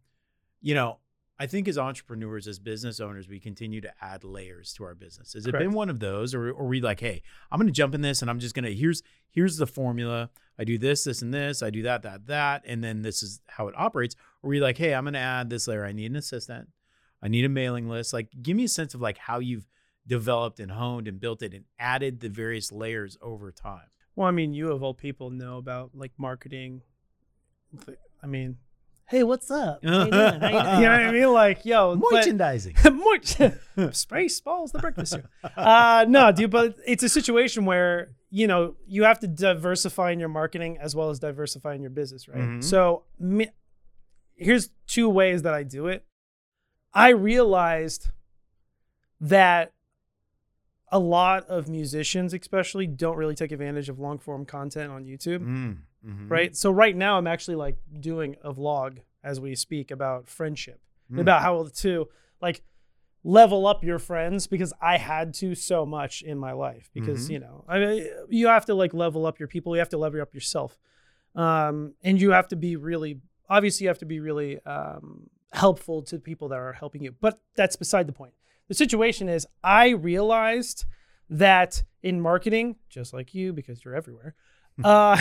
you 0.63 0.75
know 0.75 0.99
i 1.39 1.47
think 1.47 1.69
as 1.69 1.77
entrepreneurs 1.77 2.47
as 2.49 2.59
business 2.59 3.01
owners 3.01 3.29
we 3.29 3.39
continue 3.39 3.81
to 3.83 3.93
add 4.01 4.25
layers 4.25 4.73
to 4.75 4.85
our 4.85 4.95
business. 4.95 5.35
Has 5.35 5.47
it 5.47 5.53
been 5.53 5.73
one 5.73 5.91
of 5.91 6.01
those 6.01 6.35
or, 6.35 6.49
or 6.51 6.63
are 6.65 6.67
we 6.67 6.81
like 6.81 7.01
hey 7.01 7.23
i'm 7.53 7.59
gonna 7.61 7.71
jump 7.71 7.95
in 7.95 8.01
this 8.01 8.23
and 8.23 8.31
i'm 8.31 8.39
just 8.39 8.55
gonna 8.55 8.71
here's 8.71 9.03
here's 9.31 9.57
the 9.59 9.67
formula. 9.67 10.31
I 10.59 10.65
do 10.65 10.79
this 10.79 11.05
this 11.05 11.21
and 11.21 11.35
this. 11.35 11.63
I 11.63 11.69
do 11.69 11.83
that 11.83 12.03
that 12.03 12.27
that 12.29 12.63
and 12.65 12.83
then 12.83 13.03
this 13.03 13.23
is 13.23 13.43
how 13.47 13.69
it 13.69 13.75
operates. 13.77 14.15
Or 14.43 14.49
are 14.49 14.51
we 14.51 14.61
like 14.61 14.79
hey 14.79 14.95
i'm 14.95 15.05
gonna 15.05 15.19
add 15.19 15.51
this 15.51 15.69
layer. 15.69 15.85
I 15.85 15.93
need 15.93 16.11
an 16.11 16.17
assistant. 16.17 16.69
I 17.23 17.29
need 17.29 17.45
a 17.45 17.51
mailing 17.51 17.89
list. 17.91 18.15
Like 18.15 18.29
give 18.43 18.57
me 18.57 18.65
a 18.65 18.69
sense 18.69 18.95
of 18.95 19.03
like 19.03 19.19
how 19.19 19.39
you've 19.39 19.67
developed 20.07 20.61
and 20.61 20.71
honed 20.71 21.09
and 21.09 21.19
built 21.21 21.43
it 21.43 21.53
and 21.55 21.65
added 21.79 22.21
the 22.21 22.29
various 22.29 22.71
layers 22.71 23.17
over 23.21 23.51
time 23.51 23.89
Well, 24.15 24.29
I 24.29 24.31
mean, 24.31 24.55
you 24.55 24.71
of 24.73 24.83
all 24.83 24.95
people 24.95 25.31
know 25.31 25.59
about 25.59 25.91
like 25.95 26.13
marketing. 26.19 26.83
I 28.23 28.27
mean, 28.27 28.57
hey, 29.09 29.23
what's 29.23 29.51
up? 29.51 29.85
How 29.85 30.05
you 30.05 30.11
doing? 30.11 30.13
How 30.13 30.33
you 30.33 30.41
doing? 30.41 30.51
You 30.51 30.87
know 30.87 30.91
what 30.91 31.01
I 31.07 31.13
mean? 31.13 31.33
Like, 31.33 31.65
yo, 31.65 31.97
but- 31.97 32.13
merchandising 32.13 32.77
More 32.93 33.19
Spaceballs 33.19 34.73
the 34.73 34.79
breakfast 34.81 35.13
cereal. 35.13 35.29
Uh 35.57 36.05
no, 36.09 36.33
dude, 36.33 36.51
but 36.51 36.77
it's 36.87 37.03
a 37.03 37.09
situation 37.09 37.65
where 37.67 38.13
you 38.31 38.47
know 38.47 38.75
you 38.87 39.05
have 39.05 39.19
to 39.21 39.27
diversify 39.29 40.11
in 40.13 40.21
your 40.21 40.29
marketing 40.29 40.79
as 40.81 40.95
well 40.97 41.11
as 41.11 41.19
diversify 41.19 41.75
in 41.75 41.81
your 41.83 41.91
business, 41.91 42.29
right? 42.29 42.39
Mhm. 42.39 42.65
So 42.65 43.05
me, 43.19 43.49
here's 44.35 44.71
two 44.87 45.09
ways 45.09 45.43
that 45.43 45.55
I 45.55 45.63
do 45.63 45.87
it. 45.89 46.05
I 46.95 47.11
realized 47.11 48.09
that 49.21 49.73
a 50.97 51.03
lot 51.17 51.47
of 51.57 51.69
musicians, 51.69 52.33
especially, 52.35 52.87
don't 52.87 53.17
really 53.23 53.35
take 53.43 53.53
advantage 53.53 53.89
of 53.89 53.99
long 54.07 54.19
form 54.19 54.45
content 54.45 54.91
on 54.97 55.05
YouTube 55.05 55.41
Mm, 55.41 55.77
mhm. 56.07 56.31
right? 56.31 56.57
So 56.57 56.71
right 56.71 56.97
now 56.97 57.13
I'm 57.19 57.27
actually 57.35 57.57
like 57.67 57.77
doing 58.11 58.31
a 58.43 58.53
vlog 58.53 58.99
as 59.23 59.41
we 59.41 59.55
speak 59.55 59.91
about 59.91 60.21
friendship, 60.39 60.79
Mm. 61.13 61.21
about 61.21 61.41
how 61.43 61.55
to 61.85 62.09
like 62.41 62.63
level 63.23 63.67
up 63.67 63.83
your 63.91 63.99
friends 63.99 64.47
because 64.47 64.73
I 64.81 64.97
had 64.99 65.35
to 65.35 65.55
so 65.55 65.85
much 65.99 66.23
in 66.23 66.39
my 66.39 66.53
life 66.53 66.91
because 66.95 67.21
Mhm. 67.29 67.33
you 67.33 67.39
know 67.45 67.65
I 67.69 67.79
mean 67.81 68.07
you 68.41 68.47
have 68.57 68.67
to 68.67 68.75
like 68.83 68.93
level 68.95 69.23
up 69.29 69.39
your 69.41 69.49
people, 69.55 69.75
you 69.77 69.81
have 69.81 69.95
to 69.97 69.99
level 69.99 70.21
up 70.23 70.33
yourself, 70.35 70.79
um, 71.35 71.95
and 72.03 72.21
you 72.21 72.31
have 72.31 72.49
to 72.49 72.57
be 72.57 72.77
really 72.77 73.21
obviously 73.49 73.85
you 73.85 73.89
have 73.89 73.99
to 73.99 74.07
be 74.15 74.19
really 74.21 74.61
um, 74.65 75.29
helpful 75.53 76.03
to 76.03 76.19
people 76.19 76.49
that 76.49 76.59
are 76.59 76.73
helping 76.73 77.03
you. 77.05 77.13
But 77.21 77.41
that's 77.55 77.77
beside 77.77 78.07
the 78.09 78.13
point. 78.13 78.35
The 78.69 78.75
situation 78.75 79.29
is 79.29 79.47
I 79.63 79.91
realized 79.91 80.85
that 81.31 81.83
in 82.03 82.21
marketing, 82.21 82.77
just 82.89 83.13
like 83.13 83.35
you 83.35 83.53
because 83.53 83.85
you're 83.85 83.95
everywhere. 83.95 84.35
Uh, 84.85 85.17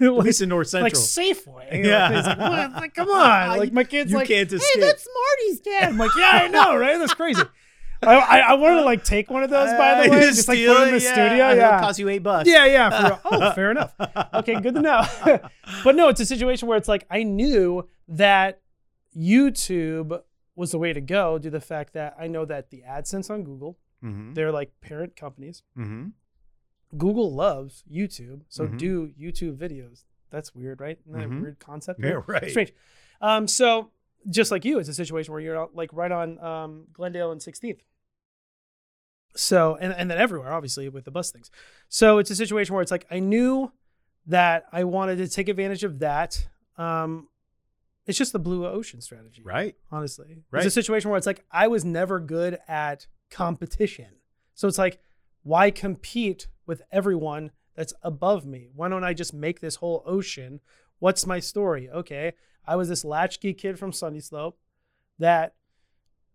least 0.00 0.40
in 0.40 0.48
north 0.48 0.68
Central, 0.68 0.84
like 0.86 0.94
Safeway. 0.94 1.84
Yeah. 1.84 2.08
Like? 2.38 2.80
Like, 2.80 2.94
come 2.94 3.10
on. 3.10 3.58
Like 3.58 3.70
my 3.70 3.84
kid's 3.84 4.10
You 4.10 4.16
like, 4.16 4.26
can't 4.28 4.48
hey, 4.50 4.56
escape." 4.56 4.80
that's 4.80 5.06
Marty's 5.14 5.60
dad. 5.60 5.88
I'm 5.90 5.98
like, 5.98 6.12
yeah, 6.16 6.30
I 6.44 6.48
know, 6.48 6.74
right? 6.78 6.98
That's 6.98 7.12
crazy. 7.12 7.42
I, 8.02 8.14
I, 8.16 8.38
I 8.38 8.54
want 8.54 8.78
to 8.78 8.84
like 8.86 9.04
take 9.04 9.30
one 9.30 9.42
of 9.42 9.50
those, 9.50 9.68
by 9.72 10.02
the 10.04 10.10
way, 10.10 10.20
just 10.20 10.48
like 10.48 10.56
put 10.56 10.64
it 10.82 10.88
in 10.88 10.94
the 10.94 11.00
yeah, 11.04 11.12
studio. 11.12 11.44
it'll 11.50 11.56
Yeah. 11.58 11.78
cost 11.80 11.98
you 11.98 12.08
eight 12.08 12.22
bucks 12.22 12.48
Yeah, 12.48 12.64
yeah. 12.64 13.18
For. 13.18 13.20
Oh, 13.26 13.52
fair 13.52 13.70
enough. 13.70 13.92
Okay, 14.32 14.58
good 14.62 14.74
to 14.76 14.80
know. 14.80 15.02
but 15.84 15.94
no, 15.94 16.08
it's 16.08 16.20
a 16.20 16.26
situation 16.26 16.66
where 16.66 16.78
it's 16.78 16.88
like 16.88 17.04
I 17.10 17.22
knew 17.22 17.86
that 18.08 18.62
YouTube 19.14 20.22
was 20.56 20.72
the 20.72 20.78
way 20.78 20.92
to 20.92 21.00
go 21.00 21.38
due 21.38 21.44
to 21.44 21.50
the 21.50 21.60
fact 21.60 21.92
that 21.92 22.16
I 22.18 22.26
know 22.26 22.44
that 22.46 22.70
the 22.70 22.82
AdSense 22.88 23.30
on 23.30 23.44
Google, 23.44 23.78
mm-hmm. 24.02 24.34
they're 24.34 24.50
like 24.50 24.72
parent 24.80 25.14
companies. 25.14 25.62
Mm-hmm. 25.78 26.08
Google 26.96 27.32
loves 27.34 27.84
YouTube, 27.90 28.42
so 28.48 28.66
Mhm. 28.66 28.78
do 28.78 29.08
YouTube 29.20 29.56
videos. 29.56 30.04
That's 30.30 30.54
weird, 30.54 30.80
right? 30.80 30.98
Isn't 31.06 31.18
that 31.20 31.28
Mhm. 31.28 31.38
a 31.38 31.42
weird 31.42 31.58
concept? 31.58 32.00
Yeah, 32.02 32.22
right. 32.26 32.50
Strange. 32.50 32.72
Um, 33.20 33.46
so 33.46 33.90
just 34.30 34.50
like 34.50 34.64
you, 34.64 34.78
it's 34.78 34.88
a 34.88 34.94
situation 34.94 35.32
where 35.32 35.40
you're 35.42 35.68
like 35.74 35.90
right 35.92 36.10
on 36.10 36.38
um, 36.42 36.86
Glendale 36.92 37.30
and 37.32 37.40
16th. 37.40 37.80
So 39.34 39.76
and 39.76 39.92
and 39.92 40.10
then 40.10 40.16
everywhere, 40.18 40.52
obviously, 40.52 40.88
with 40.88 41.04
the 41.04 41.10
bus 41.10 41.30
things. 41.30 41.50
So 41.88 42.16
it's 42.18 42.30
a 42.30 42.34
situation 42.36 42.74
where 42.74 42.80
it's 42.82 42.90
like 42.90 43.06
I 43.10 43.18
knew 43.18 43.70
that 44.26 44.64
I 44.72 44.84
wanted 44.84 45.16
to 45.16 45.28
take 45.28 45.48
advantage 45.48 45.84
of 45.84 45.98
that. 45.98 46.48
Um, 46.78 47.28
it's 48.06 48.18
just 48.18 48.32
the 48.32 48.38
blue 48.38 48.66
ocean 48.66 49.00
strategy, 49.00 49.42
right 49.42 49.74
honestly. 49.90 50.44
Right. 50.50 50.64
It's 50.64 50.74
a 50.74 50.80
situation 50.80 51.10
where 51.10 51.18
it's 51.18 51.26
like 51.26 51.44
I 51.50 51.68
was 51.68 51.84
never 51.84 52.20
good 52.20 52.58
at 52.68 53.06
competition. 53.30 54.16
So 54.54 54.68
it's 54.68 54.78
like, 54.78 55.00
why 55.42 55.70
compete 55.70 56.48
with 56.66 56.82
everyone 56.90 57.50
that's 57.74 57.92
above 58.02 58.46
me? 58.46 58.68
Why 58.74 58.88
don't 58.88 59.04
I 59.04 59.12
just 59.12 59.34
make 59.34 59.60
this 59.60 59.76
whole 59.76 60.02
ocean? 60.06 60.60
What's 60.98 61.26
my 61.26 61.40
story? 61.40 61.90
Okay, 61.90 62.32
I 62.66 62.76
was 62.76 62.88
this 62.88 63.04
latchkey 63.04 63.54
kid 63.54 63.78
from 63.78 63.92
Sunny 63.92 64.20
Slope 64.20 64.58
that 65.18 65.54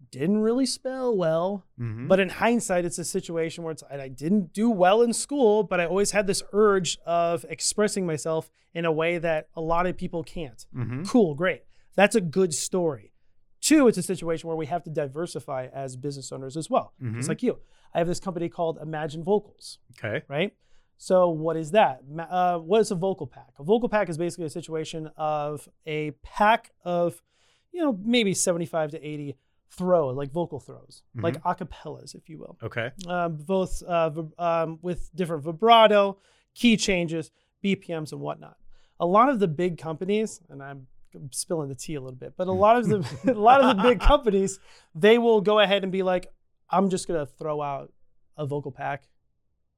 didn't 0.09 0.41
really 0.41 0.65
spell 0.65 1.15
well, 1.15 1.65
mm-hmm. 1.79 2.07
but 2.07 2.19
in 2.19 2.29
hindsight, 2.29 2.85
it's 2.85 2.97
a 2.97 3.05
situation 3.05 3.63
where 3.63 3.71
it's 3.71 3.83
I 3.89 4.07
didn't 4.07 4.53
do 4.53 4.69
well 4.69 5.01
in 5.01 5.13
school, 5.13 5.63
but 5.63 5.79
I 5.79 5.85
always 5.85 6.11
had 6.11 6.27
this 6.27 6.41
urge 6.53 6.97
of 7.05 7.45
expressing 7.49 8.05
myself 8.05 8.49
in 8.73 8.85
a 8.85 8.91
way 8.91 9.17
that 9.17 9.47
a 9.55 9.61
lot 9.61 9.85
of 9.85 9.97
people 9.97 10.23
can't. 10.23 10.65
mm-hmm. 10.75 11.03
Cool, 11.03 11.35
great. 11.35 11.63
That's 11.95 12.15
a 12.15 12.21
good 12.21 12.53
story. 12.53 13.13
Two, 13.59 13.87
it's 13.87 13.97
a 13.97 14.03
situation 14.03 14.47
where 14.47 14.57
we 14.57 14.65
have 14.65 14.83
to 14.83 14.89
diversify 14.89 15.67
as 15.71 15.95
business 15.95 16.31
owners 16.31 16.57
as 16.57 16.69
well. 16.69 16.93
Mhm. 17.01 17.17
Just 17.17 17.29
like 17.29 17.43
you. 17.43 17.59
I 17.93 17.99
have 17.99 18.07
this 18.07 18.19
company 18.19 18.49
called 18.49 18.79
Imagine 18.81 19.23
Vocals, 19.23 19.77
okay 19.99 20.23
right? 20.27 20.53
So, 20.97 21.29
what 21.29 21.57
is 21.57 21.71
that? 21.71 22.01
Uh, 22.29 22.59
what 22.59 22.79
is 22.79 22.91
a 22.91 22.95
vocal 22.95 23.25
pack? 23.25 23.49
A 23.57 23.63
vocal 23.63 23.89
pack 23.89 24.07
is 24.07 24.19
basically 24.19 24.45
a 24.45 24.51
situation 24.51 25.09
of 25.17 25.67
a 25.87 26.11
pack 26.21 26.71
of, 26.85 27.23
you 27.71 27.81
know, 27.81 27.99
maybe 28.03 28.35
75 28.35 28.91
to 28.91 29.03
80 29.03 29.35
throw, 29.71 30.09
like 30.09 30.31
vocal 30.31 30.59
throws, 30.59 31.03
like 31.15 31.41
acapellas, 31.43 32.13
if 32.13 32.29
you 32.29 32.37
will 32.37 32.57
okay 32.61 32.91
um, 33.07 33.37
both 33.37 33.81
uh, 33.83 34.09
vib- 34.09 34.39
um, 34.39 34.79
with 34.81 35.09
different 35.15 35.43
vibrato, 35.43 36.17
key 36.53 36.77
changes, 36.77 37.31
BPMs, 37.63 38.11
and 38.11 38.21
whatnot. 38.21 38.57
A 38.99 39.05
lot 39.05 39.29
of 39.29 39.39
the 39.39 39.47
big 39.47 39.77
companies, 39.77 40.41
and 40.49 40.61
I'm 40.61 40.87
spilling 41.31 41.69
the 41.69 41.75
tea 41.75 41.95
a 41.95 42.01
little 42.01 42.15
bit, 42.15 42.33
but 42.37 42.47
a 42.47 42.51
lot 42.51 42.77
of 42.77 42.87
the 42.87 42.99
a 43.31 43.33
lot 43.33 43.61
of 43.61 43.77
the 43.77 43.83
big 43.83 43.99
companies, 43.99 44.59
they 44.93 45.17
will 45.17 45.41
go 45.41 45.59
ahead 45.59 45.83
and 45.83 45.91
be 45.91 46.03
like, 46.03 46.27
"I'm 46.69 46.89
just 46.89 47.07
gonna 47.07 47.25
throw 47.25 47.61
out 47.61 47.91
a 48.37 48.45
vocal 48.45 48.71
pack, 48.71 49.03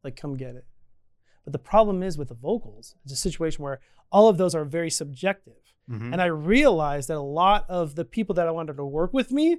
like 0.03 0.15
come 0.15 0.35
get 0.37 0.55
it." 0.55 0.65
But 1.43 1.53
the 1.53 1.59
problem 1.59 2.03
is 2.03 2.17
with 2.17 2.29
the 2.29 2.35
vocals, 2.35 2.95
it's 3.03 3.13
a 3.13 3.17
situation 3.17 3.63
where 3.63 3.79
all 4.11 4.29
of 4.29 4.37
those 4.37 4.55
are 4.55 4.63
very 4.63 4.89
subjective. 4.89 5.61
mm-hmm. 5.89 6.13
And 6.13 6.21
I 6.21 6.27
realized 6.27 7.09
that 7.09 7.17
a 7.17 7.19
lot 7.19 7.65
of 7.69 7.95
the 7.95 8.05
people 8.05 8.35
that 8.35 8.47
I 8.47 8.51
wanted 8.51 8.77
to 8.77 8.85
work 8.85 9.13
with 9.13 9.31
me, 9.31 9.57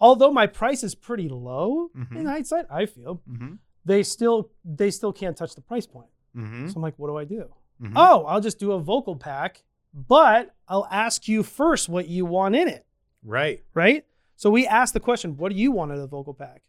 although 0.00 0.30
my 0.32 0.46
price 0.46 0.82
is 0.82 0.94
pretty 0.94 1.28
low 1.28 1.90
in 1.94 2.06
Mhm. 2.06 2.26
hindsight, 2.26 2.66
I 2.70 2.86
feel 2.86 3.22
Mm-hmm. 3.30 3.54
they 3.84 4.02
still 4.02 4.50
they 4.64 4.90
still 4.90 5.12
can't 5.12 5.36
touch 5.36 5.54
the 5.54 5.60
price 5.60 5.86
point. 5.86 6.08
Mm-hmm. 6.36 6.68
So 6.68 6.74
I'm 6.76 6.82
like, 6.82 6.98
what 6.98 7.08
do 7.08 7.16
I 7.16 7.24
do? 7.24 7.52
Mhm. 7.80 7.92
Oh, 7.96 8.24
I'll 8.26 8.40
just 8.40 8.58
do 8.58 8.72
a 8.72 8.78
vocal 8.80 9.16
pack, 9.16 9.62
but 9.92 10.54
I'll 10.68 10.86
ask 10.90 11.28
you 11.28 11.42
first 11.42 11.88
what 11.88 12.08
you 12.08 12.24
want 12.24 12.54
in 12.56 12.68
it, 12.68 12.84
right. 13.24 13.62
right? 13.74 14.04
So 14.36 14.50
we 14.50 14.66
ask 14.66 14.92
the 14.94 15.00
question, 15.00 15.36
what 15.36 15.50
do 15.52 15.56
you 15.58 15.70
want 15.70 15.92
in 15.92 15.98
a 15.98 16.06
vocal 16.06 16.34
pack? 16.34 16.62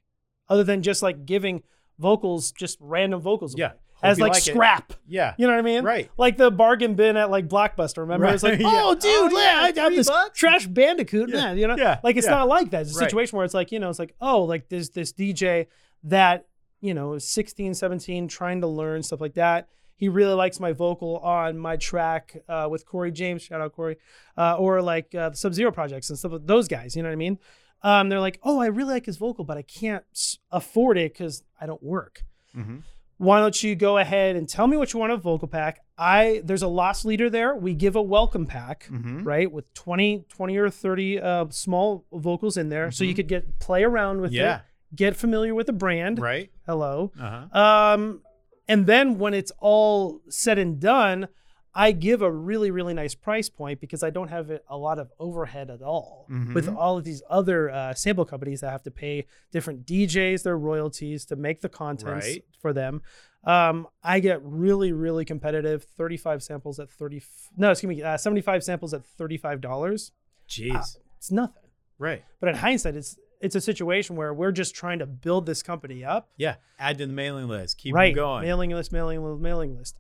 Other 0.50 0.64
than 0.64 0.82
just 0.84 1.02
like 1.02 1.26
giving 1.26 1.64
vocals, 1.98 2.52
just 2.52 2.78
random 2.82 3.22
vocals 3.22 3.56
Yeah. 3.58 3.74
Hope 3.96 4.04
as 4.06 4.20
like, 4.20 4.34
like 4.34 4.48
it. 4.48 4.52
scrap. 4.52 4.94
Yeah. 5.08 5.34
You 5.38 5.48
know 5.48 5.54
what 5.54 5.60
I 5.60 5.64
mean? 5.64 5.84
Right. 5.84 6.10
Like 6.18 6.38
the 6.38 6.52
bargain 6.52 6.96
bin 6.96 7.16
at 7.18 7.30
like 7.32 7.48
Blockbuster. 7.48 8.00
Remember? 8.00 8.28
It's 8.28 8.44
like, 8.44 8.54
Right, 8.54 8.62
yeah. 8.62 8.82
oh, 8.84 8.94
dude, 8.96 9.34
Oh, 9.34 9.38
yeah, 9.40 9.60
I 9.62 9.66
have 9.68 9.76
three 9.76 9.96
this 9.96 10.08
bucks? 10.10 10.40
Crash 10.40 10.68
Bandicoot. 10.68 11.30
Yeah, 11.30 11.36
Yeah. 11.38 11.54
you 11.54 11.68
know? 11.68 11.76
yeah, 11.78 12.00
Like 12.04 12.18
it's 12.18 12.28
yeah. 12.28 12.32
not 12.36 12.48
like 12.48 12.72
that. 12.72 12.82
It's 12.82 12.96
a 12.96 13.00
Right. 13.00 13.06
situation 13.10 13.38
where 13.38 13.46
it's 13.46 13.54
like, 13.54 13.72
you 13.72 13.80
know, 13.80 13.90
it's 13.90 14.00
like, 14.00 14.14
oh, 14.22 14.44
like 14.44 14.70
there's 14.70 14.90
this 14.90 15.14
DJ 15.14 15.68
that, 16.04 16.46
you 16.82 16.94
know, 16.94 17.14
is 17.14 17.28
16, 17.28 17.74
17, 17.74 18.28
trying 18.28 18.62
to 18.62 18.68
learn 18.68 19.02
stuff 19.02 19.22
like 19.22 19.34
that. 19.36 19.70
He 19.98 20.10
really 20.10 20.34
likes 20.34 20.60
my 20.60 20.74
vocal 20.74 21.20
on 21.20 21.58
my 21.58 21.78
track 21.78 22.36
uh, 22.50 22.68
with 22.70 22.86
Corey 22.86 23.12
James. 23.14 23.44
Shout 23.44 23.62
out 23.62 23.72
Corey. 23.72 23.96
Uh, 24.38 24.56
or 24.58 24.82
like 24.82 25.16
uh, 25.16 25.30
the 25.30 25.38
Sub 25.38 25.54
Zero 25.54 25.72
projects 25.72 26.10
and 26.10 26.20
stuff. 26.20 26.34
like 26.34 26.46
Those 26.46 26.68
guys, 26.68 26.98
you 26.98 27.02
know 27.02 27.08
what 27.08 27.14
I 27.14 27.16
mean? 27.16 27.40
Um, 27.82 28.10
they're 28.10 28.20
like, 28.20 28.40
oh, 28.44 28.60
I 28.60 28.66
really 28.68 28.92
like 28.94 29.06
his 29.06 29.16
vocal, 29.16 29.46
but 29.46 29.58
I 29.58 29.62
can't 29.62 30.04
afford 30.52 30.98
it 30.98 31.14
because 31.14 31.44
I 31.62 31.66
don't 31.66 31.82
work 31.82 32.24
Mhm. 32.56 32.82
Why 33.18 33.40
don't 33.40 33.64
you 33.64 33.76
go 33.76 33.98
ahead 33.98 34.36
and 34.36 34.48
tell 34.50 34.68
me 34.68 34.76
what 34.78 34.92
you 34.94 35.00
want 35.00 35.12
a 35.12 35.18
vocal 35.18 35.48
pack 35.48 35.80
i 35.98 36.42
there's 36.44 36.62
a 36.64 36.68
loss 36.68 37.06
leader 37.06 37.30
there 37.30 37.56
we 37.56 37.74
give 37.74 37.96
a 37.96 38.02
welcome 38.02 38.46
pack 38.46 38.88
Mhm. 38.92 39.26
right 39.26 39.50
with 39.52 39.74
20 39.74 40.26
20 40.30 40.58
or 40.58 40.70
30 40.70 41.20
uh, 41.20 41.46
small 41.50 42.06
vocals 42.12 42.58
in 42.58 42.70
there 42.70 42.92
so 42.92 43.04
you 43.04 43.14
Mhm. 43.14 43.16
could 43.16 43.28
get 43.28 43.60
play 43.60 43.84
around 43.84 44.22
with 44.22 44.32
Yeah. 44.34 44.58
it 44.58 44.62
get 44.96 45.16
familiar 45.16 45.54
with 45.56 45.68
the 45.68 45.74
brand 45.74 46.20
Right. 46.20 46.52
hello 46.66 47.12
Uh-huh. 47.20 47.58
um 47.60 48.22
and 48.68 48.86
then 48.88 49.18
when 49.20 49.34
it's 49.34 49.52
all 49.60 50.22
said 50.30 50.58
and 50.58 50.80
done 50.80 51.28
i 51.76 51.92
give 51.92 52.22
a 52.22 52.32
really 52.32 52.72
really 52.72 52.94
nice 52.94 53.14
price 53.14 53.50
point 53.50 53.80
because 53.82 54.02
i 54.04 54.10
don't 54.10 54.30
have 54.30 54.50
a 54.70 54.78
lot 54.78 54.98
of 54.98 55.12
overhead 55.20 55.70
at 55.70 55.82
all 55.82 56.26
with 56.54 56.68
Mhm. 56.68 56.76
all 56.78 56.98
of 56.98 57.04
these 57.04 57.22
other 57.30 57.70
uh, 57.70 57.94
sample 57.94 58.26
companies 58.26 58.62
that 58.62 58.72
have 58.72 58.84
to 58.84 58.92
pay 58.92 59.26
different 59.52 59.86
djs 59.86 60.44
their 60.44 60.58
royalties 60.58 61.26
to 61.26 61.36
make 61.36 61.62
the 61.62 61.70
content 61.70 62.24
Right. 62.24 62.46
for 62.60 62.72
them 62.74 63.02
um, 63.44 63.88
i 64.04 64.20
get 64.20 64.42
really 64.44 64.92
really 64.92 65.26
competitive 65.26 65.84
35 65.84 66.42
samples 66.42 66.80
at 66.80 66.90
30, 66.90 67.22
no, 67.58 67.72
excuse 67.72 67.90
me 67.90 68.02
uh, 68.02 68.18
75 68.18 68.64
samples 68.64 68.94
at 68.94 69.02
$35 69.20 70.12
Jeez. 70.50 70.98
it's 71.18 71.32
nothing 71.32 71.64
right. 72.00 72.24
but 72.40 72.50
in 72.50 72.56
hindsight 72.56 72.96
it's 72.96 73.18
it's 73.42 73.54
a 73.56 73.62
situation 73.62 74.16
where 74.16 74.34
we're 74.34 74.52
just 74.54 74.74
trying 74.74 74.98
to 75.00 75.06
build 75.06 75.46
this 75.46 75.62
company 75.62 76.04
up 76.04 76.30
Yeah. 76.38 76.56
Add 76.80 76.98
to 77.00 77.06
the 77.06 77.14
mailing 77.14 77.48
list. 77.48 77.78
Keep 77.78 77.94
right 77.94 78.16
going. 78.16 78.42
mailing 78.44 78.72
list 78.72 78.92
mailing 78.94 79.22
list 79.24 79.42
mailing 79.42 79.78
list 79.78 79.96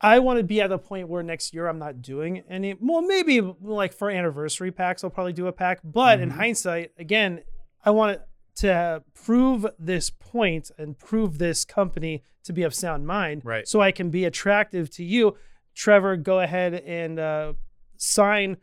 i 0.00 0.18
want 0.18 0.38
to 0.38 0.42
be 0.44 0.60
at 0.60 0.68
the 0.70 0.78
point 0.78 1.08
where 1.08 1.22
next 1.22 1.52
year 1.54 1.66
i'm 1.68 1.78
not 1.78 2.00
doing 2.02 2.42
any 2.48 2.74
well 2.80 3.02
maybe 3.02 3.40
like 3.60 3.92
for 3.92 4.10
anniversary 4.10 4.70
packs 4.70 5.02
i'll 5.02 5.10
probably 5.10 5.32
do 5.32 5.46
a 5.46 5.52
pack 5.52 5.80
but 5.84 6.20
in 6.20 6.30
Mhm. 6.30 6.34
hindsight 6.36 6.92
again 6.98 7.40
i 7.84 7.90
want 7.90 8.20
to 8.56 9.02
prove 9.14 9.66
this 9.78 10.10
point 10.10 10.70
and 10.78 10.98
prove 10.98 11.38
this 11.38 11.64
company 11.64 12.22
to 12.44 12.52
be 12.52 12.62
of 12.62 12.74
sound 12.74 13.06
mind 13.06 13.42
Right. 13.44 13.66
so 13.68 13.80
i 13.80 13.92
can 13.92 14.10
be 14.10 14.24
attractive 14.24 14.90
to 14.90 15.04
you 15.04 15.36
trevor 15.74 16.16
go 16.16 16.40
ahead 16.40 16.74
and 16.74 17.18
uh, 17.18 17.52
sign 17.96 18.56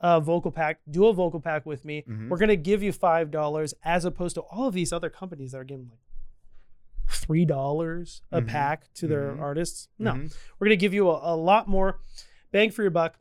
a 0.00 0.20
vocal 0.20 0.50
pack 0.52 0.80
do 0.90 1.06
a 1.06 1.12
vocal 1.12 1.40
pack 1.40 1.66
with 1.66 1.84
me 1.84 2.04
Mhm. 2.08 2.28
we're 2.28 2.38
going 2.38 2.48
to 2.50 2.56
give 2.56 2.82
you 2.82 2.92
five 2.92 3.30
dollars 3.30 3.74
as 3.84 4.04
opposed 4.04 4.34
to 4.36 4.42
all 4.42 4.68
of 4.68 4.74
these 4.74 4.92
other 4.92 5.10
companies 5.10 5.52
that 5.52 5.58
are 5.58 5.64
giving 5.64 5.88
like 5.88 5.98
three 7.08 7.44
dollars 7.44 8.22
a 8.32 8.40
Mhm. 8.42 8.46
pack 8.48 8.92
to 8.94 9.06
their 9.06 9.34
Mhm. 9.34 9.40
artists 9.40 9.88
no 9.98 10.12
Mhm. 10.12 10.36
we're 10.58 10.66
going 10.66 10.78
to 10.78 10.80
give 10.80 10.94
you 10.94 11.08
a, 11.10 11.34
a 11.34 11.36
lot 11.36 11.66
more 11.68 12.00
bang 12.52 12.70
for 12.70 12.82
your 12.82 12.90
buck 12.90 13.18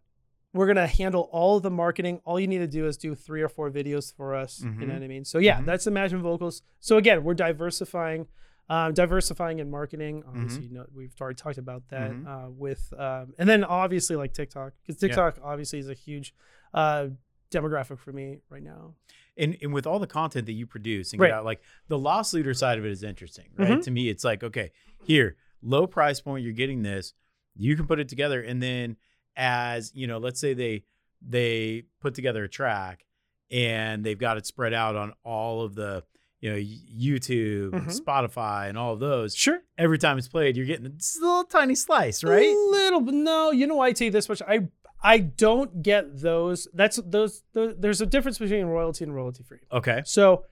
we're 0.54 0.66
going 0.66 0.76
to 0.78 0.88
handle 0.88 1.30
all 1.32 1.58
of 1.58 1.64
the 1.64 1.70
marketing 1.70 2.20
all 2.26 2.40
you 2.40 2.48
need 2.48 2.58
to 2.60 2.68
do 2.68 2.86
is 2.88 2.98
do 2.98 3.14
three 3.16 3.42
or 3.42 3.50
four 3.50 3.70
videos 3.72 4.14
for 4.16 4.34
us 4.36 4.62
you 4.62 4.70
know 4.70 4.86
Mhm. 4.88 4.94
what 4.94 5.04
i 5.04 5.08
mean 5.08 5.24
so 5.26 5.38
yeah 5.40 5.60
Mhm. 5.62 5.66
that's 5.66 5.88
imagine 5.88 6.22
vocals 6.22 6.62
so 6.80 6.98
again 6.98 7.24
we're 7.24 7.34
diversifying 7.34 8.28
um, 8.70 8.94
diversifying 8.94 9.60
in 9.60 9.70
marketing 9.72 10.24
obviously 10.28 10.64
Mm-hmm. 10.64 10.74
you 10.74 10.80
know, 10.80 10.86
we've 10.94 11.14
already 11.22 11.38
talked 11.38 11.58
about 11.58 11.88
that 11.88 12.12
uh, 12.28 12.50
with 12.50 12.92
um, 12.98 13.34
and 13.38 13.48
then 13.48 13.64
obviously 13.64 14.16
like 14.18 14.34
tiktok 14.34 14.74
because 14.86 15.02
Yeah. 15.02 15.08
tiktok 15.08 15.40
obviously 15.42 15.80
is 15.80 15.88
a 15.90 15.94
huge 15.94 16.34
uh, 16.74 17.08
demographic 17.50 17.98
for 18.00 18.12
me 18.12 18.40
right 18.50 18.62
now 18.64 18.94
and, 19.38 19.58
and 19.62 19.74
with 19.74 19.86
all 19.88 20.00
the 20.00 20.08
content 20.08 20.46
that 20.48 20.54
you 20.54 20.66
produce 20.66 21.12
and 21.14 21.22
Right. 21.22 21.32
out, 21.32 21.46
like 21.46 21.62
the 21.88 21.98
loss 21.98 22.34
leader 22.34 22.54
side 22.54 22.78
of 22.78 22.86
it 22.86 22.92
is 22.92 23.04
interesting, 23.04 23.50
right? 23.58 23.80
Mhm. 23.80 23.84
To 23.84 23.92
me, 23.92 24.10
it's 24.10 24.24
like, 24.24 24.44
okay, 24.44 24.72
here, 25.04 25.36
low 25.62 25.86
price 25.88 26.20
point, 26.22 26.44
you're 26.44 26.54
getting 26.54 26.82
this, 26.84 27.14
you 27.56 27.76
can 27.76 27.88
put 27.88 28.00
it 28.00 28.08
together, 28.10 28.42
and 28.42 28.62
then 28.62 28.98
as 29.36 29.92
you 29.96 30.08
know, 30.08 30.18
let's 30.18 30.40
say 30.40 30.54
they 30.54 30.84
they 31.22 31.84
put 32.00 32.14
together 32.14 32.44
a 32.44 32.50
track 32.50 33.06
and 33.50 34.04
they've 34.04 34.20
got 34.20 34.38
it 34.38 34.46
spread 34.46 34.74
out 34.74 34.96
on 34.96 35.14
all 35.24 35.62
of 35.64 35.74
the 35.76 36.04
you 36.42 36.50
know 36.52 36.58
YouTube, 36.58 37.72
Mhm. 37.72 38.00
Spotify, 38.00 38.70
and 38.70 38.78
all 38.78 38.94
of 38.94 39.00
those. 39.00 39.36
sure 39.36 39.62
Every 39.78 39.98
time 39.98 40.18
it's 40.18 40.28
played, 40.28 40.56
you're 40.58 40.66
getting 40.66 40.86
a 40.86 40.92
little 41.22 41.44
tiny 41.46 41.74
slice, 41.76 42.24
right? 42.24 42.48
A 42.48 42.70
little 42.72 43.02
but 43.02 43.14
No, 43.14 43.52
you 43.52 43.66
know, 43.68 43.80
I 43.80 43.92
tell 43.94 44.06
you 44.06 44.12
this 44.12 44.30
much. 44.30 44.42
I 44.48 44.68
I 45.02 45.20
don't 45.20 45.82
get 45.84 46.20
those. 46.22 46.68
That's 46.74 47.00
those. 47.06 47.44
those 47.54 47.76
there's 47.78 48.02
a 48.02 48.06
difference 48.06 48.38
between 48.40 48.66
royalty 48.66 49.04
and 49.04 49.14
royalty 49.16 49.44
free. 49.44 49.60
Okay. 49.72 50.02
So, 50.06 50.46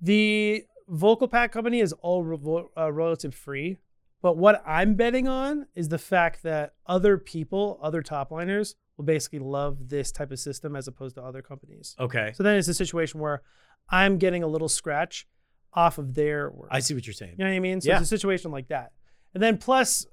the 0.00 0.64
vocal 0.88 1.28
pack 1.28 1.52
company 1.52 1.80
is 1.80 1.92
all 1.94 2.22
ro- 2.24 2.70
uh, 2.76 2.90
royalty 2.92 3.30
free. 3.30 3.78
But 4.22 4.36
what 4.36 4.62
I'm 4.66 4.94
betting 4.94 5.28
on 5.28 5.66
is 5.74 5.88
the 5.88 5.98
fact 5.98 6.42
that 6.42 6.74
other 6.86 7.16
people, 7.16 7.78
other 7.82 8.02
top 8.02 8.30
liners, 8.30 8.74
will 8.96 9.04
basically 9.06 9.38
love 9.38 9.88
this 9.88 10.12
type 10.12 10.30
of 10.30 10.38
system 10.38 10.76
as 10.76 10.88
opposed 10.88 11.14
to 11.16 11.22
other 11.22 11.40
companies. 11.40 11.96
Okay. 11.98 12.32
So 12.34 12.42
then 12.42 12.56
it's 12.56 12.68
a 12.68 12.74
situation 12.74 13.20
where 13.20 13.40
I'm 13.88 14.18
getting 14.18 14.42
a 14.42 14.46
little 14.46 14.68
scratch 14.68 15.26
off 15.72 15.96
of 15.96 16.14
their 16.14 16.50
work. 16.50 16.68
I 16.70 16.80
see 16.80 16.92
what 16.94 17.06
you're 17.06 17.14
saying. 17.14 17.36
You 17.38 17.44
know 17.44 17.50
what 17.50 17.56
I 17.56 17.60
mean? 17.60 17.80
So 17.80 17.88
Yeah. 17.88 17.94
it's 17.96 18.04
a 18.04 18.06
situation 18.06 18.50
like 18.50 18.68
that. 18.68 18.92
And 19.32 19.42
then 19.42 19.56
plus, 19.56 20.06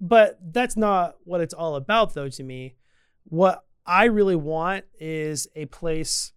but 0.00 0.38
that's 0.52 0.76
not 0.76 1.16
what 1.24 1.40
it's 1.40 1.54
all 1.54 1.74
about 1.76 2.12
though 2.14 2.28
to 2.28 2.42
me. 2.42 2.74
What 3.28 3.64
I 3.86 4.04
really 4.04 4.36
want 4.36 4.84
is 5.00 5.48
a 5.54 5.66
place 5.66 6.32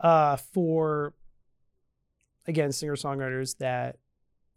uh, 0.00 0.36
for 0.36 1.14
again 2.46 2.72
singer-songwriters 2.72 3.58
that 3.58 3.96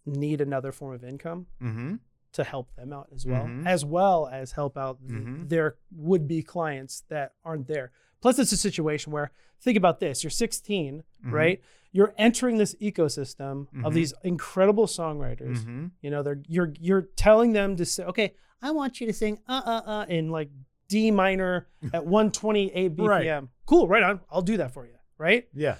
need 0.05 0.41
another 0.41 0.71
form 0.71 0.93
of 0.93 1.03
income 1.03 1.47
Mm-hmm. 1.61 1.95
to 2.33 2.43
help 2.43 2.75
them 2.75 2.93
out 2.93 3.07
as 3.13 3.25
well, 3.25 3.45
Mhm. 3.45 3.65
as 3.65 3.83
well 3.83 4.27
as 4.27 4.51
help 4.51 4.77
out 4.77 4.99
Mhm. 5.03 5.49
their 5.49 5.77
would-be 5.91 6.43
clients 6.43 7.01
that 7.09 7.33
aren't 7.43 7.67
there. 7.67 7.91
Plus, 8.21 8.37
it's 8.37 8.51
a 8.51 8.57
situation 8.57 9.11
where 9.11 9.31
think 9.59 9.77
about 9.77 9.99
this: 9.99 10.23
you're 10.23 10.29
16, 10.29 11.03
Mhm. 11.25 11.31
right? 11.31 11.61
You're 11.91 12.13
entering 12.17 12.57
this 12.57 12.75
ecosystem 12.75 13.61
of 13.83 13.91
Mhm. 13.91 13.95
these 13.95 14.13
incredible 14.23 14.85
songwriters. 14.85 15.59
Mm-hmm. 15.59 15.87
You 16.01 16.09
know, 16.11 16.21
they're 16.21 16.41
you're 16.47 16.73
you're 16.79 17.01
telling 17.15 17.53
them 17.53 17.75
to 17.77 17.85
say, 17.85 18.03
okay, 18.05 18.35
I 18.61 18.71
want 18.71 19.01
you 19.01 19.07
to 19.07 19.13
sing 19.13 19.39
uh 19.47 19.61
uh 19.65 19.81
uh 19.85 20.05
in 20.07 20.29
like 20.29 20.49
D 20.89 21.11
minor 21.11 21.67
at 21.93 22.05
128 22.05 22.95
BPM. 22.97 23.07
Right. 23.07 23.43
Cool, 23.65 23.87
right 23.87 24.03
on. 24.03 24.19
I'll 24.29 24.41
do 24.41 24.57
that 24.57 24.73
for 24.73 24.85
you, 24.85 24.95
right? 25.17 25.47
Yeah. 25.53 25.75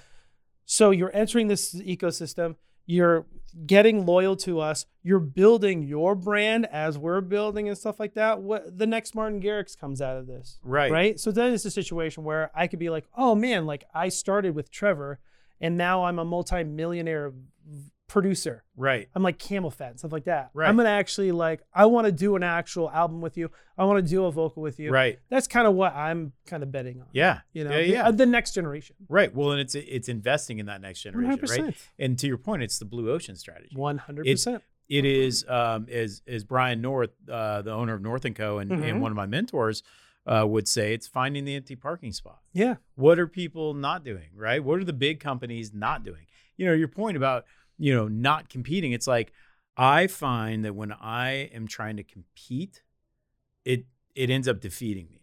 So 0.64 0.90
you're 0.92 1.14
entering 1.14 1.48
this 1.48 1.74
ecosystem. 1.74 2.56
You're 2.86 3.26
getting 3.66 4.06
loyal 4.06 4.36
to 4.36 4.60
us. 4.60 4.86
You're 5.02 5.18
building 5.20 5.82
your 5.82 6.14
brand 6.14 6.66
as 6.72 6.96
we're 6.98 7.20
building 7.20 7.68
and 7.68 7.76
stuff 7.76 8.00
like 8.00 8.14
that. 8.14 8.40
What 8.40 8.78
the 8.78 8.86
next 8.86 9.14
Martin 9.14 9.40
Garrix 9.42 9.78
comes 9.78 10.00
out 10.00 10.16
of 10.16 10.26
this, 10.26 10.58
Right. 10.62 10.90
right? 10.90 11.20
So 11.20 11.30
then 11.32 11.52
it's 11.52 11.64
a 11.64 11.70
situation 11.70 12.24
where 12.24 12.50
I 12.54 12.66
could 12.68 12.78
be 12.78 12.90
like, 12.90 13.06
oh 13.16 13.34
man, 13.34 13.66
like 13.66 13.84
I 13.94 14.08
started 14.08 14.54
with 14.54 14.70
Trevor, 14.70 15.18
and 15.60 15.76
now 15.76 16.04
I'm 16.04 16.18
a 16.18 16.24
multi-millionaire 16.24 17.32
producer. 18.10 18.64
Right. 18.76 19.08
I'm 19.14 19.22
like 19.22 19.38
CamelPhat 19.38 19.90
and 19.90 19.98
stuff 19.98 20.12
like 20.12 20.24
that. 20.24 20.50
Right. 20.52 20.68
I'm 20.68 20.76
gonna 20.76 20.88
actually 20.90 21.32
like 21.32 21.62
I 21.72 21.86
want 21.86 22.06
to 22.06 22.12
do 22.12 22.36
an 22.36 22.42
actual 22.42 22.90
album 22.90 23.20
with 23.20 23.36
you. 23.38 23.50
I 23.78 23.84
want 23.84 24.04
to 24.04 24.08
do 24.10 24.24
a 24.24 24.32
vocal 24.32 24.62
with 24.62 24.78
you. 24.80 24.90
Right. 24.90 25.18
That's 25.30 25.46
kind 25.46 25.66
of 25.66 25.74
what 25.74 25.94
I'm 25.94 26.32
kind 26.46 26.62
of 26.62 26.70
betting 26.72 27.00
on. 27.00 27.06
Yeah. 27.12 27.40
You 27.52 27.64
know, 27.64 27.70
Yeah. 27.70 27.76
the, 27.78 27.88
yeah. 27.88 28.08
uh, 28.08 28.10
the 28.10 28.26
next 28.26 28.52
generation. 28.52 28.96
Right. 29.08 29.34
Well, 29.34 29.52
and 29.52 29.60
it's 29.60 29.74
it's 29.74 30.08
investing 30.08 30.58
in 30.58 30.66
that 30.66 30.80
next 30.80 31.02
generation, 31.02 31.38
100%. 31.38 31.62
right? 31.62 31.76
And 31.98 32.18
to 32.18 32.26
your 32.26 32.38
point, 32.38 32.62
it's 32.62 32.78
the 32.78 32.84
blue 32.84 33.10
ocean 33.10 33.36
strategy. 33.36 33.74
100%. 33.76 34.60
It 34.88 35.04
is 35.04 35.44
um, 35.48 35.86
as 35.90 36.20
as 36.26 36.42
Brian 36.44 36.80
North, 36.80 37.10
uh, 37.30 37.62
the 37.62 37.70
owner 37.72 37.94
of 37.94 38.02
North 38.02 38.24
and 38.24 38.34
Co, 38.34 38.58
and, 38.58 38.70
Mhm. 38.72 38.82
and 38.90 39.00
one 39.02 39.12
of 39.12 39.16
my 39.16 39.26
mentors 39.26 39.82
uh, 40.26 40.44
would 40.46 40.68
say, 40.68 40.92
it's 40.92 41.08
finding 41.08 41.44
the 41.46 41.54
empty 41.56 41.74
parking 41.74 42.12
spot. 42.12 42.40
Yeah. 42.52 42.76
What 42.94 43.18
are 43.18 43.26
people 43.26 43.72
not 43.72 44.04
doing? 44.04 44.28
Right. 44.36 44.62
What 44.62 44.78
are 44.78 44.84
the 44.84 44.92
big 44.92 45.18
companies 45.18 45.72
not 45.72 46.04
doing? 46.04 46.26
You 46.58 46.66
know, 46.66 46.72
your 46.74 46.88
point 46.88 47.16
about 47.16 47.46
you 47.80 47.94
know 47.94 48.06
not 48.08 48.48
competing. 48.48 48.92
It's 48.92 49.06
like 49.06 49.32
I 49.76 50.06
find 50.06 50.64
that 50.64 50.74
when 50.74 50.92
I 50.92 51.50
am 51.54 51.66
trying 51.66 51.96
to 51.96 52.04
compete, 52.04 52.82
it 53.64 53.86
it 54.14 54.30
ends 54.30 54.46
up 54.46 54.60
defeating 54.60 55.08
me 55.10 55.16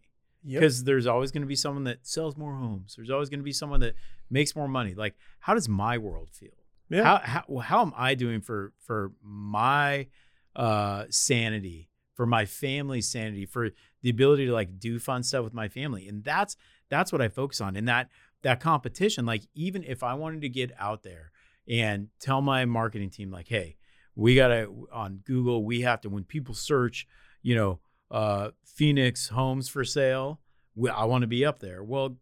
Yep. 0.43 0.59
because 0.61 0.83
there's 0.85 1.07
always 1.07 1.31
going 1.31 1.41
to 1.41 1.47
be 1.47 1.55
someone 1.55 1.83
that 1.85 2.05
sells 2.07 2.37
more 2.37 2.55
homes. 2.55 2.95
There's 2.95 3.09
always 3.09 3.29
going 3.29 3.39
to 3.39 3.43
be 3.43 3.51
someone 3.51 3.81
that 3.81 3.95
makes 4.29 4.55
more 4.55 4.67
money. 4.67 4.93
Like, 4.93 5.15
how 5.39 5.53
does 5.53 5.67
my 5.67 5.97
world 5.97 6.29
feel? 6.31 6.57
Yeah. 6.89 7.03
How 7.03 7.17
how 7.23 7.57
how 7.59 7.81
am 7.81 7.93
I 7.95 8.15
doing 8.15 8.41
for 8.41 8.73
for 8.79 9.11
my 9.21 10.07
uh, 10.55 11.05
sanity 11.09 11.89
for 12.17 12.25
my 12.25 12.45
family's 12.45 13.07
sanity, 13.07 13.45
for 13.45 13.69
the 14.01 14.09
ability 14.09 14.47
to 14.47 14.51
like 14.51 14.79
do 14.79 14.97
fun 14.97 15.21
stuff 15.21 15.43
with 15.43 15.53
my 15.53 15.67
family. 15.67 16.07
And 16.07 16.23
that's 16.23 16.57
that's 16.89 17.11
what 17.11 17.21
I 17.21 17.27
focus 17.27 17.61
on. 17.61 17.75
And 17.75 17.87
that 17.87 18.09
that 18.41 18.59
competition, 18.59 19.25
like 19.25 19.43
even 19.53 19.83
if 19.83 20.01
I 20.01 20.15
wanted 20.15 20.41
to 20.41 20.49
get 20.49 20.71
out 20.79 21.03
there 21.03 21.31
and 21.67 22.07
tell 22.19 22.41
my 22.41 22.65
marketing 22.65 23.09
team, 23.09 23.31
like, 23.31 23.47
hey, 23.47 23.75
we 24.15 24.35
gotta 24.35 24.67
on 24.91 25.17
Google, 25.25 25.63
we 25.63 25.81
have 25.81 26.01
to 26.01 26.09
when 26.09 26.23
people 26.23 26.53
search, 26.55 27.07
you 27.41 27.55
know, 27.55 27.79
uh, 28.09 28.49
Phoenix 28.65 29.29
homes 29.29 29.67
for 29.69 29.83
sale, 29.83 30.39
we, 30.75 30.89
I 30.89 31.03
want 31.05 31.21
to 31.23 31.27
be 31.27 31.45
up 31.45 31.59
there. 31.59 31.83
Well, 31.83 32.17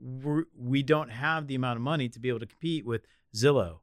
we're, 0.00 0.44
we 0.56 0.82
don't 0.82 1.10
have 1.10 1.46
the 1.46 1.54
amount 1.54 1.76
of 1.76 1.82
money 1.82 2.08
to 2.08 2.18
be 2.18 2.28
able 2.28 2.40
to 2.40 2.46
compete 2.46 2.86
with 2.86 3.06
Zillow 3.34 3.80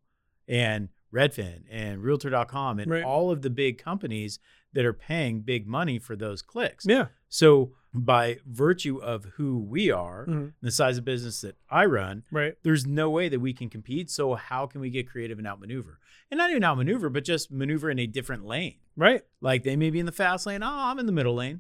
and 0.48 0.90
Redfin 1.14 1.64
and 1.70 2.02
Realtor.com 2.02 2.80
and 2.80 2.90
Right. 2.92 3.04
all 3.04 3.32
of 3.32 3.42
the 3.42 3.50
big 3.50 3.78
companies 3.78 4.40
that 4.74 4.86
are 4.86 4.94
paying 4.94 5.42
big 5.42 5.68
money 5.68 6.00
for 6.00 6.16
those 6.16 6.42
clicks. 6.42 6.86
Yeah. 6.86 7.08
So 7.36 7.74
by 7.94 8.40
virtue 8.46 8.98
of 9.02 9.26
who 9.36 9.58
we 9.60 9.92
are, 9.92 10.26
Mhm. 10.26 10.54
the 10.62 10.72
size 10.72 10.98
of 10.98 11.04
business 11.04 11.42
that 11.42 11.58
I 11.70 11.86
run, 11.86 12.24
Right. 12.32 12.56
there's 12.64 12.86
no 12.86 13.10
way 13.10 13.28
that 13.28 13.40
we 13.42 13.52
can 13.52 13.70
compete. 13.70 14.10
So 14.10 14.36
how 14.36 14.68
can 14.68 14.80
we 14.80 14.90
get 14.90 15.10
creative 15.10 15.38
and 15.38 15.46
outmaneuver? 15.46 16.00
And 16.32 16.38
not 16.38 16.50
even 16.50 16.64
outmaneuver, 16.64 17.10
but 17.10 17.26
just 17.26 17.52
maneuver 17.52 17.90
in 17.90 18.00
a 18.00 18.08
different 18.08 18.46
lane. 18.46 18.76
Right. 18.96 19.24
Like 19.42 19.64
they 19.64 19.76
may 19.76 19.90
be 19.90 20.00
in 20.00 20.06
the 20.06 20.12
fast 20.14 20.46
lane. 20.46 20.64
Oh, 20.64 20.68
I'm 20.70 20.98
in 20.98 21.08
the 21.08 21.12
middle 21.12 21.36
lane. 21.36 21.60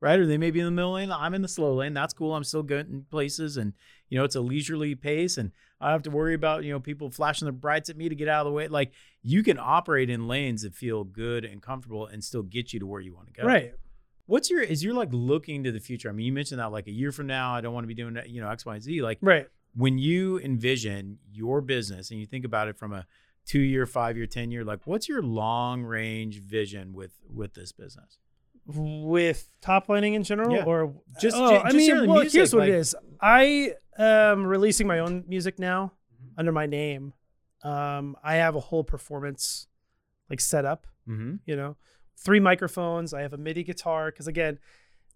Right. 0.00 0.18
Or 0.20 0.26
they 0.26 0.38
may 0.38 0.50
be 0.52 0.60
in 0.60 0.66
the 0.66 0.70
middle 0.70 0.92
lane. 0.92 1.10
I'm 1.10 1.34
in 1.34 1.42
the 1.42 1.48
slow 1.48 1.74
lane. 1.74 1.94
That's 1.94 2.12
cool. 2.14 2.34
I'm 2.34 2.44
still 2.44 2.62
good 2.62 2.88
in 2.88 3.04
places. 3.04 3.56
And, 3.56 3.72
you 4.08 4.18
know, 4.18 4.24
it's 4.24 4.36
a 4.36 4.40
leisurely 4.40 4.94
pace. 4.94 5.36
And 5.38 5.50
I 5.80 5.86
don't 5.86 5.94
have 5.94 6.02
to 6.02 6.10
worry 6.10 6.34
about, 6.34 6.62
you 6.64 6.70
know, 6.70 6.78
people 6.80 7.10
flashing 7.10 7.46
their 7.46 7.52
brights 7.52 7.88
at 7.90 7.96
me 7.96 8.08
to 8.08 8.14
get 8.14 8.28
out 8.28 8.46
of 8.46 8.50
the 8.50 8.54
way. 8.54 8.68
Like 8.68 8.92
you 9.22 9.42
can 9.42 9.58
operate 9.58 10.08
in 10.10 10.28
lanes 10.28 10.62
that 10.62 10.74
feel 10.74 11.02
good 11.04 11.44
and 11.44 11.60
comfortable 11.62 12.06
and 12.06 12.22
still 12.22 12.42
get 12.42 12.72
you 12.72 12.78
to 12.80 12.86
where 12.86 13.00
you 13.00 13.14
want 13.14 13.28
to 13.28 13.32
go. 13.32 13.44
Right. 13.46 13.74
What's 14.26 14.50
your, 14.50 14.60
is 14.60 14.82
you're 14.84 14.94
like 14.94 15.08
looking 15.12 15.64
to 15.64 15.72
the 15.72 15.80
future? 15.80 16.08
I 16.08 16.12
mean, 16.12 16.26
you 16.26 16.32
mentioned 16.32 16.60
that 16.60 16.72
like 16.72 16.86
a 16.88 16.92
year 16.92 17.12
from 17.12 17.26
now, 17.26 17.54
I 17.54 17.60
don't 17.60 17.72
want 17.74 17.84
to 17.84 17.88
be 17.88 17.94
doing 17.94 18.14
that, 18.14 18.28
you 18.28 18.40
know, 18.40 18.50
X, 18.50 18.66
Y, 18.66 18.74
and 18.74 18.82
Z. 18.82 19.02
Like 19.02 19.18
Right. 19.20 19.46
when 19.74 19.98
you 19.98 20.38
envision 20.40 21.18
your 21.32 21.60
business 21.60 22.10
and 22.10 22.18
you 22.20 22.26
think 22.26 22.44
about 22.44 22.68
it 22.68 22.76
from 22.76 22.92
a 22.92 23.06
two 23.44 23.60
year, 23.60 23.86
five 23.86 24.16
year, 24.16 24.26
10 24.26 24.50
year, 24.50 24.64
like 24.64 24.80
what's 24.84 25.08
your 25.08 25.22
long 25.22 25.82
range 25.82 26.40
vision 26.42 26.92
with, 26.92 27.12
with 27.32 27.54
this 27.54 27.70
business? 27.72 28.18
With 28.66 29.48
top 29.60 29.88
lining 29.88 30.14
in 30.14 30.24
general, 30.24 30.56
Yeah. 30.56 30.64
or 30.64 30.92
Just- 31.20 31.36
oh, 31.36 31.50
ju- 31.50 31.56
I 31.56 31.70
just 31.70 31.76
mean, 31.76 32.06
well, 32.08 32.20
music, 32.20 32.32
here's 32.32 32.52
what 32.52 32.60
like- 32.62 32.70
it 32.70 32.74
is. 32.74 32.96
I 33.20 33.74
am 33.96 34.44
releasing 34.44 34.88
my 34.88 34.98
own 34.98 35.22
music 35.28 35.58
now 35.60 35.92
under 36.36 36.50
my 36.50 36.66
name. 36.66 37.12
Um, 37.62 38.16
I 38.24 38.34
have 38.36 38.56
a 38.56 38.60
whole 38.60 38.82
performance 38.82 39.68
like 40.28 40.40
set 40.40 40.64
up. 40.64 40.86
Mm-hmm. 41.08 41.36
You 41.46 41.54
know, 41.54 41.76
three 42.16 42.40
microphones. 42.40 43.12
I 43.14 43.22
have 43.22 43.32
a 43.32 43.38
MIDI 43.38 43.62
guitar 43.64 44.10
because 44.10 44.26
again, 44.26 44.58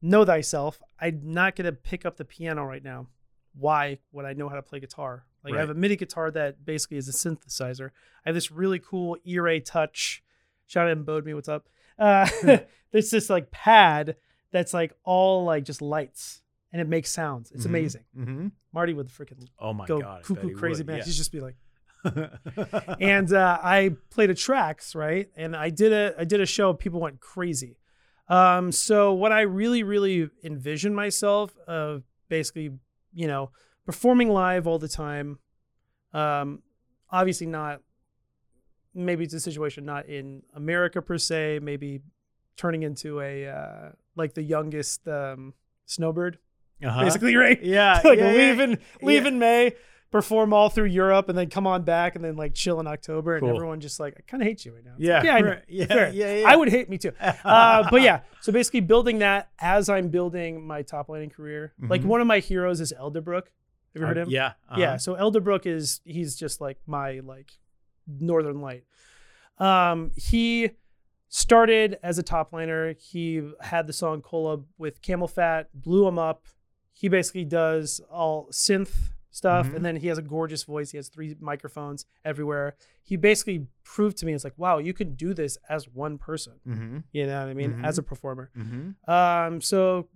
know 0.02 0.24
thyself. 0.24 0.80
I'm 1.00 1.20
not 1.24 1.56
gonna 1.56 1.72
pick 1.72 2.04
up 2.06 2.16
the 2.16 2.24
piano 2.24 2.64
right 2.64 2.82
now. 2.84 3.06
Why 3.54 3.98
would 4.12 4.24
I 4.24 4.32
know 4.32 4.48
how 4.48 4.54
to 4.56 4.62
play 4.62 4.80
guitar? 4.80 5.24
Like 5.42 5.54
I 5.54 5.58
have 5.60 5.70
a 5.70 5.74
MIDI 5.74 5.96
guitar 5.96 6.30
that 6.32 6.64
basically 6.64 6.98
is 6.98 7.08
a 7.08 7.12
synthesizer. 7.12 7.90
I 8.24 8.28
have 8.28 8.34
this 8.34 8.50
really 8.50 8.78
cool 8.78 9.16
Erae 9.26 9.64
Touch. 9.64 10.22
Shout 10.66 10.86
out 10.86 10.92
Embodme, 10.92 11.34
what's 11.34 11.48
up? 11.48 11.68
Uh, 11.98 12.28
there's 12.92 13.10
this 13.10 13.28
like 13.30 13.50
pad 13.50 14.16
that's 14.52 14.72
like 14.74 14.92
all 15.04 15.44
like 15.44 15.64
just 15.64 15.80
lights 15.82 16.42
and 16.72 16.80
it 16.80 16.88
makes 16.88 17.10
sounds. 17.10 17.50
It's 17.52 17.64
Mhm. 17.64 17.68
amazing. 17.70 18.04
Mm-hmm. 18.16 18.48
Marty 18.72 18.92
would 18.94 19.08
freaking 19.08 19.44
Oh 19.58 19.72
my 19.72 19.86
go 19.86 20.00
God. 20.00 20.22
Cuckoo 20.24 20.54
crazy 20.54 20.84
man. 20.84 20.98
yeah. 20.98 21.04
He's 21.04 21.16
just 21.16 21.32
be 21.32 21.40
like, 21.40 21.56
and 23.00 23.32
uh, 23.32 23.58
I 23.62 23.96
played 24.10 24.30
a 24.30 24.34
tracks 24.34 24.94
right, 24.94 25.28
and 25.36 25.54
I 25.56 25.70
did 25.70 25.92
a 25.92 26.14
I 26.18 26.24
did 26.24 26.40
a 26.40 26.46
show. 26.46 26.72
People 26.72 27.00
went 27.00 27.20
crazy. 27.20 27.76
Um, 28.28 28.70
so 28.72 29.12
what 29.12 29.32
I 29.32 29.42
really 29.42 29.82
really 29.82 30.30
envision 30.44 30.94
myself 30.94 31.56
of 31.66 32.04
basically, 32.28 32.70
you 33.12 33.26
know, 33.26 33.50
performing 33.86 34.28
live 34.28 34.66
all 34.66 34.78
the 34.78 34.88
time. 34.88 35.38
Um, 36.12 36.62
obviously 37.10 37.46
not. 37.46 37.80
Maybe 38.94 39.24
it's 39.24 39.34
a 39.34 39.40
situation 39.40 39.84
not 39.84 40.06
in 40.06 40.42
America 40.54 41.00
per 41.00 41.18
se. 41.18 41.60
Maybe 41.62 42.00
turning 42.56 42.82
into 42.82 43.20
a 43.20 43.46
uh, 43.48 43.88
like 44.16 44.34
the 44.34 44.42
youngest 44.42 45.06
um, 45.06 45.54
snowbird, 45.86 46.38
Uh-huh. 46.84 47.04
basically, 47.04 47.36
right? 47.44 47.62
Yeah. 47.62 48.00
like 48.04 48.18
yeah, 48.18 48.32
yeah. 48.32 48.38
leave 48.38 48.60
in 48.60 48.78
leave 49.02 49.26
in 49.26 49.38
May, 49.38 49.74
perform 50.10 50.52
all 50.52 50.68
through 50.68 50.86
Europe, 50.86 51.28
and 51.28 51.38
then 51.38 51.48
come 51.48 51.66
on 51.66 51.82
back, 51.82 52.16
and 52.16 52.24
then 52.24 52.36
like 52.36 52.52
chill 52.54 52.80
in 52.80 52.86
October, 52.86 53.36
and 53.36 53.42
Cool. 53.46 53.54
everyone 53.54 53.80
just 53.80 54.00
like 54.00 54.14
I 54.18 54.22
kind 54.26 54.42
of 54.42 54.46
hate 54.48 54.64
you 54.64 54.74
right 54.74 54.84
now. 54.84 54.92
It's 54.98 55.02
Yeah. 55.06 55.16
like, 55.18 55.24
yeah, 55.24 55.34
I 55.34 55.40
know. 55.40 55.48
right. 55.50 55.62
Yeah, 55.68 55.84
Fair. 55.86 56.10
yeah. 56.12 56.34
Yeah. 56.38 56.48
I 56.50 56.56
would 56.56 56.68
hate 56.68 56.88
me 56.90 56.98
too. 56.98 57.12
Uh, 57.44 57.88
but 57.90 58.02
yeah, 58.02 58.20
so 58.40 58.52
basically 58.52 58.80
building 58.80 59.20
that 59.20 59.50
as 59.60 59.88
I'm 59.88 60.08
building 60.08 60.66
my 60.66 60.82
top 60.82 61.08
lining 61.08 61.30
career. 61.30 61.72
Like 61.80 62.02
Mhm. 62.02 62.06
one 62.06 62.20
of 62.20 62.26
my 62.26 62.38
heroes 62.40 62.80
is 62.80 62.92
Elderbrook. 62.98 63.44
Have 63.94 64.00
you 64.02 64.06
heard 64.06 64.18
Uh, 64.18 64.22
him? 64.22 64.30
Yeah. 64.30 64.52
Yeah. 64.76 64.88
uh-huh. 64.88 64.98
So 64.98 65.14
Elderbrook 65.14 65.66
is 65.66 66.00
he's 66.04 66.34
just 66.36 66.60
like 66.60 66.78
my 66.86 67.20
like 67.20 67.50
northern 68.06 68.60
light. 68.60 68.84
Um, 69.58 70.10
he 70.16 70.70
started 71.28 71.98
as 72.02 72.18
a 72.18 72.22
top 72.22 72.52
liner. 72.52 72.94
He 72.98 73.42
had 73.60 73.86
the 73.86 73.92
song 73.92 74.22
Cola 74.22 74.60
with 74.78 75.00
CamelPhat, 75.02 75.66
blew 75.74 76.06
him 76.08 76.18
up. 76.18 76.46
He 76.92 77.08
basically 77.08 77.44
does 77.44 78.00
all 78.10 78.48
synth 78.50 79.10
stuff, 79.30 79.68
Mhm. 79.68 79.76
and 79.76 79.84
then 79.84 79.96
he 79.96 80.08
has 80.08 80.18
a 80.18 80.22
gorgeous 80.22 80.64
voice. 80.64 80.90
He 80.90 80.96
has 80.96 81.08
three 81.08 81.36
microphones 81.40 82.04
everywhere. 82.24 82.74
He 83.02 83.16
basically 83.16 83.66
proved 83.84 84.16
to 84.18 84.26
me, 84.26 84.32
it's 84.32 84.44
like, 84.44 84.58
wow, 84.58 84.78
you 84.78 84.92
can 84.92 85.14
do 85.14 85.32
this 85.34 85.56
as 85.68 85.88
one 85.88 86.18
person. 86.18 86.54
Mm-hmm. 86.66 86.98
You 87.12 87.26
know 87.26 87.40
what 87.40 87.48
I 87.48 87.54
mean? 87.54 87.74
Mhm. 87.74 87.84
As 87.84 87.98
a 87.98 88.02
performer. 88.02 88.50
Mm-hmm. 88.56 89.10
Um, 89.10 89.60
so 89.60 90.08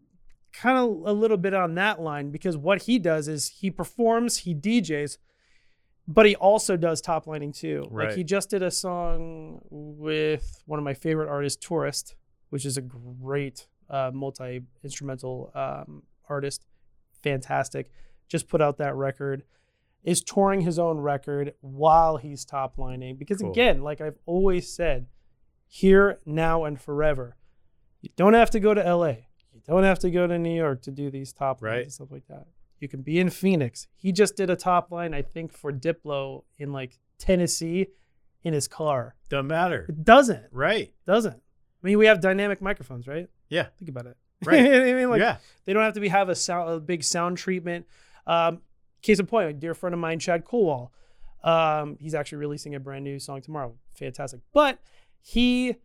kind 0.53 0.79
of 0.79 0.85
a 1.07 1.12
little 1.12 1.37
bit 1.37 1.55
on 1.55 1.74
that 1.74 2.00
line 2.00 2.31
because 2.31 2.57
what 2.57 2.83
he 2.83 2.98
does 2.98 3.27
is 3.29 3.48
he 3.48 3.70
performs, 3.70 4.38
he 4.38 4.55
DJs, 4.55 5.18
but 6.07 6.27
he 6.27 6.37
also 6.37 6.77
does 6.77 7.00
top 7.00 7.27
lining 7.27 7.50
too. 7.53 7.88
Like 7.90 8.12
he 8.14 8.24
just 8.24 8.50
did 8.50 8.62
a 8.62 8.70
song 8.70 9.61
with 9.70 10.62
one 10.66 10.79
of 10.79 10.85
my 10.85 10.94
favorite 10.94 11.29
artists, 11.29 11.64
Tourist, 11.66 12.14
which 12.50 12.64
is 12.66 12.77
a 12.77 12.83
great 12.83 13.66
uh, 13.90 14.11
multi 14.14 14.62
instrumental 14.83 15.50
um, 15.55 16.03
artist. 16.29 16.66
Fantastic. 17.22 17.90
Just 18.28 18.48
put 18.48 18.60
out 18.60 18.78
that 18.78 18.94
record. 18.94 19.44
Is 20.02 20.22
touring 20.22 20.60
his 20.60 20.78
own 20.78 20.98
record 20.98 21.54
while 21.62 22.18
he's 22.18 22.44
top 22.44 22.76
lining 22.76 23.16
because 23.16 23.40
Cool. 23.40 23.50
again, 23.52 23.82
like 23.82 24.02
I've 24.02 24.18
always 24.26 24.70
said, 24.70 25.06
here, 25.66 26.18
now, 26.26 26.64
and 26.64 26.78
forever. 26.80 27.37
You 28.02 28.10
don't 28.16 28.34
have 28.34 28.50
to 28.50 28.60
go 28.60 28.74
to 28.74 28.82
LA. 28.82 29.08
You 29.52 29.62
don't 29.66 29.84
have 29.84 29.98
to 30.00 30.10
go 30.10 30.26
to 30.26 30.38
New 30.38 30.54
York 30.54 30.82
to 30.82 30.90
do 30.90 31.10
these 31.10 31.32
top 31.32 31.62
lines 31.62 31.70
Right. 31.72 31.82
and 31.84 31.92
stuff 31.92 32.10
like 32.10 32.26
that. 32.28 32.46
You 32.80 32.87
can 32.88 33.00
be 33.00 33.18
in 33.18 33.30
Phoenix. 33.30 33.87
He 33.96 34.12
just 34.12 34.37
did 34.37 34.50
a 34.50 34.56
top 34.56 34.90
line, 34.92 35.14
I 35.14 35.22
think, 35.22 35.52
for 35.54 35.72
Diplo 35.72 36.42
in 36.58 36.70
like 36.70 36.98
Tennessee 37.18 37.87
in 38.42 38.52
his 38.52 38.68
car. 38.68 39.14
Doesn't 39.30 39.46
matter. 39.46 39.87
It 39.88 40.04
doesn't. 40.04 40.44
Right. 40.52 40.92
Doesn't. 41.06 41.37
I 41.37 41.87
mean, 41.87 41.96
we 41.98 42.06
have 42.06 42.20
dynamic 42.20 42.60
microphones, 42.60 43.06
right? 43.08 43.28
Yeah. 43.48 43.68
Think 43.78 43.88
about 43.88 44.04
it. 44.06 44.16
Right. 44.44 44.60
I 44.66 44.92
mean, 44.92 45.08
like 45.08 45.20
yeah. 45.20 45.38
they 45.64 45.72
don't 45.72 45.82
have 45.82 45.94
to 45.94 46.00
be 46.00 46.08
have 46.08 46.28
a 46.28 46.34
sound 46.34 46.68
a 46.70 46.78
big 46.78 47.02
sound 47.02 47.38
treatment. 47.38 47.87
Um, 48.26 48.62
case 49.02 49.18
in 49.18 49.26
point, 49.26 49.50
a 49.50 49.52
dear 49.52 49.74
friend 49.74 49.94
of 49.94 50.00
mine, 50.00 50.18
Chad 50.18 50.44
Colwall. 50.44 50.92
Um, 51.42 51.96
he's 52.00 52.14
actually 52.14 52.38
releasing 52.38 52.74
a 52.74 52.80
brand 52.80 53.04
new 53.04 53.18
song 53.18 53.42
tomorrow. 53.42 53.74
Fantastic. 53.94 54.40
But 54.52 54.78
he, 55.20 55.76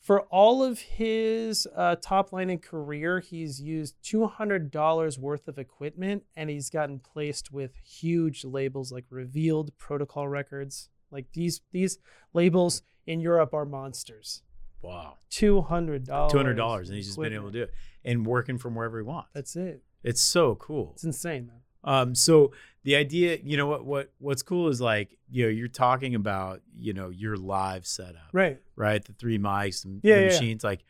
for 0.00 0.20
all 0.22 0.62
of 0.62 0.80
his 0.80 1.66
uh, 1.74 1.96
top 1.96 2.30
lining 2.30 2.58
career, 2.58 3.20
he's 3.20 3.60
used 3.60 3.94
two 4.02 4.26
hundred 4.26 4.70
dollars 4.70 5.18
worth 5.18 5.48
of 5.48 5.58
equipment, 5.58 6.24
and 6.36 6.50
he's 6.50 6.68
gotten 6.68 6.98
placed 6.98 7.52
with 7.52 7.74
huge 7.76 8.44
labels 8.44 8.92
like 8.92 9.06
Revealed, 9.08 9.76
Protocol 9.78 10.28
Records. 10.28 10.90
Like 11.10 11.26
these 11.32 11.62
these 11.72 11.98
labels 12.34 12.82
in 13.06 13.20
Europe 13.20 13.54
are 13.54 13.64
monsters. 13.64 14.42
Wow. 14.82 15.16
Two 15.30 15.62
hundred 15.62 16.04
dollars. 16.04 16.32
Two 16.32 16.38
hundred 16.38 16.56
dollars, 16.56 16.90
and 16.90 16.96
he's 16.96 17.06
just 17.06 17.18
been 17.18 17.32
able 17.32 17.46
to 17.46 17.52
do 17.52 17.62
it 17.62 17.72
and 18.04 18.26
working 18.26 18.58
from 18.58 18.74
wherever 18.74 18.98
he 18.98 19.04
wants. 19.04 19.30
That's 19.32 19.56
it. 19.56 19.82
It's 20.04 20.20
so 20.22 20.54
cool. 20.56 20.92
It's 20.94 21.04
insane, 21.04 21.46
man. 21.46 21.56
Um, 21.82 22.14
so 22.14 22.52
the 22.84 22.94
idea, 22.96 23.38
you 23.42 23.56
know, 23.56 23.66
what 23.66 23.84
what 23.84 24.12
what's 24.18 24.42
cool 24.42 24.68
is 24.68 24.80
like, 24.80 25.16
you 25.30 25.44
know, 25.44 25.48
you're 25.50 25.68
talking 25.68 26.14
about, 26.14 26.60
you 26.76 26.92
know, 26.92 27.08
your 27.10 27.36
live 27.36 27.86
setup, 27.86 28.28
Right. 28.32 28.58
right? 28.76 29.04
The 29.04 29.12
three 29.14 29.38
mics 29.38 29.84
and 29.84 30.00
Yeah, 30.02 30.16
the 30.16 30.20
yeah, 30.20 30.26
yeah. 30.28 30.32
machines. 30.34 30.64
Like, 30.64 30.84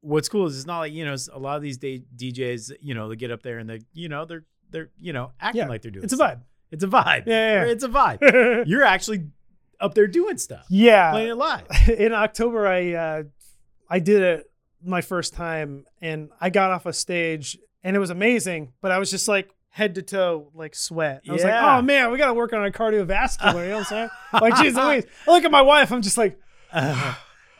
what's 0.00 0.28
cool 0.28 0.46
is 0.46 0.56
it's 0.56 0.66
not 0.66 0.80
like 0.80 0.92
you 0.92 1.04
know, 1.04 1.16
a 1.32 1.38
lot 1.38 1.56
of 1.56 1.62
these 1.62 1.78
day, 1.78 2.02
DJs, 2.16 2.72
you 2.80 2.94
know, 2.94 3.08
they 3.08 3.16
get 3.16 3.30
up 3.30 3.42
there 3.42 3.58
and 3.58 3.68
they, 3.68 3.80
you 3.92 4.08
know, 4.08 4.24
they're 4.24 4.44
they're 4.70 4.90
you 4.98 5.12
know 5.12 5.32
acting 5.40 5.68
like 5.68 5.82
they're 5.82 5.90
doing. 5.90 6.04
It's 6.04 6.12
a 6.12 6.16
stuff. 6.16 6.32
vibe. 6.34 6.40
It's 6.70 6.84
a 6.84 6.88
vibe. 6.88 7.26
Yeah. 7.26 7.64
It's 7.64 7.84
a 7.84 7.88
vibe. 7.88 8.64
You're 8.66 8.82
actually 8.84 9.28
up 9.80 9.94
there 9.94 10.06
doing 10.06 10.38
stuff, 10.38 10.66
Yeah, 10.70 11.10
playing 11.12 11.30
it 11.30 11.34
live. 11.36 11.66
In 11.98 12.12
October, 12.12 12.66
I 12.66 12.92
uh, 12.92 13.22
I 13.88 13.98
did 14.00 14.22
it 14.22 14.50
my 14.82 15.00
first 15.00 15.34
time, 15.34 15.84
and 16.00 16.30
I 16.40 16.50
got 16.50 16.70
off 16.72 16.84
a 16.86 16.92
stage, 16.92 17.58
and 17.84 17.94
it 17.94 17.98
was 18.00 18.10
amazing. 18.10 18.72
But 18.80 18.90
I 18.90 18.98
was 18.98 19.10
just 19.10 19.28
like 19.28 19.54
head 19.68 19.94
to 19.96 20.02
toe, 20.02 20.48
like 20.54 20.74
sweat. 20.74 21.22
I 21.28 21.32
was 21.32 21.42
Yeah. 21.42 21.64
like, 21.64 21.78
oh 21.78 21.82
man, 21.82 22.10
we 22.10 22.18
got 22.18 22.28
to 22.28 22.34
work 22.34 22.52
on 22.52 22.60
our 22.60 22.70
cardiovascular. 22.70 23.62
You 23.64 23.68
know 23.70 23.76
what 23.76 23.78
I'm 23.78 23.84
saying? 23.84 24.08
Like, 24.32 24.56
geez, 24.56 24.74
Louise. 24.74 25.04
I 25.26 25.30
look 25.30 25.44
at 25.44 25.50
my 25.50 25.62
wife. 25.62 25.92
I'm 25.92 26.02
just 26.02 26.16
like, 26.18 26.38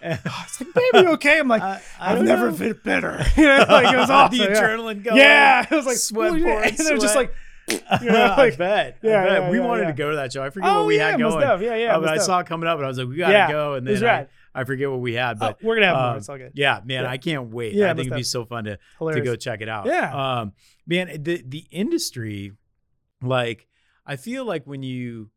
it's 0.03 0.61
like, 0.61 0.75
baby, 0.93 1.07
okay. 1.09 1.39
I'm 1.39 1.49
like, 1.49 1.63
I, 2.01 2.15
don't 2.15 2.25
never 2.25 2.51
know. 2.51 2.57
been 2.57 2.79
better. 2.85 3.25
You 3.37 3.45
know, 3.45 3.65
like 3.69 3.93
it 3.95 3.97
was 3.97 4.11
awesome. 4.11 4.39
the 4.39 4.45
yeah. 4.45 4.51
adrenaline 4.61 5.03
going. 5.05 5.17
Yeah, 5.17 5.67
it 5.71 5.75
was 5.75 5.87
like 5.87 5.97
sweat 5.97 6.33
"Ooh, 6.33 6.37
yeah," 6.37 6.45
pouring 6.47 6.69
and 6.71 6.79
they're 6.79 6.99
just 6.99 7.15
sweat. 7.15 7.31
like, 7.69 8.03
you 8.03 8.11
know, 8.11 8.23
I 8.25 8.37
like- 8.37 8.59
bet. 8.59 8.99
Yeah, 9.03 9.23
I 9.23 9.25
bet. 9.25 9.43
yeah, 9.43 9.51
we 9.51 9.59
yeah, 9.59 9.67
wanted 9.67 9.83
yeah. 9.83 9.87
to 9.89 9.93
go 9.95 10.11
to 10.11 10.17
that 10.17 10.33
show. 10.33 10.43
I 10.43 10.51
forget 10.51 10.71
oh 10.71 10.81
what 10.81 10.87
we 10.89 10.97
yeah, 10.99 11.11
had 11.13 11.21
going. 11.21 11.63
yeah, 11.63 11.75
yeah. 11.77 11.97
Uh, 11.97 12.01
but 12.01 12.11
I 12.11 12.19
saw 12.19 12.41
it 12.41 12.47
coming 12.47 12.69
up, 12.69 12.77
and 12.77 12.85
I 12.85 12.89
was 12.89 12.99
like, 12.99 13.09
"We 13.09 13.17
gotta 13.17 13.33
Yeah, 13.33 13.51
go." 13.51 13.75
And 13.75 13.89
it 13.89 13.93
was 13.93 14.01
then 14.01 14.09
I, 14.11 14.13
rad. 14.19 14.29
I 14.55 14.65
forget 14.65 14.91
what 14.91 15.01
we 15.01 15.15
had, 15.15 15.37
Oh, 15.39 15.41
but 15.41 15.63
we're 15.63 15.75
gonna 15.77 15.87
have 15.87 15.97
more. 15.97 16.05
um, 16.13 16.17
It's 16.19 16.29
all 16.29 16.39
good. 16.39 16.53
yeah, 16.55 16.81
man, 16.85 17.03
Yeah. 17.05 17.11
I 17.11 17.17
can't 17.19 17.51
wait. 17.51 17.75
Yeah, 17.75 17.91
I 17.91 17.95
think 17.95 18.07
it'd 18.07 18.17
be 18.17 18.23
so 18.23 18.45
fun 18.45 18.65
to 18.65 18.79
to 19.01 19.21
go 19.21 19.35
check 19.37 19.61
it 19.61 19.69
out. 19.69 19.87
Yeah. 19.87 20.15
Um, 20.41 20.53
man, 20.87 21.23
the 21.23 21.43
the 21.47 21.67
industry, 21.71 22.53
like, 23.23 23.67
I 24.07 24.17
feel 24.17 24.45
like 24.45 24.65
when 24.67 24.83
you, 24.83 25.31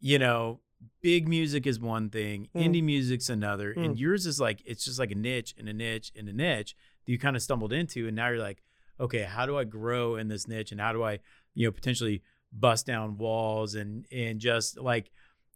you 0.00 0.18
know, 0.18 0.60
big 1.00 1.28
music 1.28 1.66
is 1.66 1.78
one 1.80 2.10
thing, 2.10 2.48
Mm. 2.54 2.64
indie 2.66 2.82
music's 2.82 3.28
another, 3.28 3.72
and 3.72 3.94
Mm. 3.96 3.98
yours 3.98 4.26
is 4.26 4.40
like 4.40 4.62
it's 4.64 4.84
just 4.84 4.98
like 4.98 5.10
a 5.10 5.14
niche 5.16 5.54
and 5.58 5.68
a 5.68 5.72
niche 5.72 6.12
and 6.16 6.28
a 6.28 6.32
niche 6.32 6.76
that 7.04 7.12
you 7.12 7.18
kind 7.18 7.36
of 7.36 7.42
stumbled 7.42 7.72
into, 7.72 8.06
and 8.06 8.16
now 8.16 8.28
you're 8.28 8.38
like, 8.38 8.62
okay, 9.00 9.22
how 9.22 9.46
do 9.46 9.56
I 9.56 9.64
grow 9.64 10.16
in 10.16 10.28
this 10.28 10.46
niche, 10.46 10.72
and 10.72 10.80
how 10.80 10.92
do 10.92 11.02
I, 11.02 11.18
you 11.54 11.66
know, 11.66 11.72
potentially 11.72 12.22
bust 12.52 12.84
down 12.86 13.16
walls 13.16 13.74
and 13.74 14.06
and 14.12 14.38
just 14.40 14.78
like 14.78 15.10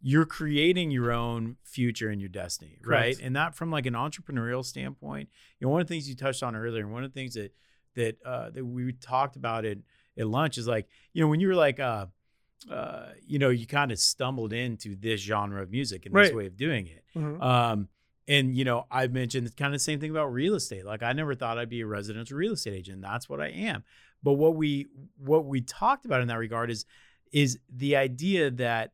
you're 0.09 0.25
creating 0.25 0.93
your 0.93 1.11
own 1.11 1.57
future 1.65 2.11
and 2.11 2.21
your 2.21 2.29
destiny, 2.29 2.79
right? 2.85 3.19
And 3.21 3.35
that 3.35 3.57
from 3.57 3.73
like 3.73 3.87
an 3.87 3.95
entrepreneurial 3.95 4.65
standpoint, 4.65 5.29
you 5.59 5.67
know, 5.67 5.73
one 5.73 5.81
of 5.81 5.89
the 5.89 5.93
things 5.93 6.09
you 6.09 6.15
touched 6.15 6.45
on 6.45 6.55
earlier, 6.55 6.81
and 6.85 6.93
one 6.93 7.03
of 7.03 7.13
the 7.13 7.21
things 7.21 7.35
that 7.35 7.53
that 7.97 8.17
uh, 8.25 8.51
that 8.51 8.65
we 8.65 8.93
talked 8.93 9.35
about 9.35 9.65
at 9.65 9.79
at 10.17 10.29
lunch 10.29 10.59
is 10.59 10.69
like, 10.69 10.87
you 11.13 11.21
know, 11.21 11.27
when 11.27 11.41
you 11.41 11.49
were 11.49 11.57
like, 11.57 11.81
uh, 11.81 12.07
uh, 12.71 13.07
you 13.27 13.41
know, 13.41 13.49
you 13.49 13.67
kind 13.67 13.91
of 13.91 13.99
stumbled 13.99 14.53
into 14.53 14.95
this 14.95 15.21
genre 15.21 15.61
of 15.61 15.73
music 15.73 16.07
and 16.07 16.15
this 16.15 16.33
way 16.33 16.47
of 16.47 16.57
doing 16.57 16.87
it. 16.87 17.03
Mhm. 17.17 17.43
Um, 17.43 17.89
and 18.29 18.55
you 18.55 18.63
know, 18.65 18.87
I've 18.93 19.13
mentioned 19.13 19.45
it's 19.49 19.57
kind 19.57 19.75
of 19.75 19.81
the 19.81 19.85
same 19.85 19.99
thing 19.99 20.13
about 20.13 20.33
real 20.33 20.55
estate. 20.55 20.85
Like 20.85 21.03
I 21.03 21.15
never 21.15 21.35
thought 21.35 21.59
I'd 21.59 21.69
be 21.69 21.81
a 21.81 21.87
residential 21.87 22.37
real 22.37 22.53
estate 22.53 22.75
agent. 22.75 23.03
That's 23.03 23.29
what 23.29 23.41
I 23.41 23.49
am. 23.49 23.83
But 24.23 24.35
what 24.35 24.55
we 24.55 24.87
what 25.19 25.47
we 25.47 25.63
talked 25.63 26.07
about 26.07 26.21
in 26.21 26.29
that 26.29 26.39
regard 26.39 26.71
is 26.71 26.85
is 27.33 27.59
the 27.69 27.97
idea 27.97 28.53
that 28.53 28.93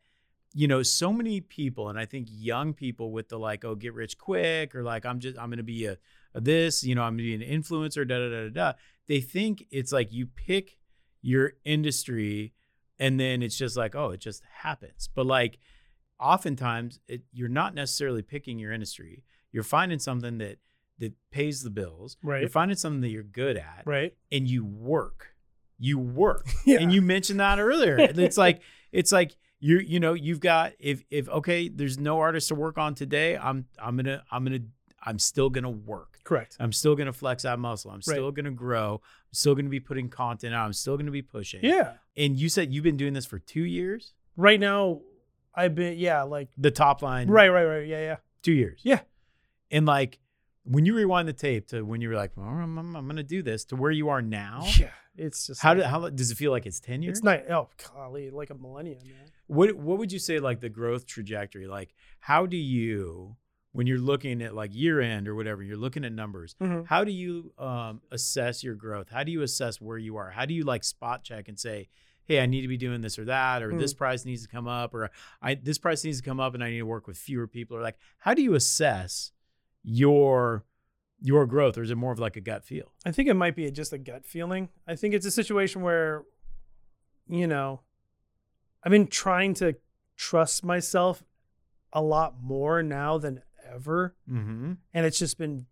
you 0.55 0.69
know 0.69 0.83
so 0.83 1.13
many 1.13 1.41
people 1.41 1.89
and 1.89 1.99
I 1.99 2.05
think 2.05 2.29
young 2.31 2.75
people 2.75 3.11
with 3.13 3.29
the 3.29 3.39
like 3.39 3.65
oh 3.65 3.75
get 3.75 3.95
rich 3.95 4.19
quick 4.19 4.75
or 4.75 4.83
like 4.83 5.07
I'm 5.07 5.19
just 5.21 5.39
I'm 5.39 5.49
gonna 5.51 5.63
be 5.63 5.87
a, 5.87 5.97
a 6.35 6.41
this 6.41 6.85
you 6.85 6.95
know 6.95 7.03
I'm 7.03 7.15
gonna 7.15 7.23
be 7.23 7.35
an 7.35 7.41
influencer 7.63 8.07
da 8.07 8.19
da 8.19 8.29
da 8.29 8.43
da 8.45 8.49
da. 8.51 8.73
They 9.09 9.21
think 9.21 9.65
it's 9.71 9.93
like 9.93 10.13
you 10.13 10.27
pick 10.27 10.79
your 11.23 11.53
industry 11.65 12.53
and 12.99 13.19
then 13.19 13.43
it's 13.43 13.57
just 13.57 13.77
like 13.77 13.95
oh 13.95 14.11
it 14.11 14.21
just 14.21 14.43
happens. 14.63 15.09
But 15.15 15.27
like 15.27 15.59
oftentimes 16.21 17.01
it, 17.09 17.23
you're 17.33 17.49
not 17.49 17.75
necessarily 17.75 18.23
picking 18.23 18.59
your 18.59 18.73
industry. 18.73 19.25
You're 19.53 19.63
finding 19.65 19.99
something 19.99 20.39
that 20.39 20.59
that 20.99 21.13
pays 21.31 21.63
the 21.63 21.71
bills. 21.71 22.17
Right. 22.23 22.41
You're 22.41 22.49
finding 22.51 22.77
something 22.77 23.01
that 23.01 23.09
you're 23.09 23.23
good 23.25 23.57
at, 23.57 23.83
Right. 23.87 24.15
and 24.31 24.47
you 24.47 24.65
work. 24.65 25.35
You 25.79 25.99
work, 25.99 26.47
Yeah. 26.67 26.79
and 26.81 26.93
you 26.93 27.03
mentioned 27.03 27.41
that 27.41 27.59
earlier. 27.59 27.97
it's 27.99 28.37
like 28.47 28.61
it's 28.93 29.11
like 29.11 29.37
you 29.63 29.79
you 29.79 30.01
know 30.01 30.13
you've 30.13 30.41
got 30.41 30.73
if 30.81 31.05
if 31.11 31.29
okay 31.29 31.69
there's 31.69 31.97
no 31.97 32.19
artist 32.19 32.49
to 32.49 32.55
work 32.57 32.79
on 32.79 32.95
today. 32.97 33.39
I'm 33.39 33.67
I'm 33.79 33.97
gonna 33.97 34.25
I'm 34.31 34.45
gonna 34.45 34.59
I'm 35.01 35.21
still 35.21 35.51
gonna 35.51 35.71
work. 35.71 36.19
Correct. 36.25 36.57
I'm 36.59 36.73
still 36.73 36.97
gonna 36.97 37.13
flex 37.13 37.45
that 37.45 37.61
muscle. 37.61 37.93
I'm 37.93 38.03
still 38.03 38.33
gonna 38.33 38.51
grow. 38.51 38.95
I'm 38.95 39.33
still 39.33 39.55
gonna 39.55 39.69
be 39.69 39.79
putting 39.79 40.09
content 40.09 40.53
out. 40.53 40.67
I'm 40.67 40.73
still 40.73 40.97
gonna 40.97 41.13
be 41.13 41.23
pushing. 41.23 41.61
Yeah. 41.63 41.93
And 42.17 42.37
you 42.37 42.49
said 42.49 42.75
you've 42.75 42.83
been 42.83 42.97
doing 42.97 43.15
this 43.15 43.25
for 43.25 43.39
two 43.39 43.63
years. 43.63 44.15
Right 44.37 44.59
now, 44.59 45.01
I've 45.55 45.77
been 45.77 45.97
yeah, 45.97 46.23
like 46.23 46.49
The 46.59 46.73
top 46.73 47.01
line, 47.01 47.29
right, 47.29 47.49
right, 47.49 47.65
right. 47.65 47.87
Yeah, 47.87 48.01
yeah. 48.01 48.17
two 48.43 48.53
years. 48.53 48.81
Yeah. 48.83 49.01
And 49.71 49.87
like 49.87 50.19
when 50.65 50.87
you 50.87 50.97
rewind 50.97 51.29
the 51.29 51.33
tape 51.33 51.69
to 51.69 51.83
when 51.83 52.01
you 52.01 52.09
were 52.09 52.17
like, 52.17 52.33
"Oh, 52.37 52.43
I'm, 52.43 52.79
I'm, 52.79 52.97
I'm 52.97 53.05
going 53.07 53.17
to 53.17 53.23
do 53.23 53.43
this 53.43 53.65
to 53.67 53.77
where 53.77 53.91
you 53.91 54.09
are 54.09 54.23
now. 54.23 54.65
Yeah. 54.79 54.91
It's 55.17 55.47
just 55.47 55.61
How 55.61 55.71
like, 55.71 55.79
do, 55.79 55.85
how 55.85 56.09
does 56.09 56.31
it 56.31 56.37
feel 56.37 56.51
like 56.51 56.65
it's 56.67 56.81
10 56.81 57.03
years? 57.03 57.19
it's 57.19 57.25
not 57.25 57.41
oh 57.51 57.69
golly, 57.95 58.31
like 58.31 58.51
a 58.51 58.55
millennium, 58.55 58.99
man. 59.05 59.29
What 59.47 59.75
what 59.75 59.99
would 59.99 60.11
you 60.13 60.19
say 60.19 60.39
like 60.39 60.61
the 60.61 60.69
growth 60.71 61.07
trajectory? 61.07 61.67
Like 61.67 61.95
how 62.21 62.47
do 62.47 62.57
you 62.57 63.37
when 63.73 63.87
you're 63.87 63.99
looking 63.99 64.43
at 64.43 64.55
like 64.55 64.75
year 64.75 65.01
end 65.01 65.27
or 65.29 65.35
whatever, 65.35 65.63
you're 65.63 65.77
looking 65.79 66.05
at 66.05 66.13
numbers. 66.13 66.55
Mhm. 66.61 66.87
How 66.87 67.05
do 67.05 67.13
you 67.13 67.53
um, 67.59 68.03
assess 68.11 68.63
your 68.63 68.75
growth? 68.75 69.09
How 69.11 69.23
do 69.25 69.33
you 69.33 69.43
assess 69.43 69.81
where 69.81 69.97
you 69.99 70.17
are? 70.17 70.31
How 70.31 70.45
do 70.45 70.53
you 70.55 70.65
like 70.65 70.85
spot 70.85 71.25
check 71.25 71.49
and 71.49 71.59
say, 71.59 71.89
"Hey, 72.25 72.41
I 72.41 72.47
need 72.47 72.61
to 72.63 72.69
be 72.69 72.77
doing 72.77 73.01
this 73.01 73.19
or 73.19 73.25
that," 73.27 73.63
or 73.63 73.73
Mm. 73.73 73.79
this 73.79 73.95
price 73.95 74.25
needs 74.27 74.43
to 74.43 74.49
come 74.49 74.69
up, 74.69 74.93
or 74.95 75.11
I 75.41 75.55
this 75.55 75.79
price 75.79 76.05
needs 76.05 76.19
to 76.19 76.23
come 76.25 76.39
up, 76.41 76.53
and 76.55 76.63
I 76.63 76.69
need 76.71 76.79
to 76.79 76.87
work 76.87 77.07
with 77.07 77.17
fewer 77.19 77.47
people, 77.47 77.77
or 77.77 77.83
like, 77.83 77.97
how 78.19 78.35
do 78.35 78.43
you 78.43 78.55
assess 78.55 79.33
your 79.83 80.65
your 81.23 81.47
growth, 81.47 81.79
or 81.79 81.83
is 81.83 81.91
it 81.91 81.95
more 81.97 82.13
of 82.13 82.19
like 82.19 82.37
a 82.37 82.41
gut 82.41 82.65
feel? 82.65 82.93
I 83.07 83.13
think 83.13 83.29
it 83.29 83.35
might 83.35 83.55
be 83.57 83.71
just 83.71 83.93
a 83.93 83.99
gut 83.99 84.27
feeling. 84.27 84.69
I 84.87 84.97
think 84.97 85.15
it's 85.15 85.25
a 85.27 85.31
situation 85.31 85.83
where, 85.83 86.25
you 87.29 87.47
know, 87.47 87.81
I've 88.83 88.91
been 88.91 89.07
trying 89.07 89.55
to 89.55 89.77
trust 90.17 90.65
myself 90.65 91.23
a 91.93 92.03
lot 92.03 92.35
more 92.43 92.83
now 92.83 93.19
than 93.19 93.43
ever, 93.71 94.15
Mm-hmm. 94.31 94.73
and 94.93 95.07
it's 95.07 95.19
just 95.19 95.39
been 95.39 95.67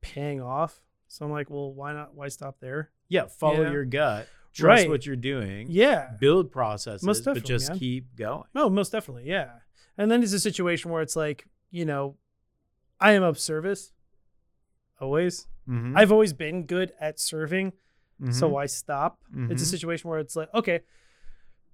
paying 0.00 0.40
off. 0.40 0.80
So 1.08 1.24
I'm 1.24 1.30
like, 1.30 1.50
well, 1.50 1.72
why 1.72 1.92
not? 1.92 2.14
Why 2.14 2.28
stop 2.28 2.58
there? 2.60 2.90
Yeah, 3.08 3.26
follow 3.26 3.62
Yeah. 3.62 3.70
your 3.72 3.84
gut, 3.84 4.28
trust 4.52 4.82
Right. 4.82 4.88
what 4.88 5.04
you're 5.06 5.16
doing, 5.16 5.66
Yeah. 5.70 6.12
build 6.18 6.50
processes, 6.50 7.20
but 7.22 7.44
just 7.44 7.74
keep 7.74 8.16
going. 8.16 8.44
No, 8.54 8.70
most 8.70 8.90
definitely. 8.92 9.24
Yeah. 9.28 9.50
And 9.98 10.10
then 10.10 10.22
it's 10.22 10.32
a 10.32 10.40
situation 10.40 10.90
where 10.90 11.02
it's 11.02 11.14
like, 11.16 11.46
you 11.70 11.84
know, 11.84 12.16
I 13.00 13.12
am 13.12 13.22
of 13.22 13.38
service 13.38 13.92
always. 15.04 15.46
Mhm. 15.68 15.92
I've 15.96 16.10
always 16.10 16.32
been 16.32 16.66
good 16.66 16.92
at 17.00 17.20
serving. 17.20 17.72
So 18.30 18.48
Mhm. 18.48 18.52
why 18.52 18.66
stop? 18.66 19.18
It's 19.50 19.62
a 19.62 19.66
Mhm. 19.66 19.68
situation 19.68 20.08
where 20.10 20.18
it's 20.20 20.36
like, 20.36 20.48
okay, 20.54 20.80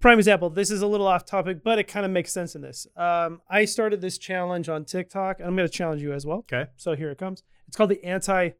prime 0.00 0.18
example. 0.18 0.48
This 0.50 0.70
is 0.70 0.80
a 0.82 0.86
little 0.86 1.06
off 1.06 1.24
topic, 1.26 1.62
but 1.62 1.78
it 1.78 1.84
kind 1.84 2.04
of 2.06 2.10
makes 2.12 2.32
sense 2.32 2.54
in 2.56 2.62
this. 2.62 2.86
Um, 2.96 3.40
I 3.48 3.64
started 3.66 4.00
this 4.00 4.16
challenge 4.18 4.68
on 4.68 4.84
TikTok, 4.84 5.38
and 5.40 5.46
I'm 5.48 5.54
going 5.56 5.68
to 5.68 5.72
challenge 5.72 6.02
you 6.02 6.12
as 6.12 6.24
well. 6.26 6.38
okay. 6.38 6.66
So 6.76 6.94
here 6.96 7.10
it 7.10 7.18
comes. 7.18 7.42
It's 7.68 7.76
called 7.76 7.90
the 7.90 8.02
anti 8.04 8.50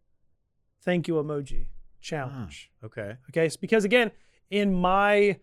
thank 0.83 1.09
you 1.09 1.15
emoji 1.15 1.67
challenge. 2.01 2.71
Okay. 2.85 3.17
Okay, 3.31 3.47
it's 3.47 3.57
because 3.57 3.85
again, 3.85 4.11
in 4.51 4.75
my 4.75 5.39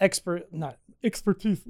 expert, 0.00 0.52
not 0.52 0.78
expertise, 1.02 1.62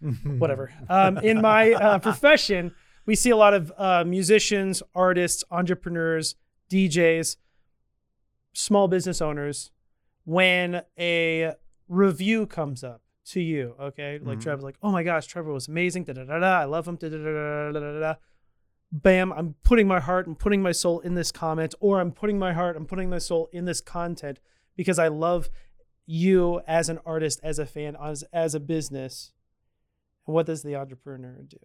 whatever. 0.38 0.72
Um, 0.88 1.18
in 1.18 1.40
my 1.40 1.72
uh, 1.72 1.98
profession, 2.00 2.74
we 3.06 3.14
see 3.14 3.30
a 3.30 3.36
lot 3.36 3.54
of 3.54 3.72
uh, 3.76 4.04
musicians, 4.06 4.82
artists, 4.94 5.44
entrepreneurs, 5.50 6.36
DJs, 6.70 7.36
small 8.52 8.88
business 8.88 9.20
owners. 9.20 9.70
When 10.24 10.82
a 10.98 11.52
review 11.88 12.46
comes 12.46 12.82
up 12.82 13.02
to 13.26 13.40
you, 13.40 13.74
okay, 13.78 14.18
like 14.22 14.38
Mhm. 14.38 14.42
Trevor's 14.42 14.64
like, 14.64 14.76
"Oh 14.82 14.90
my 14.90 15.02
gosh, 15.02 15.26
Trevor 15.26 15.52
was 15.52 15.68
amazing! 15.68 16.04
Da 16.04 16.12
da 16.14 16.24
da 16.24 16.38
da! 16.38 16.60
I 16.60 16.64
love 16.64 16.88
him! 16.88 16.96
Da 16.96 17.08
da 17.08 17.16
da 17.18 17.32
da 17.32 17.72
da 17.72 17.80
da 17.80 18.00
da." 18.00 18.14
Bam! 18.92 19.32
I'm 19.32 19.54
putting 19.64 19.86
my 19.88 20.00
heart 20.00 20.26
and 20.26 20.38
putting 20.38 20.62
my 20.62 20.72
soul 20.72 21.00
in 21.00 21.14
this 21.14 21.30
comment, 21.32 21.74
or 21.80 22.00
I'm 22.00 22.12
putting 22.12 22.38
my 22.38 22.52
heart 22.52 22.76
I'm 22.76 22.86
putting 22.86 23.10
my 23.10 23.18
soul 23.18 23.48
in 23.52 23.64
this 23.66 23.80
content 23.80 24.40
because 24.76 24.98
I 24.98 25.08
love 25.08 25.50
you 26.06 26.60
as 26.66 26.88
an 26.88 26.98
artist, 27.04 27.40
as 27.42 27.58
a 27.58 27.66
fan, 27.66 27.96
as 28.02 28.22
as 28.32 28.54
a 28.54 28.60
business. 28.60 29.32
And 30.26 30.34
what 30.34 30.46
does 30.46 30.62
the 30.62 30.76
entrepreneur 30.76 31.42
do? 31.46 31.58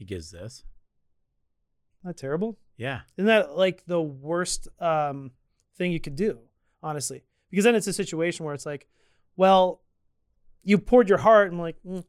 He 0.00 0.06
gives 0.06 0.30
this. 0.30 0.64
Not 2.02 2.16
terrible. 2.16 2.56
Yeah. 2.78 3.00
Isn't 3.18 3.26
that 3.26 3.56
like 3.58 3.84
the 3.84 4.00
worst 4.00 4.66
um, 4.80 5.32
thing 5.76 5.92
you 5.92 6.00
could 6.00 6.16
do, 6.16 6.38
honestly? 6.82 7.22
Because 7.50 7.64
then 7.64 7.74
it's 7.74 7.86
a 7.86 7.92
situation 7.92 8.46
where 8.46 8.54
it's 8.54 8.64
like, 8.64 8.88
well, 9.36 9.82
you 10.62 10.78
poured 10.78 11.10
your 11.10 11.18
heart, 11.18 11.50
and 11.52 11.60
like, 11.60 11.76
mm, 11.86 12.02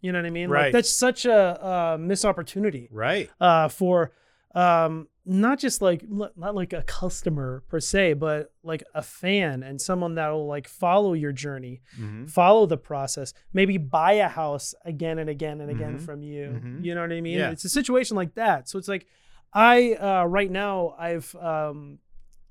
you 0.00 0.10
know 0.10 0.18
what 0.18 0.26
I 0.26 0.30
mean? 0.30 0.50
Right. 0.50 0.64
Like 0.64 0.72
that's 0.72 0.90
such 0.90 1.24
a, 1.26 1.64
uh 1.64 1.96
missed 2.00 2.24
opportunity 2.24 2.88
Right. 2.90 3.30
uh, 3.40 3.68
for 3.68 4.10
um, 4.54 5.06
not 5.30 5.58
just 5.58 5.82
like 5.82 6.04
not 6.08 6.54
like 6.54 6.72
a 6.72 6.82
customer 6.84 7.62
per 7.68 7.80
se, 7.80 8.14
but 8.14 8.50
like 8.62 8.82
a 8.94 9.02
fan 9.02 9.62
and 9.62 9.78
someone 9.80 10.14
that 10.14 10.28
will 10.30 10.46
like 10.46 10.66
follow 10.66 11.12
your 11.12 11.32
journey, 11.32 11.82
Mm-hmm. 12.00 12.24
follow 12.26 12.64
the 12.66 12.78
process, 12.78 13.34
maybe 13.52 13.76
buy 13.76 14.12
a 14.12 14.28
house 14.28 14.74
again 14.84 15.18
and 15.18 15.28
again 15.28 15.60
and 15.60 15.70
again 15.70 15.98
Mhm. 15.98 16.00
from 16.00 16.22
you. 16.22 16.60
Mhm. 16.64 16.84
You 16.84 16.94
know 16.94 17.02
what 17.02 17.12
I 17.12 17.20
mean? 17.20 17.38
Yeah. 17.38 17.50
It's 17.50 17.64
a 17.64 17.68
situation 17.68 18.16
like 18.16 18.34
that. 18.34 18.68
So 18.68 18.78
it's 18.78 18.88
like 18.88 19.06
I 19.52 19.94
uh, 19.94 20.24
right 20.24 20.50
now 20.50 20.94
I've 20.98 21.34
um, 21.36 21.98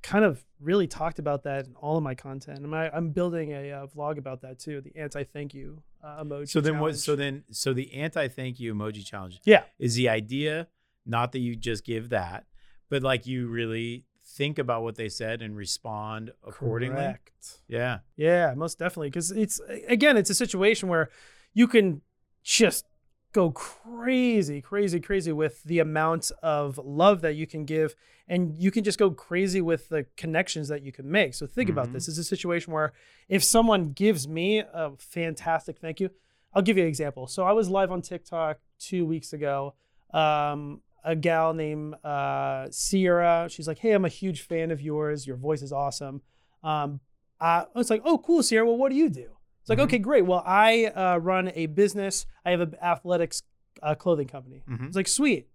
kind 0.04 0.24
of 0.24 0.46
really 0.60 0.88
talked 0.88 1.20
about 1.20 1.44
that 1.44 1.66
in 1.66 1.74
all 1.76 1.98
of 1.98 2.04
my 2.04 2.16
content. 2.16 2.60
I'm, 2.64 2.74
I'm 2.74 3.10
building 3.10 3.52
a 3.54 3.72
uh, 3.72 3.88
vlog 3.88 4.18
about 4.20 4.42
that 4.42 4.60
too. 4.60 4.82
The 4.82 4.96
anti 4.96 5.24
thank 5.24 5.54
you 5.56 5.82
uh, 6.04 6.24
emoji. 6.24 6.50
So 6.50 6.62
then 6.62 6.80
what? 6.80 6.96
So 6.98 7.16
then, 7.16 7.44
so 7.52 7.74
the 7.74 7.92
anti 7.94 8.28
thank 8.28 8.60
you 8.60 8.74
emoji 8.76 9.04
challenge 9.06 9.40
yeah, 9.46 9.64
is 9.80 9.96
the 9.96 10.10
idea, 10.10 10.68
not 11.06 11.32
that 11.32 11.40
you 11.40 11.56
just 11.56 11.84
give 11.84 12.10
that, 12.10 12.46
but 12.90 13.04
like 13.04 13.26
you 13.28 13.48
really 13.48 14.06
think 14.24 14.60
about 14.60 14.84
what 14.84 14.96
they 14.96 15.10
said 15.10 15.42
and 15.42 15.56
respond 15.56 16.32
accordingly. 16.46 16.96
Correct. 16.98 17.60
Yeah. 17.68 18.00
Yeah, 18.16 18.54
most 18.56 18.78
definitely. 18.78 19.10
Because 19.10 19.32
it's 19.32 19.60
again, 19.88 20.18
it's 20.18 20.30
a 20.30 20.36
situation 20.36 20.90
where 20.90 21.10
you 21.54 21.68
can 21.68 22.02
just 22.44 22.86
go 23.34 23.52
crazy, 23.52 24.62
crazy, 24.62 25.00
crazy 25.00 25.32
with 25.32 25.64
the 25.64 25.80
amount 25.80 26.32
of 26.42 26.78
love 26.84 27.22
that 27.22 27.36
you 27.36 27.46
can 27.48 27.66
give. 27.66 27.96
And 28.28 28.58
you 28.58 28.72
can 28.72 28.84
just 28.84 29.00
go 29.00 29.12
crazy 29.12 29.62
with 29.62 29.90
the 29.90 30.06
connections 30.18 30.68
that 30.68 30.82
you 30.82 30.92
can 30.92 31.10
make. 31.10 31.34
So 31.34 31.48
think 31.48 31.70
about 31.70 31.90
Mhm. 31.90 31.94
this. 31.94 32.08
It's 32.08 32.18
a 32.18 32.24
situation 32.24 32.74
where 32.74 32.94
if 33.30 33.44
someone 33.44 33.92
gives 33.92 34.28
me 34.28 34.60
a 34.60 34.92
fantastic 34.98 35.78
thank 35.80 36.00
you, 36.00 36.10
I'll 36.54 36.62
give 36.62 36.78
you 36.78 36.84
an 36.84 36.90
example. 36.90 37.28
So 37.28 37.44
I 37.44 37.52
was 37.54 37.70
live 37.70 37.92
on 37.92 38.02
TikTok 38.02 38.60
two 38.80 39.06
weeks 39.06 39.32
ago. 39.34 39.76
Um, 40.14 40.82
a 41.08 41.16
gal 41.16 41.54
named 41.54 41.96
uh, 42.04 42.68
Sierra, 42.72 43.48
she's 43.50 43.68
like, 43.68 43.80
Hey, 43.80 43.92
I'm 43.94 44.06
a 44.06 44.10
huge 44.10 44.42
fan 44.42 44.72
of 44.72 44.82
yours. 44.82 45.26
Your 45.26 45.38
voice 45.38 45.62
is 45.62 45.72
awesome. 45.72 46.22
Um, 46.64 47.00
I 47.40 47.66
was 47.76 47.90
like, 47.90 48.02
Oh, 48.06 48.18
cool, 48.18 48.44
Sierra. 48.44 48.66
Well, 48.66 48.78
what 48.78 48.90
do 48.92 48.98
you 48.98 49.10
do? 49.10 49.30
It's 49.62 49.70
like, 49.70 49.80
Mhm. 49.80 49.84
okay, 49.84 49.98
great. 50.00 50.26
Well, 50.26 50.44
I 50.46 50.86
uh, 50.86 51.18
run 51.18 51.52
a 51.56 51.66
business. 51.68 52.26
I 52.46 52.52
have 52.52 52.62
an 52.62 52.76
athletics 52.82 53.42
uh, 53.82 53.96
clothing 53.96 54.28
company. 54.28 54.64
Mhm. 54.70 54.88
It's 54.88 54.96
like, 54.96 55.08
sweet. 55.08 55.48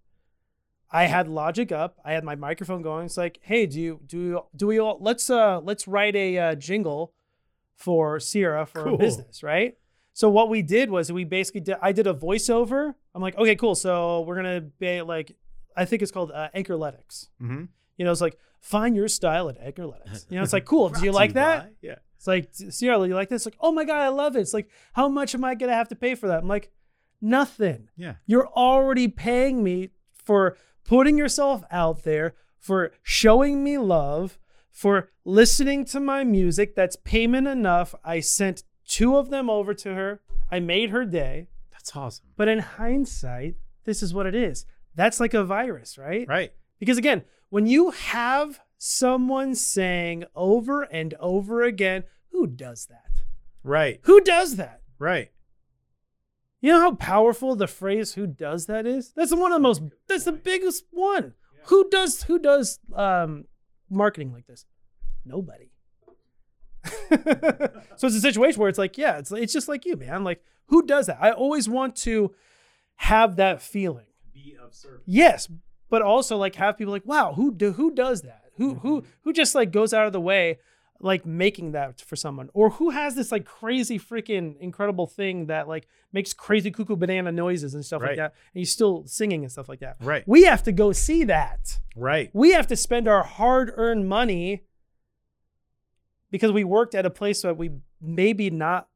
I 0.91 1.05
had 1.05 1.27
Logic 1.27 1.71
up. 1.71 1.97
I 2.05 2.13
had 2.13 2.23
my 2.23 2.35
microphone 2.35 2.81
going. 2.83 3.05
It's 3.07 3.17
like, 3.17 3.39
hey, 3.41 3.65
do 3.65 3.81
you 3.81 3.99
do 4.05 4.19
you, 4.19 4.41
do 4.55 4.67
we 4.67 4.77
all 4.79 4.97
let's 5.01 5.27
uh 5.29 5.59
let's 5.63 5.87
write 5.87 6.15
a 6.15 6.37
uh, 6.37 6.55
jingle 6.55 7.13
for 7.75 8.19
Sierra 8.19 8.65
for 8.65 8.83
Cool. 8.83 8.95
a 8.95 8.97
business, 8.99 9.41
right? 9.43 9.75
So 10.13 10.29
what 10.29 10.49
we 10.49 10.61
did 10.61 10.91
was 10.91 11.11
we 11.11 11.23
basically 11.23 11.61
did. 11.61 11.77
I 11.81 11.91
did 11.93 12.05
a 12.05 12.13
voiceover. 12.13 12.93
I'm 13.15 13.21
like, 13.23 13.35
okay, 13.37 13.55
cool. 13.55 13.73
So 13.73 14.21
we're 14.21 14.35
gonna 14.35 14.61
be 14.61 15.01
like, 15.01 15.35
I 15.75 15.85
think 15.85 16.01
it's 16.01 16.11
called 16.11 16.31
uh, 16.31 16.49
Anchorletics. 16.53 17.29
Mhm. 17.41 17.67
You 17.97 18.05
know, 18.05 18.11
it's 18.11 18.21
like 18.21 18.37
find 18.61 18.95
your 18.95 19.07
style 19.07 19.49
at 19.49 19.57
Anchorletics. 19.59 20.25
You 20.29 20.37
know, 20.37 20.43
it's 20.43 20.53
like 20.53 20.65
cool. 20.73 20.89
do 20.89 21.03
you 21.03 21.11
like 21.11 21.33
that? 21.33 21.63
by- 21.63 21.69
Yeah. 21.81 21.95
It's 22.17 22.27
like, 22.27 22.49
Sierra, 22.53 23.05
you 23.05 23.15
like 23.15 23.27
this? 23.29 23.45
Like, 23.45 23.57
oh 23.59 23.71
my 23.73 23.83
God, 23.83 23.99
I 24.01 24.07
love 24.07 24.35
it. 24.37 24.39
It's 24.39 24.53
like, 24.53 24.69
how 24.93 25.09
much 25.09 25.35
am 25.35 25.43
I 25.43 25.55
going 25.55 25.69
to 25.69 25.75
have 25.75 25.89
to 25.89 25.95
pay 25.95 26.15
for 26.15 26.27
that? 26.27 26.39
I'm 26.39 26.47
like, 26.47 26.71
nothing. 27.21 27.89
Yeah. 27.97 28.15
You're 28.25 28.47
already 28.47 29.07
paying 29.07 29.63
me 29.63 29.89
for 30.13 30.57
putting 30.85 31.17
yourself 31.17 31.63
out 31.71 32.03
there, 32.03 32.35
for 32.59 32.91
showing 33.01 33.63
me 33.63 33.77
love, 33.77 34.39
for 34.71 35.09
listening 35.25 35.85
to 35.85 35.99
my 35.99 36.23
music. 36.23 36.75
That's 36.75 36.95
payment 36.95 37.47
enough. 37.47 37.93
I 38.03 38.21
sent 38.21 38.63
two 38.87 39.17
of 39.17 39.29
them 39.29 39.49
over 39.49 39.73
to 39.73 39.93
her. 39.93 40.21
I 40.49 40.59
made 40.59 40.89
her 40.91 41.03
day. 41.05 41.47
That's 41.71 41.95
awesome. 41.95 42.27
But 42.37 42.47
in 42.47 42.59
hindsight, 42.59 43.55
this 43.83 44.01
is 44.01 44.13
what 44.13 44.25
it 44.25 44.35
is. 44.35 44.65
That's 44.95 45.19
like 45.19 45.33
a 45.33 45.43
virus, 45.43 45.97
right? 45.97 46.27
Right. 46.27 46.53
Because 46.79 46.97
again, 46.97 47.23
when 47.49 47.65
you 47.65 47.91
have 47.91 48.59
someone 48.77 49.55
saying 49.55 50.25
over 50.35 50.83
and 50.83 51.13
over 51.19 51.63
again, 51.63 52.03
who 52.31 52.47
does 52.47 52.87
that? 52.87 53.23
Right. 53.63 53.99
Who 54.03 54.21
does 54.21 54.57
that? 54.57 54.81
Right. 54.99 55.31
You 56.61 56.71
know 56.71 56.79
how 56.79 56.95
powerful 56.95 57.55
the 57.55 57.67
phrase 57.67 58.13
"who 58.13 58.25
does 58.25 58.67
that" 58.67 58.85
is? 58.85 59.11
That's 59.13 59.35
one 59.35 59.51
of 59.51 59.57
the 59.57 59.59
most. 59.59 59.81
That's 60.07 60.23
the 60.23 60.31
biggest 60.31 60.85
one. 60.91 61.33
Who 61.65 61.89
does 61.89 62.23
who 62.23 62.39
does 62.39 62.79
um, 62.95 63.45
marketing 63.89 64.31
like 64.31 64.47
this? 64.47 64.65
Nobody. 65.25 65.71
so 66.85 68.07
it's 68.07 68.15
a 68.15 68.21
situation 68.21 68.59
where 68.59 68.69
it's 68.69 68.77
like, 68.77 68.97
yeah, 68.97 69.17
it's 69.17 69.31
it's 69.31 69.51
just 69.51 69.67
like 69.67 69.85
you, 69.85 69.97
man. 69.97 70.23
Like, 70.23 70.41
who 70.67 70.85
does 70.85 71.07
that? 71.07 71.17
I 71.19 71.31
always 71.31 71.67
want 71.67 71.97
to 71.97 72.33
have 72.95 73.35
that 73.35 73.61
feeling. 73.61 74.05
Be 74.33 74.55
of 74.61 74.73
service. 74.73 75.03
Yes, 75.05 75.47
but 75.89 76.01
also 76.01 76.37
like 76.37 76.55
have 76.55 76.77
people 76.77 76.93
like, 76.93 77.05
wow, 77.05 77.33
who 77.33 77.53
do 77.53 77.73
who 77.73 77.91
does 77.93 78.21
that? 78.23 78.45
Who 78.57 78.75
who 78.75 79.03
who 79.21 79.33
just 79.33 79.55
like 79.55 79.71
goes 79.71 79.93
out 79.93 80.07
of 80.07 80.13
the 80.13 80.21
way, 80.21 80.59
like 80.99 81.25
making 81.25 81.71
that 81.73 82.01
for 82.01 82.15
someone, 82.15 82.49
or 82.53 82.71
who 82.71 82.91
has 82.91 83.15
this 83.15 83.31
like 83.31 83.45
crazy 83.45 83.99
freaking 83.99 84.57
incredible 84.59 85.07
thing 85.07 85.47
that 85.47 85.67
like 85.67 85.87
makes 86.11 86.33
crazy 86.33 86.71
cuckoo 86.71 86.95
banana 86.95 87.31
noises 87.31 87.73
and 87.73 87.83
stuff 87.83 88.01
like 88.01 88.17
that, 88.17 88.33
and 88.53 88.59
he's 88.59 88.71
still 88.71 89.03
singing 89.05 89.43
and 89.43 89.51
stuff 89.51 89.67
like 89.69 89.79
that. 89.79 89.97
Right. 89.99 90.23
We 90.27 90.43
have 90.43 90.63
to 90.63 90.71
go 90.71 90.91
see 90.91 91.23
that. 91.25 91.79
Right. 91.95 92.29
We 92.33 92.51
have 92.51 92.67
to 92.67 92.75
spend 92.75 93.07
our 93.07 93.23
hard-earned 93.23 94.07
money 94.07 94.63
because 96.31 96.51
we 96.51 96.63
worked 96.63 96.95
at 96.95 97.05
a 97.05 97.09
place 97.09 97.41
that 97.41 97.57
we 97.57 97.71
maybe 98.01 98.49
not 98.49 98.87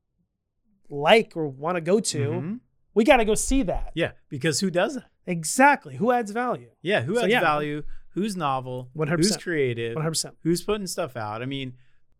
like 0.90 1.34
or 1.36 1.48
want 1.48 1.76
to 1.76 1.82
go 1.82 2.00
to. 2.00 2.18
Mhm. 2.30 2.60
We 2.94 3.04
got 3.04 3.18
to 3.18 3.26
go 3.26 3.36
see 3.36 3.64
that. 3.64 3.92
Yeah. 3.94 4.12
Because 4.30 4.60
who 4.60 4.72
does 4.72 4.96
that? 4.96 5.10
Exactly. 5.28 5.96
Who 5.98 6.12
adds 6.12 6.32
value? 6.32 6.70
Yeah. 6.82 7.02
Who 7.02 7.16
So, 7.16 7.24
adds 7.24 7.32
yeah. 7.32 7.42
value? 7.42 7.84
Who's 8.12 8.36
novel? 8.36 8.90
100%. 8.98 9.18
Who's 9.18 9.38
creative? 9.38 9.96
100%. 9.96 10.32
Who's 10.44 10.64
putting 10.64 10.88
stuff 10.88 11.16
out? 11.16 11.42
I 11.42 11.46
mean, 11.46 11.74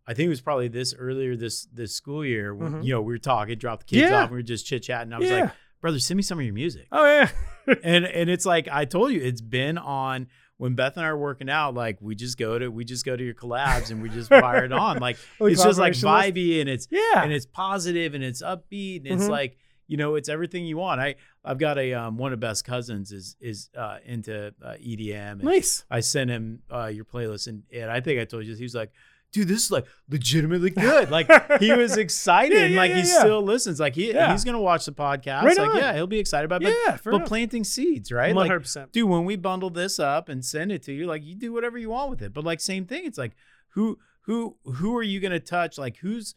I 0.06 0.14
think 0.14 0.26
it 0.26 0.30
was 0.30 0.40
probably 0.40 0.68
this 0.68 0.94
earlier 0.96 1.36
this 1.36 1.64
this 1.72 1.92
school 1.94 2.24
year. 2.24 2.54
when, 2.54 2.72
Mhm. 2.74 2.84
You 2.84 2.92
know, 2.94 3.02
we 3.02 3.12
were 3.14 3.18
talking, 3.18 3.58
dropped 3.58 3.88
the 3.88 3.96
kids 3.96 4.10
Yeah. 4.10 4.18
off, 4.18 4.22
and 4.24 4.32
we 4.32 4.38
were 4.38 4.42
just 4.42 4.66
chit 4.66 4.82
chatting. 4.84 5.12
I 5.12 5.18
was 5.18 5.28
Yeah. 5.28 5.40
like, 5.40 5.50
brother, 5.80 5.98
send 5.98 6.16
me 6.16 6.22
some 6.22 6.38
of 6.38 6.44
your 6.44 6.54
music. 6.54 6.86
Oh 6.92 7.04
yeah. 7.04 7.30
and 7.82 8.04
and 8.06 8.30
it's 8.30 8.46
like 8.46 8.68
I 8.70 8.84
told 8.84 9.12
you, 9.12 9.20
it's 9.20 9.40
been 9.42 9.76
on 9.78 10.28
when 10.56 10.74
Beth 10.74 10.96
and 10.96 11.04
I 11.04 11.08
are 11.08 11.16
working 11.18 11.50
out. 11.50 11.74
Like 11.74 11.98
we 12.00 12.14
just 12.14 12.38
go 12.38 12.58
to 12.58 12.68
we 12.70 12.84
just 12.84 13.04
go 13.04 13.16
to 13.16 13.24
your 13.24 13.34
collabs 13.34 13.90
and 13.90 14.00
we 14.02 14.08
just 14.08 14.28
fire 14.30 14.64
it 14.64 14.72
on. 14.72 14.98
Like 15.00 15.18
it's 15.40 15.62
just 15.62 15.78
like 15.78 15.92
vibey 15.94 16.60
and 16.60 16.70
it's 16.70 16.88
yeah. 16.90 17.22
and 17.22 17.32
it's 17.32 17.46
positive 17.46 18.14
and 18.14 18.22
it's 18.24 18.42
upbeat 18.42 18.98
and 19.04 19.08
it's 19.08 19.24
Mhm. 19.24 19.30
like 19.30 19.58
you 19.88 19.96
know 19.96 20.14
it's 20.14 20.28
everything 20.28 20.64
you 20.66 20.76
want. 20.78 21.00
I 21.00 21.16
I've 21.48 21.58
got 21.58 21.78
a 21.78 21.94
um, 21.94 22.16
one 22.18 22.32
of 22.32 22.40
best 22.40 22.64
cousins 22.64 23.10
is 23.12 23.36
is 23.40 23.70
uh, 23.76 23.98
into 24.04 24.54
uh, 24.62 24.74
EDM. 24.74 25.32
And 25.32 25.44
nice. 25.44 25.84
I 25.90 26.00
sent 26.00 26.30
him 26.30 26.62
uh, 26.72 26.86
your 26.86 27.04
playlist 27.04 27.46
and 27.48 27.62
and 27.72 27.90
I 27.90 28.00
think 28.00 28.20
I 28.20 28.24
told 28.24 28.44
you. 28.46 28.54
He 28.54 28.62
was 28.62 28.74
like. 28.74 28.92
Dude, 29.30 29.46
this 29.46 29.62
is 29.62 29.70
like 29.70 29.84
legitimately 30.08 30.70
good. 30.70 31.10
Like 31.16 31.28
he 31.60 31.70
was 31.70 31.98
excited, 31.98 32.56
Yeah, 32.56 32.64
and 32.64 32.72
yeah, 32.72 32.80
like 32.80 32.90
yeah, 32.92 32.96
he 32.96 33.04
still 33.04 33.42
listens. 33.42 33.78
Like 33.78 33.94
he 33.94 34.06
he's 34.06 34.42
gonna 34.42 34.58
watch 34.58 34.86
the 34.86 34.92
podcast. 34.92 35.42
Right 35.42 35.58
like 35.58 35.68
on. 35.68 35.76
yeah, 35.76 35.92
he'll 35.92 36.06
be 36.06 36.18
excited 36.18 36.46
about. 36.46 36.62
It. 36.62 36.74
yeah, 36.86 36.96
But, 37.04 37.26
planting 37.26 37.62
seeds, 37.62 38.10
right? 38.10 38.34
Hundred 38.34 38.60
percent. 38.60 38.90
dude 38.90 39.06
when 39.06 39.26
we 39.26 39.36
bundle 39.36 39.68
this 39.68 39.98
up 39.98 40.30
and 40.30 40.42
send 40.42 40.72
it 40.72 40.82
to 40.84 40.94
you 40.94 41.04
like 41.06 41.22
you 41.22 41.34
do 41.34 41.52
whatever 41.52 41.76
you 41.76 41.90
want 41.90 42.08
with 42.08 42.22
it 42.22 42.32
but 42.32 42.42
like 42.42 42.58
same 42.58 42.86
thing 42.86 43.02
it's 43.04 43.18
like 43.18 43.32
who 43.74 43.98
who 44.22 44.56
who 44.64 44.96
are 44.96 45.02
you 45.02 45.20
going 45.20 45.32
to 45.32 45.40
touch 45.40 45.76
like 45.76 45.98
who's 45.98 46.34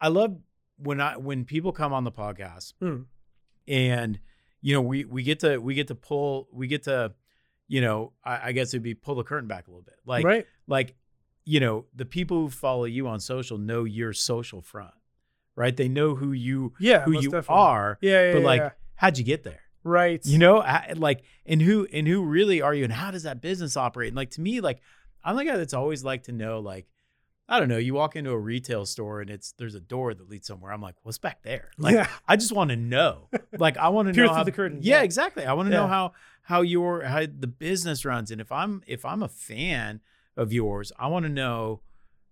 i 0.00 0.06
love 0.06 0.36
when 0.76 1.00
i 1.00 1.16
when 1.16 1.44
people 1.44 1.72
come 1.72 1.92
on 1.92 2.04
the 2.04 2.12
podcast 2.12 2.72
Mm. 2.80 3.06
and 3.66 4.20
you 4.62 4.74
know 4.74 4.80
we 4.82 5.04
we 5.04 5.22
get 5.22 5.40
to 5.40 5.58
we 5.58 5.74
get 5.74 5.88
to 5.88 5.94
pull 5.94 6.48
we 6.52 6.66
get 6.66 6.84
to 6.84 7.12
you 7.68 7.80
know 7.80 8.12
i, 8.24 8.48
I 8.48 8.52
guess 8.52 8.68
it'd 8.70 8.82
be 8.82 8.94
pull 8.94 9.14
the 9.14 9.24
curtain 9.24 9.48
back 9.48 9.68
a 9.68 9.70
little 9.70 9.82
bit 9.84 9.96
like 10.06 10.24
right. 10.24 10.46
like 10.66 10.94
you 11.44 11.60
know 11.60 11.84
the 11.94 12.04
people 12.04 12.38
who 12.38 12.50
follow 12.50 12.84
you 12.84 13.06
on 13.08 13.20
social 13.20 13.58
know 13.58 13.84
your 13.84 14.12
social 14.12 14.60
front 14.62 14.94
right 15.54 15.76
they 15.76 15.88
know 15.88 16.14
who 16.14 16.32
you 16.32 16.72
Yeah. 16.78 17.02
who 17.04 17.12
you 17.12 17.30
definitely. 17.30 17.46
are 17.56 17.98
Yeah. 18.00 18.10
Yeah. 18.26 18.32
but 18.32 18.38
yeah, 18.40 18.46
like 18.46 18.60
yeah. 18.60 18.70
how'd 18.96 19.18
you 19.18 19.24
get 19.24 19.44
there 19.44 19.60
right. 19.84 20.24
you 20.26 20.38
know 20.38 20.58
I- 20.60 20.92
like 20.96 21.22
and 21.46 21.62
who 21.62 21.86
and 21.92 22.06
who 22.06 22.24
really 22.24 22.60
are 22.62 22.74
you 22.74 22.84
and 22.84 22.92
how 22.92 23.10
does 23.10 23.22
that 23.24 23.40
business 23.40 23.76
operate 23.76 24.08
and 24.08 24.16
like 24.16 24.30
to 24.32 24.40
me 24.40 24.60
like 24.60 24.80
i'm 25.24 25.36
the 25.36 25.44
guy 25.44 25.56
that's 25.56 25.74
always 25.74 26.04
like 26.04 26.24
to 26.24 26.32
know 26.32 26.60
like 26.60 26.86
i 27.48 27.58
don't 27.58 27.68
know 27.68 27.78
you 27.78 27.94
walk 27.94 28.16
into 28.16 28.30
a 28.30 28.38
retail 28.38 28.84
store 28.86 29.20
and 29.20 29.30
it's 29.30 29.52
there's 29.58 29.74
a 29.74 29.80
door 29.80 30.14
that 30.14 30.28
leads 30.28 30.46
somewhere 30.46 30.72
i'm 30.72 30.82
like 30.82 30.94
what's 31.02 31.18
back 31.18 31.42
there? 31.42 31.70
Like 31.78 31.94
yeah. 31.94 32.08
i 32.26 32.36
just 32.36 32.52
want 32.52 32.70
to 32.70 32.76
know. 32.76 33.28
Like 33.58 33.76
i 33.76 33.88
want 33.88 34.12
to 34.12 34.20
know 34.20 34.32
how 34.32 34.44
the 34.44 34.52
curtain, 34.52 34.80
yeah, 34.82 34.98
yeah. 34.98 35.02
exactly 35.02 35.44
i 35.44 35.52
want 35.52 35.68
to 35.68 35.74
know 35.74 35.86
how 35.86 36.12
how 36.42 36.60
your 36.60 37.02
how 37.02 37.20
the 37.20 37.46
business 37.46 38.04
runs 38.04 38.30
and 38.30 38.40
if 38.40 38.52
i'm 38.52 38.82
if 38.86 39.04
i'm 39.04 39.22
a 39.22 39.28
fan 39.28 40.00
of 40.36 40.52
yours 40.52 40.92
i 40.98 41.08
want 41.08 41.24
to 41.24 41.28
know 41.28 41.80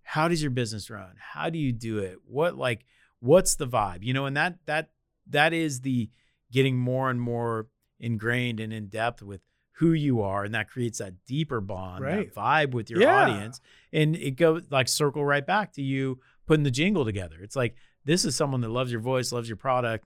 how 0.09 0.29
does 0.29 0.41
your 0.41 0.53
business 0.53 0.89
run? 0.89 1.15
How 1.19 1.51
do 1.51 1.59
you 1.59 1.73
do 1.73 1.99
it? 1.99 2.19
What 2.25 2.57
like 2.57 2.87
what's 3.19 3.57
the 3.57 3.67
vibe? 3.67 4.05
You 4.05 4.15
know 4.15 4.27
and 4.27 4.37
that 4.37 4.59
that 4.67 4.91
that 5.29 5.53
is 5.53 5.81
the 5.81 6.11
getting 6.53 6.79
more 6.79 7.11
and 7.11 7.21
more 7.21 7.67
ingrained 7.99 8.61
and 8.61 8.73
in 8.73 8.87
depth 8.87 9.21
with 9.21 9.41
who 9.79 9.93
you 9.93 10.21
are 10.23 10.45
and 10.45 10.55
that 10.55 10.69
creates 10.69 10.99
that 10.99 11.13
deeper 11.27 11.61
bond 11.61 12.03
Right. 12.05 12.33
that 12.33 12.35
vibe 12.35 12.73
with 12.73 12.89
your 12.91 13.01
Yeah. 13.01 13.15
audience 13.23 13.61
and 13.93 14.17
it 14.17 14.33
goes 14.33 14.63
like 14.71 14.89
circle 14.89 15.25
right 15.25 15.47
back 15.47 15.73
to 15.75 15.83
you 15.83 16.19
putting 16.47 16.65
the 16.65 16.71
jingle 16.71 17.05
together 17.05 17.37
it's 17.43 17.57
like 17.57 17.75
this 18.05 18.25
is 18.25 18.35
someone 18.37 18.61
that 18.63 18.71
loves 18.71 18.91
your 18.91 19.01
voice 19.01 19.33
loves 19.33 19.49
your 19.49 19.57
product 19.57 20.05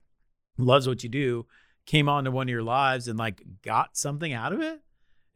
loves 0.58 0.86
what 0.88 1.02
you 1.02 1.08
do 1.08 1.46
came 1.86 2.08
onto 2.08 2.30
one 2.30 2.46
of 2.48 2.50
your 2.50 2.62
lives 2.62 3.08
and 3.08 3.18
like 3.18 3.42
got 3.62 3.96
something 3.96 4.32
out 4.32 4.52
of 4.52 4.60
it 4.60 4.80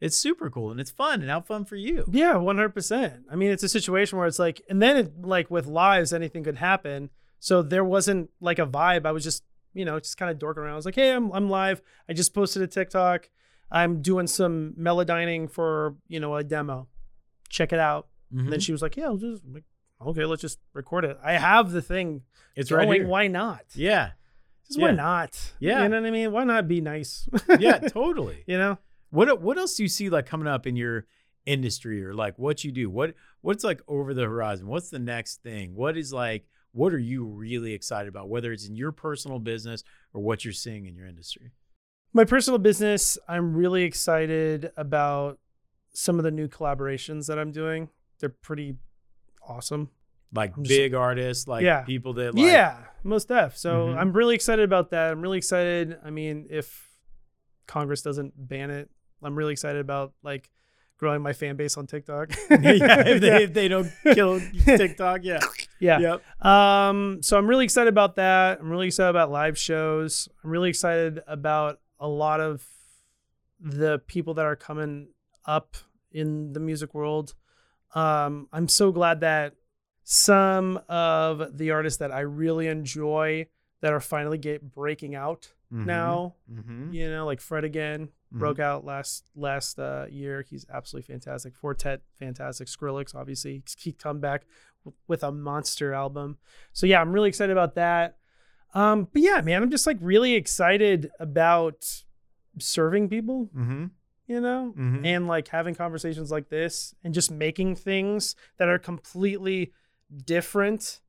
it's 0.01 0.17
super 0.17 0.49
cool 0.49 0.69
and 0.71 0.79
it's 0.79 0.91
fun 0.91 1.21
and 1.21 1.29
how 1.29 1.39
fun 1.39 1.63
for 1.63 1.77
you 1.77 2.03
Yeah, 2.11 2.35
one 2.35 2.57
hundred 2.57 2.73
percent. 2.75 3.23
I 3.31 3.35
mean, 3.37 3.49
it's 3.51 3.63
a 3.63 3.69
situation 3.69 4.17
where 4.17 4.27
it's 4.27 4.37
like, 4.37 4.61
and 4.69 4.81
then 4.81 4.97
it, 4.97 5.21
like 5.25 5.49
with 5.49 5.67
lives, 5.67 6.11
anything 6.11 6.43
could 6.43 6.57
happen. 6.57 7.09
So 7.39 7.61
there 7.61 7.83
wasn't 7.83 8.29
like 8.41 8.59
a 8.59 8.67
vibe. 8.67 9.05
I 9.05 9.13
was 9.13 9.23
just, 9.23 9.43
you 9.73 9.85
know, 9.85 9.97
just 9.97 10.17
kind 10.17 10.29
of 10.29 10.37
dorking 10.37 10.63
around. 10.63 10.73
I 10.73 10.75
was 10.75 10.85
like, 10.85 10.95
hey, 10.95 11.11
I'm 11.13 11.31
I'm 11.31 11.49
live. 11.49 11.81
I 12.09 12.13
just 12.13 12.33
posted 12.33 12.61
a 12.61 12.67
TikTok. 12.67 13.29
I'm 13.71 14.01
doing 14.01 14.27
some 14.27 14.73
Melodyning 14.77 15.47
for 15.49 15.95
you 16.07 16.19
know 16.19 16.35
a 16.35 16.43
demo. 16.43 16.87
Check 17.49 17.73
it 17.73 17.79
out. 17.79 18.07
And 18.31 18.41
Mm-hmm. 18.41 18.49
then 18.49 18.59
she 18.59 18.71
was 18.71 18.81
like, 18.81 18.97
yeah, 18.97 19.05
I'll 19.05 19.17
just 19.17 19.43
like, 19.49 19.63
okay, 20.05 20.25
let's 20.25 20.41
just 20.41 20.59
record 20.73 21.05
it. 21.05 21.17
I 21.23 21.33
have 21.33 21.71
the 21.71 21.81
thing. 21.81 22.23
it's 22.55 22.71
right 22.71 22.87
here 22.91 23.07
Why 23.07 23.27
not? 23.27 23.63
yeah 23.75 24.11
Just 24.67 24.79
why 24.79 24.91
not? 24.91 25.53
Yeah. 25.59 25.83
You 25.83 25.89
know 25.89 26.01
what 26.01 26.07
I 26.07 26.11
mean? 26.11 26.31
Why 26.31 26.43
not 26.43 26.67
be 26.67 26.81
nice? 26.81 27.29
yeah 27.59 27.77
totally 27.89 28.43
you 28.47 28.57
know? 28.57 28.77
What 29.11 29.41
what 29.41 29.57
else 29.57 29.75
do 29.75 29.83
you 29.83 29.89
see 29.89 30.09
like 30.09 30.25
coming 30.25 30.47
up 30.47 30.65
in 30.67 30.75
your 30.75 31.05
industry 31.45 32.03
or 32.03 32.13
like 32.13 32.37
what 32.39 32.63
you 32.63 32.71
do? 32.71 32.89
What 32.89 33.13
what's 33.41 33.63
like 33.63 33.81
over 33.87 34.13
the 34.13 34.23
horizon? 34.23 34.67
What's 34.67 34.89
the 34.89 34.99
next 34.99 35.41
thing? 35.43 35.75
What 35.75 35.95
is 35.95 36.11
like 36.11 36.45
what 36.71 36.91
are 36.93 36.99
you 36.99 37.23
really 37.25 37.73
excited 37.73 38.09
about 38.09 38.27
whether 38.27 38.51
it's 38.51 38.67
in 38.67 38.75
your 38.75 38.91
personal 38.91 39.39
business 39.39 39.83
or 40.13 40.21
what 40.21 40.43
you're 40.43 40.51
seeing 40.53 40.87
in 40.87 40.95
your 40.95 41.07
industry? 41.07 41.51
My 42.15 42.23
personal 42.23 42.59
business, 42.59 43.17
I'm 43.27 43.53
really 43.53 43.83
excited 43.83 44.71
about 44.77 45.37
some 45.91 46.17
of 46.17 46.23
the 46.23 46.31
new 46.31 46.47
collaborations 46.47 47.27
that 47.27 47.37
I'm 47.37 47.51
doing. 47.51 47.89
They're 48.21 48.29
pretty 48.29 48.77
awesome. 49.45 49.89
Like 50.33 50.55
I'm 50.55 50.63
just- 50.63 50.69
big 50.77 50.93
artists, 50.93 51.45
like 51.45 51.63
Yeah. 51.63 51.81
people 51.81 52.13
that 52.13 52.33
like 52.33 52.45
yeah, 52.45 52.77
most 53.03 53.27
def. 53.27 53.57
So 53.57 53.87
Mhm. 53.89 53.97
I'm 53.97 54.13
really 54.13 54.33
excited 54.33 54.63
about 54.63 54.91
that. 54.91 55.11
I'm 55.11 55.21
really 55.21 55.37
excited. 55.37 55.97
I 56.05 56.09
mean, 56.09 56.47
if 56.49 56.89
Congress 57.67 58.01
doesn't 58.01 58.31
ban 58.47 58.71
it, 58.71 58.89
I'm 59.21 59.35
really 59.35 59.51
excited 59.51 59.81
about 59.81 60.13
like 60.23 60.49
growing 60.97 61.21
my 61.21 61.33
fan 61.33 61.57
base 61.57 61.75
on 61.75 61.85
TikTok. 61.85 62.31
yeah, 62.49 63.03
if 63.07 63.19
they, 63.19 63.43
if 63.43 63.53
they 63.53 63.67
don't 63.67 63.91
kill 64.13 64.39
TikTok, 64.63 65.25
yeah. 65.25 65.41
yeah. 65.81 65.99
Yep. 65.99 66.45
Um, 66.45 67.21
so 67.21 67.37
I'm 67.37 67.45
really 67.47 67.65
excited 67.65 67.89
about 67.89 68.15
that. 68.15 68.61
I'm 68.61 68.69
really 68.69 68.87
excited 68.87 69.09
about 69.09 69.31
live 69.31 69.57
shows. 69.57 70.29
I'm 70.45 70.49
really 70.49 70.69
excited 70.69 71.21
about 71.27 71.79
a 71.99 72.07
lot 72.07 72.39
of 72.41 72.65
the 73.59 73.99
people 74.07 74.33
that 74.35 74.45
are 74.45 74.55
coming 74.55 75.07
up 75.45 75.75
in 76.11 76.53
the 76.53 76.59
music 76.59 76.93
world. 76.93 77.33
Um, 77.93 78.47
I'm 78.51 78.67
so 78.67 78.91
glad 78.91 79.21
that 79.21 79.53
some 80.03 80.79
of 80.87 81.57
the 81.57 81.71
artists 81.71 81.99
that 81.99 82.11
I 82.11 82.21
really 82.21 82.67
enjoy 82.67 83.47
that 83.81 83.93
are 83.93 83.99
finally 83.99 84.37
get 84.37 84.71
breaking 84.73 85.15
out 85.15 85.51
now. 85.71 86.35
Mm-hmm. 86.51 86.93
You 86.93 87.09
know, 87.09 87.25
like 87.25 87.41
Fred 87.41 87.63
again 87.63 88.09
Mhm. 88.33 88.39
broke 88.39 88.59
out 88.59 88.85
last 88.85 89.25
last 89.35 89.77
uh, 89.79 90.05
year. 90.09 90.41
He's 90.47 90.65
absolutely 90.71 91.11
fantastic. 91.13 91.53
Four 91.55 91.73
Tet, 91.73 92.01
fantastic. 92.19 92.67
Skrillex, 92.67 93.13
obviously, 93.15 93.61
he 93.77 93.91
come 93.91 94.19
back 94.19 94.45
with 95.07 95.23
a 95.23 95.31
monster 95.31 95.93
album. 95.93 96.37
So 96.71 96.85
yeah, 96.85 97.01
I'm 97.01 97.11
really 97.11 97.29
excited 97.29 97.51
about 97.51 97.75
that. 97.75 98.17
Um, 98.75 99.07
but 99.11 99.21
yeah, 99.21 99.41
man, 99.41 99.63
I'm 99.63 99.71
just 99.71 99.87
like 99.87 99.97
really 100.01 100.33
excited 100.35 101.09
about 101.19 102.03
serving 102.59 103.09
people. 103.09 103.49
Mm-hmm. 103.55 103.85
You 104.27 104.41
know, 104.41 104.73
Mm-hmm. 104.75 105.05
and 105.05 105.27
like 105.27 105.47
having 105.49 105.75
conversations 105.75 106.31
like 106.31 106.49
this 106.49 106.95
and 107.03 107.13
just 107.13 107.29
making 107.31 107.75
things 107.75 108.35
that 108.57 108.67
are 108.67 108.79
completely 108.79 109.71
different 110.25 110.99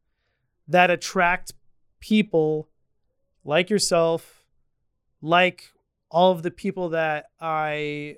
that 0.69 0.91
attract 0.91 1.53
people 1.99 2.69
like 3.43 3.71
yourself, 3.71 4.45
like 5.23 5.73
all 6.11 6.31
of 6.33 6.43
the 6.43 6.51
people 6.51 6.91
that 6.91 7.27
I 7.41 8.17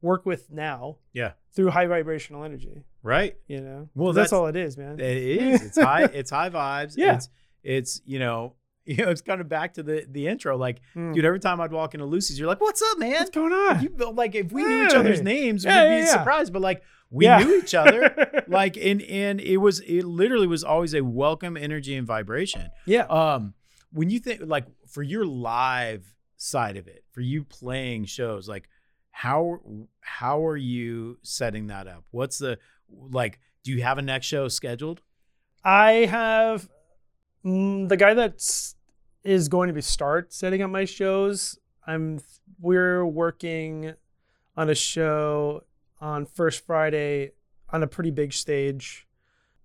work 0.00 0.24
with 0.26 0.50
now 0.50 0.98
Yeah. 1.12 1.32
through 1.52 1.70
high 1.70 1.86
vibrational 1.86 2.44
energy, 2.44 2.84
Right. 3.02 3.36
you 3.48 3.60
know? 3.60 3.88
Well, 3.96 4.12
that's, 4.12 4.30
that's- 4.30 4.32
all 4.32 4.46
it 4.46 4.56
is, 4.56 4.76
man. 4.78 5.00
It 5.00 5.16
is. 5.16 5.62
It's 5.62 5.78
high. 5.80 6.04
It's 6.04 6.30
high 6.30 6.50
vibes. 6.50 6.94
Yeah. 6.96 7.16
It's 7.16 7.28
it's 7.62 8.00
you 8.06 8.18
know 8.20 8.54
you 8.86 8.96
know 8.96 9.08
it's 9.10 9.20
kind 9.20 9.40
of 9.40 9.48
back 9.48 9.74
to 9.74 9.82
the 9.82 10.06
the 10.08 10.26
intro. 10.26 10.56
Like, 10.56 10.80
Mm. 10.96 11.14
dude, 11.14 11.24
every 11.24 11.40
time 11.40 11.60
I'd 11.60 11.72
walk 11.72 11.94
into 11.94 12.06
Lucy's, 12.06 12.38
you're 12.38 12.48
like, 12.48 12.60
"What's 12.60 12.82
up, 12.82 12.98
man?" 12.98 13.12
What's 13.12 13.30
going 13.30 13.52
on? 13.52 13.82
You 13.82 13.90
like 14.12 14.34
if 14.34 14.52
we 14.52 14.64
knew 14.64 14.84
each 14.86 14.94
other's 14.94 15.20
names, 15.22 15.64
Yeah, 15.64 15.82
we'd 15.84 15.88
yeah, 15.90 16.00
be 16.00 16.06
yeah. 16.06 16.12
surprised. 16.12 16.52
But 16.52 16.62
like 16.62 16.82
we 17.10 17.26
knew 17.28 17.58
each 17.58 17.74
other. 17.74 18.44
like 18.48 18.76
and 18.76 19.02
and 19.02 19.40
it 19.40 19.58
was 19.58 19.80
it 19.80 20.04
literally 20.04 20.46
was 20.46 20.64
always 20.64 20.94
a 20.94 21.02
welcome 21.02 21.56
energy 21.56 21.94
and 21.96 22.06
vibration. 22.06 22.70
yeah. 22.86 23.02
Um, 23.06 23.54
when 23.92 24.10
you 24.10 24.18
think 24.20 24.40
like 24.44 24.66
for 24.88 25.02
your 25.02 25.24
live 25.26 26.14
side 26.36 26.76
of 26.76 26.86
it, 26.88 27.04
for 27.10 27.20
you 27.20 27.44
playing 27.44 28.04
shows, 28.06 28.48
like 28.48 28.68
how 29.10 29.58
how 30.00 30.46
are 30.46 30.56
you 30.56 31.18
setting 31.22 31.66
that 31.66 31.86
up? 31.86 32.04
What's 32.12 32.38
the 32.38 32.58
like? 32.88 33.40
Do 33.64 33.72
you 33.72 33.82
have 33.82 33.98
a 33.98 34.02
next 34.02 34.26
show 34.26 34.48
scheduled? 34.48 35.02
I 35.62 36.06
have 36.06 36.68
mm, 37.44 37.88
the 37.88 37.96
guy 37.96 38.14
that's 38.14 38.74
is 39.24 39.48
going 39.48 39.68
to 39.68 39.74
be 39.74 39.80
start 39.82 40.32
setting 40.32 40.62
up 40.62 40.70
my 40.70 40.84
shows. 40.84 41.58
I'm 41.86 42.20
we're 42.60 43.04
working 43.06 43.94
on 44.56 44.70
a 44.70 44.74
show 44.74 45.62
on 46.00 46.26
first 46.26 46.64
Friday 46.66 47.32
on 47.70 47.82
a 47.82 47.86
pretty 47.86 48.10
big 48.10 48.32
stage. 48.32 49.06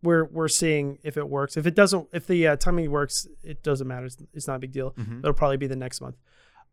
We're 0.03 0.25
we're 0.25 0.47
seeing 0.49 0.99
if 1.03 1.17
it 1.17 1.27
works. 1.27 1.57
If 1.57 1.65
it 1.65 1.73
doesn't, 1.75 2.07
if 2.13 2.27
the 2.27 2.47
uh, 2.47 2.55
timing 2.57 2.91
works, 2.91 3.27
it 3.43 3.63
doesn't 3.63 3.87
matter. 3.87 4.05
It's, 4.05 4.17
it's 4.33 4.47
not 4.47 4.57
a 4.57 4.59
big 4.59 4.71
deal. 4.71 4.91
Mm-hmm. 4.91 5.19
It'll 5.19 5.33
probably 5.33 5.57
be 5.57 5.67
the 5.67 5.75
next 5.75 5.99
month. 6.01 6.15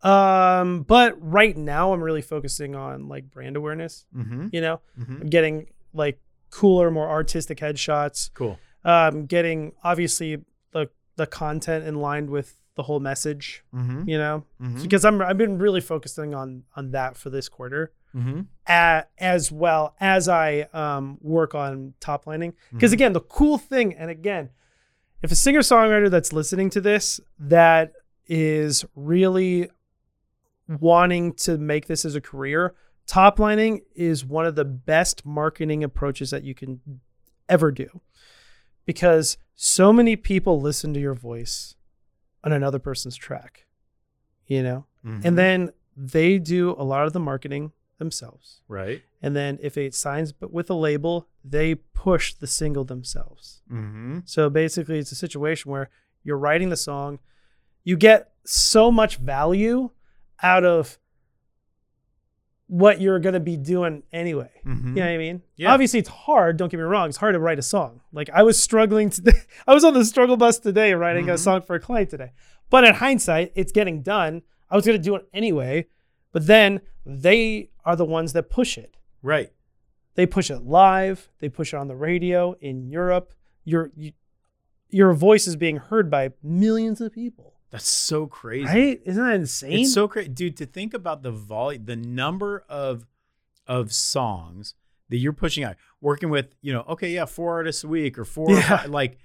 Um, 0.02 0.82
but 0.82 1.14
right 1.20 1.56
now 1.56 1.92
I'm 1.92 2.02
really 2.02 2.22
focusing 2.22 2.74
on 2.74 3.08
like 3.08 3.30
brand 3.30 3.56
awareness. 3.56 4.04
Mm-hmm. 4.16 4.48
You 4.52 4.60
know, 4.60 4.80
Mm-hmm. 5.00 5.22
I'm 5.22 5.28
getting 5.28 5.66
like 5.94 6.20
cooler, 6.50 6.90
more 6.90 7.08
artistic 7.08 7.58
headshots 7.58 8.30
Cool. 8.34 8.58
um, 8.84 9.26
getting 9.26 9.72
obviously 9.84 10.42
the 10.72 10.88
the 11.16 11.26
content 11.26 11.84
in 11.86 11.96
line 11.96 12.30
with 12.30 12.56
the 12.74 12.82
whole 12.84 13.00
message, 13.00 13.62
Mm-hmm. 13.74 14.08
you 14.08 14.18
know, 14.18 14.44
Mm-hmm. 14.60 14.82
because 14.82 15.04
I'm 15.04 15.20
I've 15.22 15.38
been 15.38 15.58
really 15.58 15.80
focusing 15.80 16.34
on 16.34 16.64
on 16.76 16.90
that 16.92 17.16
for 17.16 17.30
this 17.30 17.48
quarter, 17.48 17.92
Mm-hmm. 18.14 18.40
a 18.68 19.04
as 19.18 19.50
well 19.52 19.94
as 20.00 20.28
I 20.28 20.62
um, 20.72 21.18
work 21.20 21.54
on 21.54 21.94
top 22.00 22.26
lining. 22.26 22.54
Because 22.72 22.90
Mhm. 22.90 22.94
again, 22.94 23.12
the 23.12 23.20
cool 23.20 23.58
thing, 23.58 23.94
and 23.94 24.10
again, 24.10 24.50
if 25.22 25.30
a 25.30 25.36
singer 25.36 25.60
songwriter 25.60 26.10
that's 26.10 26.32
listening 26.32 26.68
to 26.70 26.80
this 26.80 27.20
that 27.38 27.92
is 28.26 28.84
really 28.96 29.70
wanting 30.68 31.32
to 31.34 31.58
make 31.58 31.86
this 31.86 32.04
as 32.04 32.14
a 32.14 32.20
career, 32.20 32.74
top 33.06 33.38
lining 33.38 33.82
is 33.94 34.24
one 34.24 34.46
of 34.46 34.54
the 34.54 34.64
best 34.64 35.24
marketing 35.26 35.84
approaches 35.84 36.30
that 36.30 36.44
you 36.44 36.54
can 36.54 36.80
ever 37.48 37.70
do 37.70 38.00
because 38.86 39.36
so 39.54 39.92
many 39.92 40.16
people 40.16 40.60
listen 40.60 40.92
to 40.94 41.00
your 41.00 41.14
voice 41.14 41.74
on 42.44 42.52
another 42.52 42.78
person's 42.78 43.16
track, 43.16 43.66
you 44.46 44.62
know, 44.62 44.86
Mm-hmm. 45.04 45.26
and 45.26 45.36
then 45.36 45.72
they 45.96 46.38
do 46.38 46.76
a 46.78 46.84
lot 46.84 47.06
of 47.06 47.12
the 47.12 47.18
marketing 47.18 47.72
themselves. 47.98 48.60
right. 48.68 49.02
And 49.20 49.34
then 49.34 49.58
if 49.60 49.76
it 49.76 49.94
signs 49.96 50.30
but 50.32 50.52
with 50.52 50.70
a 50.70 50.74
label, 50.74 51.26
they 51.44 51.74
push 51.74 52.34
the 52.34 52.46
single 52.46 52.84
themselves. 52.84 53.62
Mm-hmm. 53.70 54.20
So 54.24 54.48
basically, 54.48 54.98
it's 55.00 55.10
a 55.10 55.16
situation 55.16 55.72
where 55.72 55.90
you're 56.22 56.38
writing 56.38 56.68
the 56.68 56.76
song, 56.76 57.18
you 57.82 57.96
get 57.96 58.30
so 58.44 58.92
much 58.92 59.16
value 59.16 59.90
out 60.40 60.64
of 60.64 60.98
what 62.72 63.02
you're 63.02 63.18
going 63.18 63.34
to 63.34 63.40
be 63.40 63.58
doing 63.58 64.02
anyway. 64.14 64.48
Mm-hmm. 64.66 64.88
You 64.88 64.94
know 64.94 65.00
what 65.02 65.12
I 65.12 65.18
mean? 65.18 65.42
Yeah. 65.56 65.72
Obviously, 65.74 65.98
it's 65.98 66.08
hard. 66.08 66.56
Don't 66.56 66.70
get 66.70 66.78
me 66.78 66.84
wrong. 66.84 67.08
It's 67.10 67.18
hard 67.18 67.34
to 67.34 67.38
write 67.38 67.58
a 67.58 67.62
song. 67.62 68.00
Like 68.12 68.30
I 68.32 68.42
was 68.42 68.58
struggling 68.58 69.10
today. 69.16 69.42
I 69.66 69.74
was 69.74 69.84
on 69.84 69.92
the 69.92 70.06
struggle 70.06 70.38
bus 70.38 70.58
today 70.58 70.94
writing 70.94 71.28
a 71.28 71.34
Mhm. 71.34 71.38
song 71.38 71.60
for 71.60 71.76
a 71.76 71.80
client 71.80 72.08
today. 72.08 72.32
But 72.70 72.84
in 72.84 72.94
hindsight, 72.94 73.52
it's 73.54 73.72
getting 73.72 74.00
done. 74.00 74.40
I 74.70 74.76
was 74.76 74.86
going 74.86 74.96
to 74.96 75.02
do 75.04 75.14
it 75.16 75.28
anyway. 75.34 75.86
But 76.32 76.46
then 76.46 76.80
they 77.04 77.68
are 77.84 77.94
the 77.94 78.06
ones 78.06 78.32
that 78.32 78.48
push 78.48 78.78
it. 78.78 78.96
Right. 79.22 79.52
They 80.14 80.24
push 80.24 80.50
it 80.50 80.60
live. 80.64 81.28
They 81.40 81.50
push 81.50 81.74
it 81.74 81.76
on 81.76 81.88
the 81.88 81.94
radio 81.96 82.54
in 82.60 82.86
Europe. 82.88 83.34
Your 83.64 83.90
you, 83.94 84.12
your 84.88 85.12
voice 85.12 85.46
is 85.46 85.56
being 85.56 85.76
heard 85.76 86.10
by 86.10 86.30
millions 86.42 87.02
of 87.02 87.12
people. 87.12 87.51
That's 87.72 87.88
so 87.88 88.26
crazy. 88.26 88.66
Right? 88.66 89.00
Isn't 89.04 89.24
that 89.24 89.34
insane? 89.34 89.80
It's 89.80 89.94
so 89.94 90.06
crazy, 90.06 90.28
dude. 90.28 90.56
To 90.58 90.66
think 90.66 90.94
about 90.94 91.22
the 91.22 91.32
volume, 91.32 91.86
the 91.86 91.96
number 91.96 92.64
of 92.68 93.06
of 93.66 93.92
songs 93.92 94.74
that 95.08 95.16
you're 95.18 95.32
pushing 95.32 95.64
out, 95.64 95.76
working 96.00 96.30
with, 96.30 96.54
you 96.62 96.72
know, 96.72 96.84
okay, 96.88 97.10
yeah, 97.12 97.24
four 97.24 97.52
artists 97.54 97.82
a 97.84 97.88
week 97.88 98.18
or 98.18 98.24
four, 98.24 98.50
or 98.52 98.60
five, 98.62 98.88
like, 99.00 99.18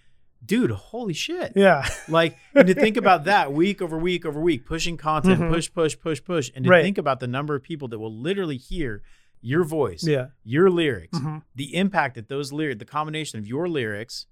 dude, 0.45 0.69
holy 0.71 1.13
shit. 1.13 1.53
yeah. 1.55 1.87
Like, 2.07 2.37
and 2.53 2.67
to 2.67 2.73
think 2.73 2.97
about 2.97 3.23
that 3.25 3.51
week 3.53 3.81
over 3.81 3.97
week 3.97 4.25
over 4.25 4.39
week, 4.39 4.65
pushing 4.65 4.95
content, 4.97 5.39
Mhm. 5.41 5.49
push, 5.51 5.71
push, 5.73 5.97
push, 5.99 6.23
push, 6.23 6.51
and 6.55 6.63
to 6.65 6.69
Right. 6.69 6.83
think 6.83 6.97
about 6.97 7.19
the 7.19 7.27
number 7.27 7.55
of 7.55 7.63
people 7.63 7.87
that 7.89 7.99
will 7.99 8.13
literally 8.15 8.57
hear 8.57 9.01
your 9.41 9.63
voice, 9.63 10.03
Yeah. 10.05 10.27
your 10.43 10.69
lyrics, 10.69 11.17
Mhm. 11.19 11.41
the 11.55 11.75
impact 11.75 12.15
that 12.15 12.27
those 12.29 12.51
lyrics, 12.53 12.79
the 12.79 12.85
combination 12.85 13.39
of 13.39 13.47
your 13.47 13.67
lyrics 13.67 14.27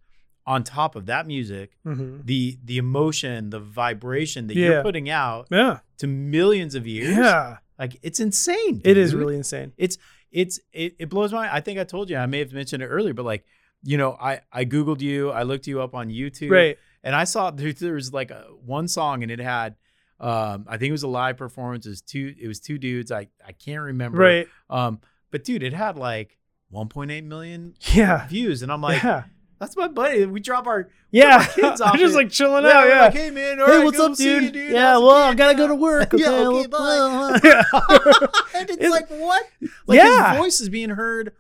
on 0.48 0.64
top 0.64 0.96
of 0.96 1.08
that 1.08 1.26
music, 1.28 1.72
Mhm. 1.86 2.26
the 2.26 2.58
the 2.64 2.78
emotion, 2.78 3.50
the 3.50 3.60
vibration 3.60 4.48
that 4.48 4.56
Yeah. 4.56 4.68
you're 4.70 4.84
putting 4.84 5.10
out 5.10 5.48
Yeah. 5.52 5.80
to 5.98 6.08
millions 6.08 6.76
of 6.76 6.86
years. 6.86 7.16
Yeah. 7.18 7.58
Like 7.80 7.98
it's 8.04 8.20
insane. 8.20 8.82
It 8.84 8.98
is 8.98 9.14
really 9.16 9.36
insane. 9.36 9.74
it's 9.78 9.98
it's 10.32 10.60
it, 10.74 10.96
it 11.00 11.10
blows 11.10 11.32
my 11.34 11.54
I 11.54 11.62
think 11.62 11.80
I 11.80 11.84
told 11.84 12.10
you, 12.10 12.18
I 12.18 12.26
may 12.26 12.40
have 12.40 12.54
mentioned 12.54 12.84
it 12.84 12.88
earlier, 12.88 13.14
but 13.14 13.26
like, 13.26 13.44
you 13.84 13.98
know, 13.98 14.14
I 14.20 14.42
I 14.52 14.66
Googled 14.66 15.02
you, 15.02 15.32
I 15.32 15.44
looked 15.44 15.66
you 15.68 15.82
up 15.82 15.94
on 15.96 16.10
YouTube. 16.10 16.52
Right. 16.52 16.78
And 17.04 17.16
I 17.16 17.24
saw 17.24 17.52
there, 17.52 17.72
there 17.74 17.94
was 17.94 18.12
like 18.14 18.32
a, 18.32 18.44
one 18.66 18.88
song 18.88 19.24
and 19.24 19.32
it 19.32 19.40
had 19.40 19.76
um 20.20 20.66
I 20.68 20.78
think 20.78 20.90
it 20.90 20.92
was 20.94 21.04
a 21.04 21.08
live 21.08 21.38
performance. 21.38 21.86
It 21.86 21.90
was 21.90 22.02
two 22.02 22.36
it 22.40 22.48
was 22.48 22.60
two 22.60 22.78
dudes. 22.78 23.12
I 23.12 23.28
I 23.46 23.52
can't 23.54 23.82
remember. 23.82 24.20
Right. 24.20 24.48
Um, 24.70 25.00
but 25.32 25.44
dude, 25.44 25.64
it 25.64 25.74
had 25.74 25.98
like 25.98 26.38
1.8 26.74 27.24
million 27.26 27.74
Yeah. 27.94 28.28
views. 28.28 28.62
And 28.62 28.72
I'm 28.72 28.82
like, 28.82 29.04
yeah. 29.04 29.24
That's 29.60 29.76
my 29.78 29.88
buddy. 29.88 30.26
We 30.26 30.40
drop 30.40 30.68
our 30.68 30.90
Yeah. 31.12 31.38
our 31.40 31.46
kids 31.48 31.82
off 31.82 31.94
I'm 31.94 32.00
just 32.00 32.16
like 32.16 32.30
chilling 32.30 32.66
out. 32.66 32.88
Yeah. 32.88 33.02
like, 33.02 33.14
hey 33.14 33.30
man, 33.32 33.60
all 33.60 33.68
hey, 33.68 33.78
right, 33.78 33.86
what's 33.86 34.00
up, 34.00 34.16
dude? 34.16 34.54
dude. 34.54 34.72
Yeah, 34.72 34.98
well, 34.98 35.12
I 35.12 35.34
gotta 35.34 35.56
go 35.56 35.68
to 35.68 35.76
work. 35.76 36.12
Yeah, 36.18 36.30
Okay, 36.30 36.60
okay, 36.60 36.68
well, 36.72 37.34
and 38.56 38.70
it's 38.70 38.74
It's- 38.78 38.92
like 38.92 39.08
what? 39.10 39.46
Like 39.88 39.98
Yeah. 39.98 40.32
his 40.32 40.40
voice 40.40 40.62
is 40.62 40.70
being 40.70 40.90
heard 40.92 41.34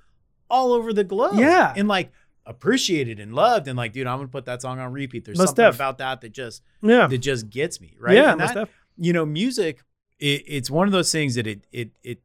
all 0.49 0.73
over 0.73 0.93
the 0.93 1.03
globe. 1.03 1.35
Yeah. 1.39 1.73
And 1.75 1.87
like 1.87 2.11
appreciated 2.45 3.19
and 3.19 3.33
loved. 3.33 3.67
And 3.67 3.75
like, 3.77 3.93
dude, 3.93 4.07
I'm 4.07 4.17
gonna 4.19 4.27
put 4.27 4.45
that 4.45 4.61
song 4.61 4.79
on 4.79 4.91
repeat. 4.91 5.25
There's 5.25 5.37
Most 5.37 5.49
something 5.49 5.65
def. 5.65 5.75
about 5.75 5.97
that 5.97 6.21
that 6.21 6.31
just 6.31 6.61
yeah. 6.81 7.07
that 7.07 7.17
just 7.17 7.49
gets 7.49 7.81
me, 7.81 7.95
right? 7.99 8.15
Yeah. 8.15 8.31
And 8.31 8.39
that, 8.41 8.69
you 8.97 9.11
know, 9.13 9.25
music, 9.25 9.81
it, 10.19 10.43
it's 10.47 10.69
one 10.69 10.87
of 10.87 10.91
those 10.93 11.11
things 11.11 11.35
that 11.35 11.47
it 11.47 11.65
it 11.71 11.91
it 12.03 12.19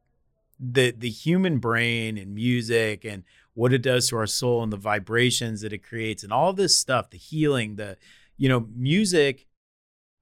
the 0.59 0.91
the 0.97 1.09
human 1.09 1.59
brain 1.59 2.19
and 2.19 2.35
music 2.35 3.05
and 3.05 3.23
what 3.55 3.73
it 3.73 3.83
does 3.83 4.09
to 4.09 4.17
our 4.17 4.27
soul 4.27 4.63
and 4.63 4.73
the 4.73 4.77
vibrations 4.77 5.61
that 5.61 5.73
it 5.73 5.83
creates 5.83 6.23
and 6.23 6.33
all 6.33 6.53
this 6.53 6.77
stuff, 6.79 7.11
the 7.11 7.19
healing, 7.19 7.77
the 7.77 7.97
you 8.37 8.49
know, 8.49 8.69
music 8.75 9.47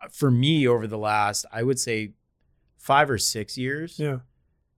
uh, 0.02 0.08
for 0.10 0.30
me 0.30 0.66
over 0.66 0.86
the 0.86 0.98
last, 0.98 1.44
I 1.52 1.62
would 1.62 1.78
say 1.78 2.12
five 2.78 3.10
or 3.10 3.18
six 3.18 3.56
years 3.58 3.98
Yeah. 3.98 4.18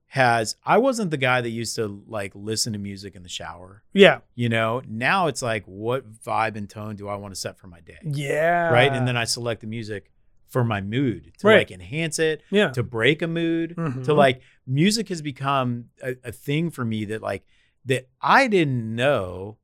has 0.09 0.57
I 0.64 0.78
wasn't 0.78 1.11
the 1.11 1.16
guy 1.16 1.40
that 1.40 1.51
used 1.51 1.76
to 1.76 2.03
like 2.09 2.32
listen 2.34 2.72
to 2.72 2.78
music 2.78 3.14
in 3.14 3.22
the 3.22 3.28
shower. 3.28 3.82
Yeah. 3.92 4.18
You 4.34 4.48
know, 4.48 4.82
now 4.88 5.28
it's 5.28 5.42
like 5.42 5.64
what 5.66 6.11
vibe 6.12 6.57
and 6.57 6.68
tone 6.68 6.96
do 6.96 7.09
I 7.09 7.14
want 7.16 7.32
to 7.34 7.40
set 7.40 7.59
for 7.59 7.66
my 7.68 7.80
day? 7.80 7.98
Yeah. 8.05 8.68
Right. 8.70 8.92
And 8.92 9.07
then 9.07 9.16
I 9.16 9.24
select 9.24 9.61
the 9.61 9.66
music 9.68 10.11
for 10.48 10.64
my 10.64 10.80
mood 10.80 11.32
to 11.38 11.46
Right. 11.46 11.59
like 11.59 11.70
enhance 11.70 12.18
it, 12.18 12.42
yeah. 12.51 12.70
to 12.70 12.82
break 12.82 13.22
a 13.22 13.28
mood, 13.28 13.70
to 13.76 13.82
Mhm. 13.82 14.16
like 14.16 14.42
music 14.66 15.09
has 15.09 15.22
become 15.22 15.86
a, 16.03 16.16
a 16.24 16.32
thing 16.32 16.70
for 16.70 16.84
me 16.84 17.05
that 17.05 17.22
like 17.22 17.44
that 17.87 18.09
I 18.20 18.47
didn't 18.47 18.95
know 18.95 19.57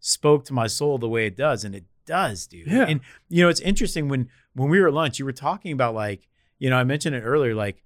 spoke 0.00 0.44
to 0.46 0.52
my 0.52 0.66
soul 0.66 0.98
the 0.98 1.08
way 1.08 1.26
it 1.26 1.36
does. 1.36 1.64
And 1.64 1.74
it 1.74 1.84
does, 2.06 2.46
dude. 2.46 2.66
Yeah. 2.66 2.84
And 2.88 3.00
you 3.28 3.42
know, 3.42 3.48
it's 3.48 3.60
interesting 3.60 4.08
when 4.08 4.28
when 4.54 4.68
we 4.68 4.80
were 4.80 4.88
at 4.88 4.94
lunch, 4.94 5.18
you 5.18 5.24
were 5.24 5.32
talking 5.32 5.72
about 5.72 5.94
like, 5.94 6.28
you 6.58 6.68
know, 6.70 6.76
I 6.76 6.84
mentioned 6.84 7.14
it 7.16 7.20
earlier, 7.22 7.54
like 7.54 7.82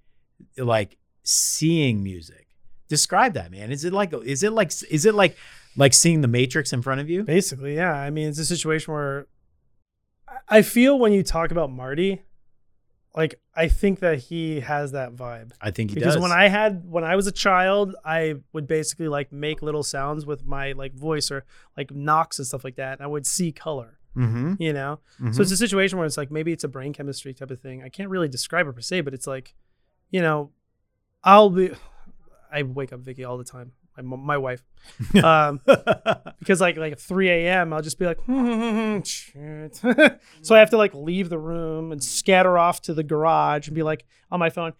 like 0.57 0.97
seeing 1.23 2.03
music. 2.03 2.47
Describe 2.89 3.33
that, 3.33 3.51
man. 3.51 3.71
Is 3.71 3.83
it 3.83 3.93
like 3.93 4.13
is 4.25 4.43
it 4.43 4.53
like 4.53 4.71
is 4.89 5.05
it 5.05 5.13
like 5.13 5.37
like 5.75 5.93
seeing 5.93 6.21
the 6.21 6.27
matrix 6.27 6.73
in 6.73 6.81
front 6.81 7.01
of 7.01 7.09
you? 7.09 7.23
Basically, 7.23 7.75
yeah. 7.75 7.93
I 7.93 8.09
mean, 8.09 8.27
it's 8.29 8.39
a 8.39 8.45
situation 8.45 8.93
where 8.93 9.27
I- 10.27 10.57
I 10.57 10.61
feel 10.61 10.97
when 10.97 11.13
you 11.13 11.23
talk 11.23 11.51
about 11.51 11.71
Marty, 11.71 12.23
like 13.17 13.41
I 13.55 13.67
think 13.67 13.99
that 14.01 14.19
he 14.19 14.59
has 14.59 14.91
that 14.91 15.15
vibe. 15.15 15.51
I 15.59 15.71
think 15.71 15.89
he 15.89 15.95
because 15.95 16.13
does. 16.13 16.21
when 16.21 16.31
I 16.31 16.49
had 16.49 16.83
when 16.87 17.03
I 17.03 17.15
was 17.15 17.25
a 17.25 17.31
child, 17.31 17.95
I 18.05 18.35
would 18.53 18.67
basically 18.67 19.07
like 19.07 19.31
make 19.31 19.63
little 19.63 19.81
sounds 19.81 20.25
with 20.25 20.45
my 20.45 20.73
like 20.73 20.93
voice 20.93 21.31
or 21.31 21.43
like 21.75 21.89
knocks 21.91 22.37
and 22.37 22.47
stuff 22.47 22.63
like 22.63 22.75
that. 22.75 22.99
And 22.99 23.01
I 23.01 23.07
would 23.07 23.25
see 23.25 23.51
color, 23.51 23.97
mm-hmm. 24.15 24.53
you 24.59 24.71
know. 24.71 24.99
Mm-hmm. 25.19 25.31
So 25.31 25.41
it's 25.41 25.51
a 25.51 25.57
situation 25.57 25.97
where 25.97 26.05
it's 26.05 26.15
like 26.15 26.29
maybe 26.29 26.53
it's 26.53 26.63
a 26.63 26.67
brain 26.67 26.93
chemistry 26.93 27.33
type 27.33 27.49
of 27.49 27.59
thing. 27.59 27.81
I 27.81 27.89
can't 27.89 28.09
really 28.09 28.27
describe 28.27 28.67
it 28.67 28.73
per 28.73 28.81
se, 28.81 29.01
but 29.01 29.15
it's 29.15 29.25
like, 29.25 29.55
you 30.11 30.21
know, 30.21 30.51
I'll 31.23 31.49
be. 31.49 31.71
I 32.49 32.63
wake 32.63 32.93
up 32.93 33.01
Vicky 33.01 33.25
all 33.25 33.37
the 33.37 33.43
time. 33.43 33.73
My, 34.01 34.15
my 34.17 34.37
wife, 34.37 34.63
um, 35.23 35.59
because 36.39 36.61
like 36.61 36.77
like 36.77 36.97
3 36.99 37.29
a.m. 37.29 37.73
I'll 37.73 37.81
just 37.81 37.97
be 37.99 38.05
like, 38.05 38.19
shit. 39.05 39.75
so 40.41 40.55
I 40.55 40.59
have 40.59 40.69
to 40.71 40.77
like 40.77 40.93
leave 40.93 41.29
the 41.29 41.37
room 41.39 41.91
and 41.91 42.03
scatter 42.03 42.57
off 42.57 42.81
to 42.83 42.93
the 42.93 43.03
garage 43.03 43.67
and 43.67 43.75
be 43.75 43.83
like 43.83 44.05
on 44.31 44.39
my 44.39 44.49
phone, 44.49 44.73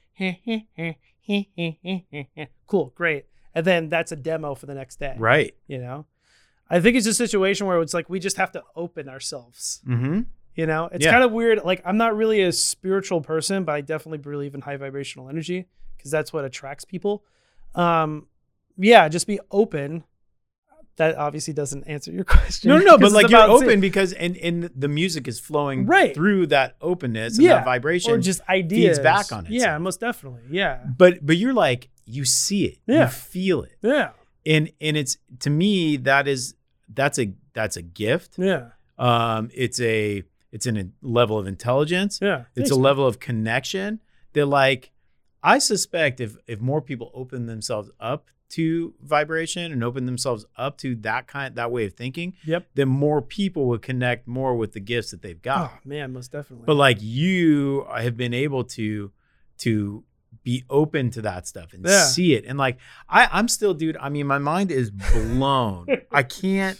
cool, 2.67 2.91
great, 2.95 3.25
and 3.55 3.65
then 3.65 3.89
that's 3.89 4.11
a 4.11 4.15
demo 4.15 4.55
for 4.55 4.65
the 4.65 4.73
next 4.75 4.99
day. 4.99 5.15
right. 5.17 5.53
You 5.67 5.79
know, 5.79 6.05
I 6.69 6.79
think 6.79 6.95
it's 6.97 7.07
a 7.07 7.13
situation 7.13 7.67
where 7.67 7.81
it's 7.81 7.93
like 7.93 8.09
we 8.09 8.19
just 8.19 8.37
have 8.37 8.51
to 8.53 8.63
open 8.75 9.09
ourselves. 9.09 9.81
Mm-hmm. 9.87 10.21
You 10.55 10.65
know, 10.65 10.89
it's 10.91 11.05
Yeah. 11.05 11.11
kind 11.11 11.23
of 11.23 11.31
weird. 11.31 11.63
Like 11.63 11.81
I'm 11.85 11.97
not 11.97 12.15
really 12.15 12.41
a 12.41 12.51
spiritual 12.51 13.21
person, 13.21 13.63
but 13.63 13.73
I 13.75 13.81
definitely 13.81 14.17
believe 14.19 14.55
in 14.55 14.61
high 14.61 14.77
vibrational 14.77 15.29
energy 15.29 15.67
because 15.97 16.11
that's 16.11 16.33
what 16.33 16.45
attracts 16.45 16.83
people. 16.85 17.23
Um, 17.75 18.27
yeah, 18.77 19.07
just 19.09 19.27
be 19.27 19.39
open. 19.51 20.03
That 20.97 21.15
obviously 21.15 21.53
doesn't 21.53 21.83
answer 21.83 22.11
your 22.11 22.23
question. 22.35 22.69
No, 22.69 22.79
no, 22.79 22.83
no, 22.83 22.97
but 22.97 23.11
like 23.11 23.29
you're 23.29 23.39
open 23.41 23.79
because 23.79 24.13
and 24.13 24.35
and 24.37 24.63
the 24.75 24.87
music 24.87 25.27
is 25.27 25.39
flowing 25.39 25.85
Right. 25.85 26.15
through 26.15 26.47
that 26.47 26.75
openness 26.81 27.37
and 27.37 27.45
Yeah, 27.45 27.55
that 27.55 27.65
vibration. 27.65 28.11
or 28.13 28.17
just 28.17 28.41
ideas 28.49 28.97
feeds 28.97 29.03
back 29.03 29.31
on 29.31 29.45
it. 29.45 29.51
Yeah, 29.51 29.57
itself. 29.59 29.81
most 29.81 29.99
definitely. 29.99 30.41
Yeah, 30.49 30.83
but 30.97 31.23
but 31.23 31.37
you're 31.37 31.53
like 31.53 31.89
you 32.05 32.25
see 32.25 32.65
it, 32.65 32.79
Yeah. 32.87 33.01
you 33.03 33.07
feel 33.09 33.61
it, 33.61 33.77
yeah, 33.83 34.11
and 34.45 34.71
and 34.81 34.97
it's 34.97 35.17
to 35.41 35.51
me 35.51 35.97
that 35.97 36.27
is 36.27 36.55
that's 36.91 37.19
a 37.19 37.31
that's 37.53 37.77
a 37.77 37.83
gift. 37.83 38.39
yeah, 38.39 38.69
Um, 38.97 39.51
it's 39.53 39.79
a 39.79 40.23
it's 40.51 40.65
in 40.65 40.77
a 40.77 40.85
level 41.03 41.37
of 41.37 41.45
intelligence. 41.45 42.17
yeah. 42.21 42.45
It's 42.55 42.71
a 42.71 42.75
level 42.75 43.05
of 43.05 43.19
connection 43.19 43.99
that 44.33 44.47
like 44.47 44.91
I 45.43 45.59
suspect 45.59 46.19
if 46.21 46.37
if 46.47 46.59
more 46.59 46.81
people 46.81 47.11
open 47.13 47.45
themselves 47.45 47.91
up 47.99 48.31
to 48.49 48.93
vibration 49.01 49.71
and 49.73 49.83
open 49.83 50.05
themselves 50.05 50.45
up 50.55 50.77
to 50.77 50.95
that 50.95 51.27
kind 51.27 51.55
that 51.55 51.71
way 51.71 51.85
of 51.85 51.93
thinking, 51.93 52.33
Yep. 52.45 52.67
then 52.75 52.87
more 52.87 53.21
people 53.21 53.65
would 53.67 53.81
connect 53.81 54.27
more 54.27 54.55
with 54.55 54.71
the 54.73 54.79
gifts 54.79 55.11
that 55.11 55.21
they've 55.21 55.41
got. 55.41 55.71
Oh 55.73 55.79
man, 55.83 56.13
most 56.13 56.31
definitely. 56.31 56.65
But 56.65 56.75
like 56.75 56.97
you 57.01 57.85
have 57.93 58.15
been 58.15 58.33
able 58.33 58.63
to 58.63 59.11
to 59.59 60.03
be 60.43 60.63
open 60.69 61.09
to 61.11 61.21
that 61.23 61.45
stuff 61.47 61.73
and 61.73 61.85
Yeah. 61.85 62.03
see 62.05 62.33
it. 62.35 62.45
And 62.45 62.57
like 62.57 62.77
I, 63.09 63.27
I'm 63.31 63.47
still, 63.49 63.73
dude, 63.73 63.97
I 63.97 64.07
mean, 64.09 64.27
my 64.27 64.37
mind 64.37 64.71
is 64.71 64.91
blown. 64.91 65.87
I 66.11 66.23
can't 66.23 66.79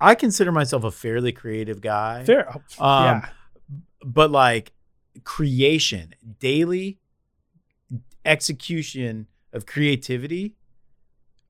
I 0.00 0.14
consider 0.14 0.50
myself 0.52 0.84
a 0.84 0.90
fairly 0.90 1.32
creative 1.32 1.80
guy. 1.80 2.24
fair. 2.24 2.48
Oh, 2.78 2.84
Um, 2.84 3.04
yeah, 3.04 3.28
But 4.04 4.30
like 4.30 4.72
creation, 5.24 6.14
daily 6.38 6.98
execution 8.24 9.26
of 9.52 9.66
creativity, 9.66 10.54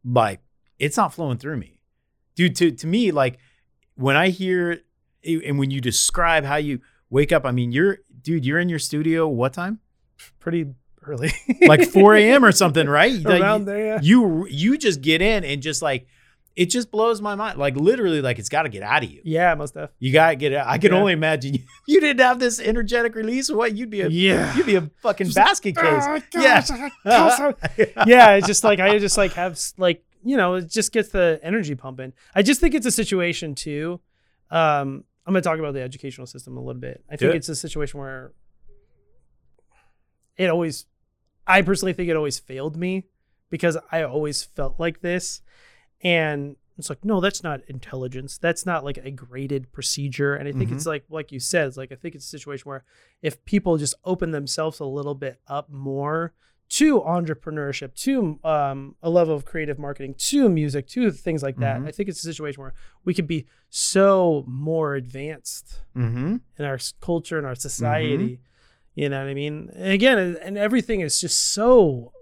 like 0.05 0.41
it's 0.79 0.97
not 0.97 1.13
flowing 1.13 1.39
through 1.39 1.57
me. 1.57 1.81
Dude, 2.35 2.57
to 2.57 2.71
to 2.71 2.87
me, 2.87 3.11
like 3.11 3.39
when 3.95 4.17
I 4.17 4.29
hear 4.31 4.81
eh, 5.25 5.41
and 5.45 5.59
when 5.59 5.71
you 5.71 5.81
describe 5.81 6.45
how 6.45 6.57
you 6.57 6.81
wake 7.11 7.33
up, 7.33 7.45
I 7.45 7.51
mean, 7.51 7.73
you're 7.73 7.99
dude, 8.23 8.45
you're 8.45 8.59
in 8.59 8.69
your 8.69 8.79
studio 8.79 9.29
what 9.29 9.53
time? 9.53 9.81
pretty 10.39 10.67
early. 11.07 11.33
Like 11.63 11.89
4 11.89 12.15
a.m. 12.17 12.45
or 12.45 12.53
something, 12.53 12.89
right? 12.89 13.13
Like, 13.13 13.41
around 13.41 13.65
there. 13.65 13.79
Yeah. 13.79 14.01
you 14.03 14.47
you 14.49 14.79
just 14.79 15.01
get 15.01 15.23
in 15.23 15.45
and 15.45 15.63
just 15.63 15.83
like 15.83 16.07
it 16.57 16.67
just 16.67 16.91
blows 16.91 17.21
my 17.23 17.35
mind. 17.35 17.59
Like 17.59 17.77
literally, 17.77 18.21
like 18.21 18.39
it's 18.39 18.49
got 18.49 18.63
to 18.65 18.69
get 18.69 18.83
out 18.83 19.05
of 19.05 19.11
you. 19.11 19.21
Yeah, 19.25 19.55
most 19.55 19.75
definitely. 19.75 19.95
You 20.01 20.13
gotta 20.13 20.37
get 20.37 20.53
it. 20.53 20.57
out. 20.57 20.67
I 20.67 20.79
can 20.79 20.93
Yeah. 20.93 20.99
only 20.99 21.13
imagine 21.13 21.55
you, 21.55 21.61
you 21.89 22.01
didn't 22.01 22.21
have 22.21 22.39
this 22.41 22.61
energetic 22.61 23.15
release. 23.15 23.51
What 23.51 23.75
you'd 23.77 23.91
be 23.91 24.01
a 24.03 24.09
Yeah. 24.09 24.55
you'd 24.57 24.67
be 24.67 24.75
a 24.77 24.91
fucking 25.03 25.27
Just- 25.29 25.37
basket 25.37 25.77
case. 25.77 25.85
Oh, 26.07 26.21
Yeah. 26.35 26.67
gosh, 27.05 27.55
yeah, 28.07 28.35
it's 28.35 28.47
just 28.47 28.65
like 28.65 28.81
I 28.81 28.99
just 28.99 29.17
like 29.17 29.33
have 29.35 29.59
like 29.79 30.05
you 30.25 30.37
know 30.37 30.55
it 30.57 30.69
just 30.69 30.93
gets 30.93 31.09
the 31.11 31.39
energy 31.43 31.75
pumping. 31.75 32.13
I 32.35 32.43
just 32.43 32.61
think 32.61 32.75
it's 32.75 32.87
a 32.87 32.91
situation 32.91 33.55
too. 33.55 34.01
Um, 34.51 35.05
I'm 35.27 35.33
gonna 35.33 35.43
talk 35.43 35.59
about 35.61 35.75
the 35.75 35.83
educational 35.83 36.27
system 36.27 36.57
a 36.57 36.61
little 36.61 36.81
bit. 36.81 37.05
I 37.09 37.17
Do 37.17 37.27
think 37.27 37.35
it. 37.37 37.39
it's 37.39 37.49
a 37.49 37.55
situation 37.57 38.01
where 38.01 38.33
it 40.37 40.49
always, 40.49 40.87
I 41.47 41.63
personally 41.63 41.93
think 41.93 42.09
it 42.09 42.17
always 42.17 42.39
failed 42.39 42.77
me 42.77 43.05
because 43.51 43.77
I 43.93 44.03
always 44.03 44.43
felt 44.43 44.79
like 44.81 45.01
this, 45.01 45.43
and 46.03 46.57
it's 46.79 46.89
like 46.89 47.05
no, 47.05 47.21
that's 47.21 47.43
not 47.43 47.61
intelligence. 47.69 48.39
That's 48.39 48.65
not 48.65 48.85
like 48.85 48.97
a 48.99 49.11
graded 49.11 49.71
procedure. 49.73 50.35
And 50.35 50.49
I 50.49 50.53
think 50.53 50.71
Mhm. 50.71 50.77
it's 50.77 50.87
like 50.87 51.05
like 51.11 51.31
you 51.33 51.39
said, 51.41 51.67
it's 51.69 51.77
like 51.77 51.93
I 51.93 51.95
think 51.95 52.15
it's 52.15 52.25
a 52.25 52.29
situation 52.29 52.69
where 52.71 52.85
if 53.23 53.45
people 53.45 53.77
just 53.77 53.95
open 54.05 54.31
themselves 54.31 54.81
a 54.81 54.87
little 54.87 55.15
bit 55.15 55.41
up 55.47 55.69
more 55.71 56.33
to 56.71 57.01
entrepreneurship, 57.01 57.93
to 57.97 58.39
um, 58.45 58.95
a 59.03 59.11
level 59.11 59.35
of 59.35 59.45
creative 59.45 59.77
marketing, 59.79 60.15
to 60.17 60.49
music, 60.49 60.87
to 60.87 61.11
things 61.11 61.43
like 61.43 61.57
that. 61.57 61.81
Mhm. 61.81 61.89
I 61.89 61.91
think 61.91 62.09
it's 62.09 62.21
a 62.21 62.33
situation 62.33 62.63
where 62.63 62.73
we 63.05 63.13
could 63.13 63.27
be 63.27 63.47
so 63.69 64.45
more 64.47 64.95
advanced 64.95 65.81
Mm-hmm. 65.97 66.37
in 66.59 66.65
our 66.65 66.79
culture 67.01 67.37
and 67.39 67.47
our 67.47 67.57
society. 67.57 68.39
You 68.95 69.09
know 69.09 69.19
what 69.23 69.29
I 69.31 69.35
mean? 69.35 69.71
And 69.75 69.93
again, 69.93 70.37
and 70.41 70.57
everything 70.57 71.01
is 71.01 71.21
just 71.21 71.39
so 71.53 72.13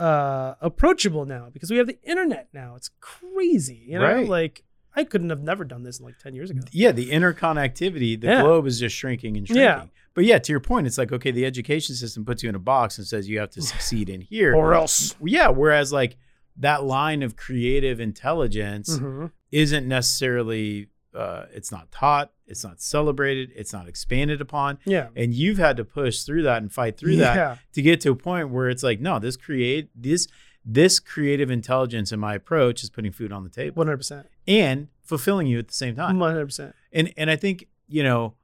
uh, 0.00 0.54
approachable 0.60 1.24
now 1.26 1.48
because 1.52 1.70
we 1.70 1.76
have 1.76 1.86
the 1.86 1.98
internet 2.02 2.48
now. 2.52 2.74
It's 2.76 2.90
crazy. 3.00 3.84
You 3.86 3.98
know, 3.98 4.04
Right. 4.04 4.28
like 4.28 4.64
I 4.96 5.04
couldn't 5.04 5.30
have 5.30 5.42
never 5.42 5.64
done 5.64 5.82
this 5.82 6.00
like 6.00 6.18
ten 6.18 6.34
years 6.34 6.50
ago. 6.50 6.60
Yeah, 6.72 6.92
the 6.92 7.10
interconnectivity, 7.10 8.20
the 8.20 8.26
Yeah. 8.28 8.42
globe 8.42 8.66
is 8.66 8.80
just 8.80 8.96
shrinking 8.96 9.36
and 9.36 9.46
shrinking. 9.46 9.62
Yeah. 9.64 9.84
But 10.14 10.24
yeah, 10.24 10.38
to 10.38 10.52
your 10.52 10.60
point, 10.60 10.86
it's 10.86 10.98
like 10.98 11.12
okay, 11.12 11.30
the 11.30 11.44
education 11.46 11.94
system 11.94 12.24
puts 12.24 12.42
you 12.42 12.48
in 12.48 12.54
a 12.54 12.58
box 12.60 12.98
and 12.98 13.06
says 13.06 13.28
you 13.28 13.38
have 13.38 13.50
to 13.50 13.62
succeed 13.62 14.08
in 14.08 14.20
here. 14.32 14.54
Or 14.54 14.74
else. 14.74 15.14
yeah, 15.24 15.48
whereas 15.48 15.92
like 15.92 16.16
that 16.56 16.82
line 16.84 17.22
of 17.22 17.36
creative 17.36 18.00
intelligence 18.00 18.98
Mhm. 18.98 19.30
isn't 19.52 19.86
necessarily 19.86 20.88
uh, 21.14 21.46
it's 21.52 21.70
not 21.72 21.90
taught, 21.90 22.30
it's 22.46 22.62
not 22.64 22.80
celebrated, 22.80 23.50
it's 23.56 23.72
not 23.72 23.88
expanded 23.88 24.40
upon. 24.40 24.78
Yeah. 24.84 25.08
and 25.16 25.34
you've 25.34 25.58
had 25.58 25.76
to 25.78 25.84
push 25.84 26.22
through 26.22 26.42
that 26.44 26.62
and 26.62 26.72
fight 26.72 26.96
through 26.96 27.16
that 27.16 27.58
to 27.72 27.82
get 27.82 28.00
to 28.02 28.10
a 28.10 28.16
point 28.16 28.50
where 28.50 28.68
it's 28.68 28.82
like 28.82 29.00
no 29.00 29.18
this 29.18 29.36
create 29.36 29.90
this 29.94 30.26
this 30.64 31.00
creative 31.00 31.50
intelligence 31.50 32.12
in 32.12 32.20
my 32.20 32.34
approach 32.34 32.82
is 32.84 32.90
putting 32.90 33.12
food 33.12 33.32
on 33.32 33.44
the 33.44 33.50
table 33.50 33.76
One 33.76 33.86
hundred 33.86 33.96
percent. 33.98 34.26
and 34.46 34.88
fulfilling 35.02 35.46
you 35.46 35.58
at 35.58 35.68
the 35.68 35.74
same 35.74 35.96
time 35.96 36.18
One 36.18 36.30
hundred 36.32 36.46
percent. 36.46 36.74
and 36.92 37.12
and 37.16 37.30
i 37.30 37.36
think 37.36 37.66
you 37.88 38.02
know 38.02 38.34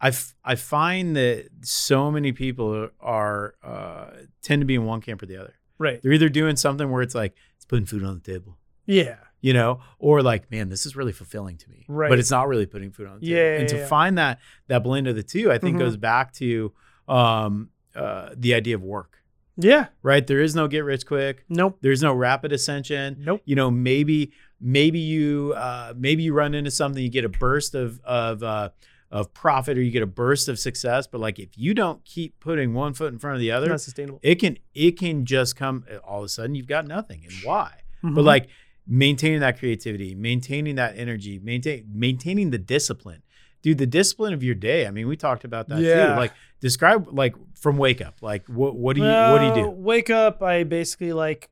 I, 0.00 0.08
f- 0.08 0.36
I 0.44 0.54
find 0.54 1.16
that 1.16 1.48
so 1.62 2.08
many 2.12 2.30
people 2.30 2.88
are 3.00 3.54
uh, 3.64 4.10
tend 4.42 4.60
to 4.62 4.66
be 4.66 4.76
in 4.76 4.84
one 4.84 5.00
camp 5.00 5.22
or 5.22 5.26
the 5.26 5.36
other 5.36 5.54
Right. 5.76 6.00
they're 6.02 6.12
either 6.12 6.28
doing 6.28 6.54
something 6.56 6.88
where 6.90 7.02
it's 7.02 7.14
like 7.16 7.34
it's 7.56 7.64
putting 7.64 7.84
food 7.86 8.04
on 8.04 8.14
the 8.14 8.32
table 8.32 8.56
Yeah. 8.86 9.16
You 9.40 9.52
know 9.52 9.80
or 9.98 10.22
like 10.22 10.50
man 10.50 10.68
this 10.68 10.84
is 10.86 10.96
really 10.96 11.12
fulfilling 11.12 11.56
to 11.56 11.68
me 11.70 11.84
Right. 11.88 12.08
but 12.10 12.18
it's 12.18 12.30
not 12.30 12.48
really 12.48 12.66
putting 12.66 12.90
food 12.90 13.06
on 13.06 13.20
the 13.20 13.26
table 13.26 13.36
Yeah, 13.38 13.52
and 13.54 13.62
yeah, 13.62 13.68
to 13.68 13.76
yeah. 13.78 13.86
find 13.86 14.18
that 14.18 14.38
that 14.66 14.82
blend 14.82 15.06
of 15.06 15.14
the 15.16 15.22
two 15.22 15.50
i 15.52 15.58
think 15.58 15.76
Mhm. 15.76 15.80
goes 15.80 15.96
back 15.96 16.32
to 16.34 16.72
um 17.08 17.70
uh, 17.96 18.30
the 18.36 18.54
idea 18.54 18.74
of 18.76 18.82
work. 18.82 19.22
Yeah. 19.56 19.86
Right? 20.04 20.24
There 20.24 20.40
is 20.40 20.54
no 20.54 20.68
get 20.68 20.84
rich 20.84 21.04
quick. 21.04 21.44
Nope. 21.48 21.78
There's 21.80 22.00
no 22.00 22.14
rapid 22.14 22.52
ascension. 22.52 23.16
Nope. 23.18 23.42
You 23.44 23.56
know, 23.56 23.72
maybe 23.72 24.30
maybe 24.60 25.00
you 25.00 25.52
uh, 25.56 25.94
maybe 25.96 26.22
you 26.22 26.32
run 26.32 26.54
into 26.54 26.70
something, 26.70 27.02
you 27.02 27.08
get 27.10 27.24
a 27.24 27.28
burst 27.28 27.74
of 27.74 27.98
of 28.04 28.42
uh, 28.44 28.68
of 29.10 29.34
profit 29.34 29.76
or 29.76 29.82
you 29.82 29.90
get 29.90 30.02
a 30.04 30.06
burst 30.06 30.48
of 30.48 30.60
success, 30.60 31.08
but 31.08 31.20
like 31.20 31.40
if 31.40 31.48
you 31.56 31.74
don't 31.74 32.04
keep 32.04 32.38
putting 32.38 32.72
one 32.72 32.92
foot 32.94 33.12
in 33.12 33.18
front 33.18 33.34
of 33.34 33.40
the 33.40 33.50
other, 33.50 33.68
Not 33.68 33.80
sustainable. 33.80 34.20
it 34.22 34.36
can 34.36 34.58
it 34.74 34.96
can 34.96 35.24
just 35.24 35.56
come 35.56 35.84
all 36.06 36.18
of 36.20 36.24
a 36.26 36.28
sudden 36.28 36.54
you've 36.54 36.68
got 36.68 36.86
nothing. 36.86 37.24
And 37.24 37.34
why? 37.42 37.72
But 38.02 38.10
Mhm. 38.12 38.24
like 38.24 38.48
maintaining 38.88 39.40
that 39.40 39.58
creativity, 39.58 40.14
maintaining 40.14 40.76
that 40.76 40.96
energy, 40.96 41.38
maintain 41.38 41.84
maintaining 41.92 42.50
the 42.50 42.58
discipline. 42.58 43.22
Dude, 43.60 43.78
the 43.78 43.86
discipline 43.86 44.32
of 44.34 44.42
your 44.42 44.54
day. 44.54 44.86
I 44.86 44.90
mean, 44.92 45.08
we 45.08 45.16
talked 45.16 45.44
about 45.44 45.68
that 45.68 45.80
Yeah. 45.80 46.06
too. 46.14 46.20
Like 46.20 46.32
describe 46.60 47.08
like 47.12 47.34
from 47.56 47.76
wake 47.76 48.00
up. 48.00 48.22
Like 48.22 48.46
what 48.48 48.74
what 48.76 48.96
do 48.96 49.02
you 49.02 49.08
what 49.08 49.38
do 49.40 49.46
you 49.60 49.66
do? 49.66 49.70
Wake 49.70 50.10
up. 50.10 50.42
I 50.42 50.62
basically 50.64 51.12
like 51.12 51.50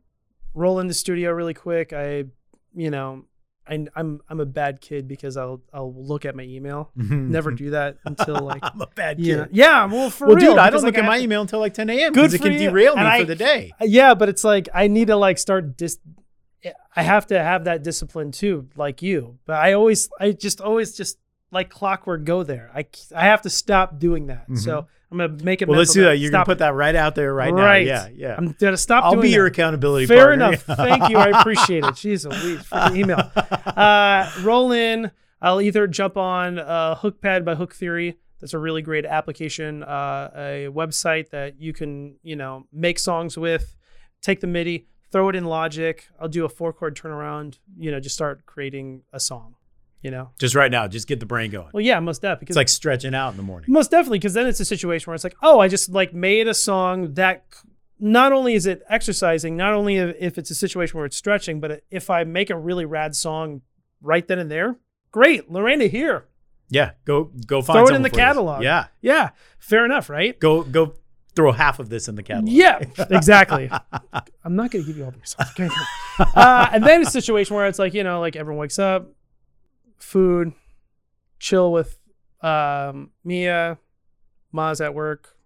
roll 0.55 0.79
in 0.81 0.87
the 0.87 0.95
studio 0.95 1.33
really 1.33 1.53
quick. 1.55 1.93
I, 1.93 2.25
you 2.75 2.91
know, 2.91 3.25
I, 3.69 3.85
I'm 3.97 4.21
I'm 4.29 4.39
a 4.39 4.47
bad 4.47 4.81
kid 4.81 5.09
because 5.09 5.37
I'll 5.37 5.61
I'll 5.73 5.93
look 5.93 6.25
at 6.25 6.37
my 6.37 6.45
email. 6.45 6.93
Never 6.97 7.51
do 7.51 7.71
that 7.71 7.99
until 8.05 8.37
like 8.41 8.61
I'm 8.63 8.81
a 8.81 8.87
bad 8.87 9.17
kid. 9.17 9.27
yeah 9.27 9.47
yeah. 9.51 9.85
Well, 9.87 10.09
for 10.11 10.29
well, 10.29 10.37
real, 10.37 10.51
dude, 10.53 10.59
I 10.59 10.71
don't 10.71 10.85
look 10.85 10.97
at 10.97 11.05
my 11.05 11.19
to- 11.19 11.25
email 11.25 11.41
until 11.43 11.59
like 11.59 11.75
10 11.75 11.91
a.m. 11.91 12.13
Because 12.13 12.33
it 12.33 12.41
can 12.41 12.53
you. 12.53 12.59
derail 12.71 12.95
me 12.95 13.01
And 13.01 13.09
I- 13.09 13.19
for 13.21 13.27
the 13.27 13.35
day. 13.35 13.73
Yeah, 13.83 14.15
but 14.15 14.29
it's 14.29 14.45
like 14.45 14.69
I 14.73 14.87
need 14.87 15.09
to 15.09 15.17
like 15.17 15.39
start 15.39 15.77
dis. 15.77 15.99
I 16.95 17.03
have 17.03 17.27
to 17.29 17.39
have 17.43 17.65
that 17.65 17.83
discipline 17.83 18.33
too, 18.33 18.69
like 18.77 19.03
you. 19.03 19.39
But 19.47 19.57
I 19.57 19.73
always, 19.75 20.09
I 20.19 20.33
just 20.33 20.61
always 20.61 20.97
just 20.97 21.19
like 21.53 21.71
clockwork 21.71 22.25
go 22.25 22.43
there. 22.43 22.71
I 22.75 22.87
I 23.15 23.25
have 23.27 23.43
to 23.43 23.51
stop 23.51 23.99
doing 23.99 24.27
that. 24.27 24.47
So 24.57 24.87
I'm 25.13 25.19
gonna 25.19 25.29
make 25.45 25.63
it. 25.63 25.67
Mm-hmm. 25.67 25.71
Well, 25.71 25.79
let's 25.79 25.93
do 25.93 26.03
that. 26.05 26.19
You're 26.19 26.31
gonna 26.33 26.45
put 26.45 26.53
it. 26.53 26.59
that 26.59 26.75
right 26.75 26.95
out 26.97 27.15
there 27.15 27.33
right, 27.33 27.53
Right. 27.53 27.87
now. 27.87 28.07
Yeah, 28.07 28.09
yeah. 28.15 28.35
I'm 28.37 28.53
gonna 28.59 28.77
stop. 28.77 29.05
I'll 29.05 29.13
doing 29.13 29.23
be 29.23 29.31
your 29.31 29.45
that. 29.45 29.53
accountability 29.53 30.07
Fair 30.07 30.27
partner. 30.37 30.47
enough. 30.49 30.63
Thank 30.77 31.09
you. 31.11 31.19
I 31.19 31.39
appreciate 31.41 31.85
it. 31.85 31.95
Jeez 31.95 32.27
freaking 32.27 32.97
email. 32.97 33.31
Uh, 33.77 34.31
roll 34.43 34.73
in. 34.73 35.11
I'll 35.43 35.61
either 35.61 35.87
jump 35.87 36.17
on 36.17 36.59
uh, 36.59 36.95
HookPad 36.97 37.45
by 37.45 37.55
Hooktheory. 37.55 38.15
That's 38.41 38.55
a 38.55 38.59
really 38.59 38.81
great 38.81 39.05
application, 39.05 39.83
uh, 39.83 40.31
a 40.35 40.69
website 40.71 41.29
that 41.31 41.61
you 41.61 41.73
can, 41.75 42.17
you 42.23 42.37
know, 42.37 42.67
make 42.73 42.99
songs 42.99 43.37
with. 43.37 43.77
Take 44.23 44.41
the 44.41 44.47
MIDI, 44.47 44.87
throw 45.17 45.31
it 45.31 45.35
in 45.35 45.47
Logic. 45.47 46.07
I'll 46.21 46.29
do 46.29 46.45
a 46.45 46.49
four 46.49 46.75
chord 46.75 46.95
turnaround. 46.95 47.59
You 47.79 47.91
know, 47.91 48.01
just 48.01 48.15
start 48.15 48.45
creating 48.45 49.03
a 49.15 49.21
song. 49.21 49.55
You 50.03 50.11
know. 50.13 50.31
just 50.39 50.55
right 50.55 50.71
now, 50.71 50.87
just 50.87 51.09
get 51.09 51.19
the 51.19 51.27
brain 51.27 51.51
going. 51.51 51.71
Well, 51.73 51.81
yeah, 51.81 51.99
most 51.99 52.23
definitely. 52.23 52.49
It's 52.51 52.57
like 52.57 52.69
stretching 52.69 53.13
out 53.13 53.31
in 53.31 53.37
the 53.37 53.43
morning. 53.43 53.73
Most 53.73 53.91
definitely, 53.91 54.19
because 54.19 54.35
then 54.35 54.47
it's 54.47 54.61
a 54.61 54.65
situation 54.65 55.11
where 55.11 55.17
it's 55.17 55.25
like, 55.25 55.35
oh, 55.43 55.59
I 55.59 55.67
just 55.67 55.89
like 55.89 56.15
made 56.15 56.47
a 56.47 56.55
song 56.55 57.15
that 57.15 57.47
not 57.99 58.33
only 58.33 58.55
is 58.55 58.67
it 58.67 58.83
exercising, 58.89 59.57
not 59.57 59.73
only 59.73 59.97
if, 59.97 60.39
it's 60.39 60.51
a 60.51 60.55
situation 60.55 60.97
where 60.97 61.07
it's 61.07 61.17
stretching, 61.17 61.59
but 61.59 61.83
if 61.91 62.09
I 62.09 62.23
make 62.23 62.51
a 62.51 62.57
really 62.57 62.85
rad 62.85 63.17
song 63.17 63.63
right 64.01 64.29
then 64.29 64.39
and 64.39 64.51
there, 64.51 64.77
great, 65.11 65.51
Lorena 65.51 65.87
here. 65.87 66.27
Yeah, 66.69 66.93
go 67.05 67.33
go 67.47 67.63
find 67.63 67.79
Throw 67.79 67.95
it 67.95 67.97
in 67.97 68.03
the 68.03 68.11
catalog. 68.11 68.63
Yeah, 68.63 68.89
Yeah, 69.01 69.31
fair 69.59 69.85
enough, 69.85 70.09
right? 70.09 70.39
go 70.39 70.63
go 70.63 70.95
throw 71.37 71.53
half 71.53 71.79
of 71.79 71.89
this 71.91 72.09
in 72.09 72.15
the 72.17 72.23
catalog. 72.23 72.49
Yeah, 72.49 72.81
exactly. 73.11 73.71
I'm 74.45 74.57
not 74.57 74.71
going 74.71 74.85
to 74.85 74.89
give 74.89 74.97
you 74.97 75.05
all 75.05 75.11
the 75.13 75.19
songs. 75.25 75.51
Okay. 75.51 75.69
uh, 76.35 76.69
and 76.73 76.83
then 76.85 77.03
a 77.03 77.07
situation 77.07 77.55
where 77.55 77.67
it's 77.67 77.79
like, 77.79 77.95
you 77.95 78.03
know, 78.03 78.19
like 78.21 78.35
everyone 78.37 78.61
wakes 78.63 78.79
up, 78.79 79.13
food, 79.99 80.53
chill 81.39 81.71
with 81.73 81.99
um, 82.41 83.11
Mia, 83.25 83.79
Ma's 84.53 84.81
at 84.81 84.95
work, 84.95 85.37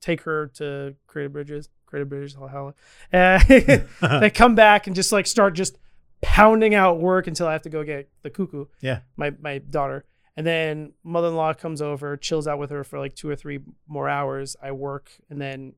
take 0.00 0.22
her 0.22 0.46
to 0.54 0.94
Creative 1.06 1.32
Bridges, 1.32 1.68
Creative 1.86 2.08
Bridges, 2.08 2.34
hell, 2.34 2.46
hell. 2.48 2.74
Uh, 3.12 4.18
they 4.20 4.30
come 4.30 4.54
back 4.54 4.86
and 4.86 4.94
just 4.96 5.10
like 5.12 5.26
start 5.26 5.54
just 5.54 5.76
pounding 6.22 6.74
out 6.74 6.98
work 7.00 7.26
until 7.26 7.46
I 7.46 7.52
have 7.52 7.62
to 7.62 7.68
go 7.70 7.82
get 7.84 8.08
the 8.22 8.30
cuckoo, 8.30 8.66
Yeah. 8.80 9.00
my 9.16 9.32
my 9.40 9.58
daughter. 9.58 10.04
And 10.36 10.46
then 10.46 10.92
mother-in-law 11.02 11.54
comes 11.54 11.80
over, 11.80 12.16
chills 12.16 12.46
out 12.46 12.58
with 12.58 12.70
her 12.70 12.84
for 12.84 12.98
like 12.98 13.14
two 13.14 13.28
or 13.28 13.36
three 13.36 13.60
more 13.88 14.08
hours. 14.08 14.54
I 14.62 14.72
work 14.72 15.10
and 15.30 15.40
then 15.40 15.72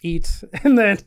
eat, 0.00 0.42
and 0.64 0.76
then 0.76 0.98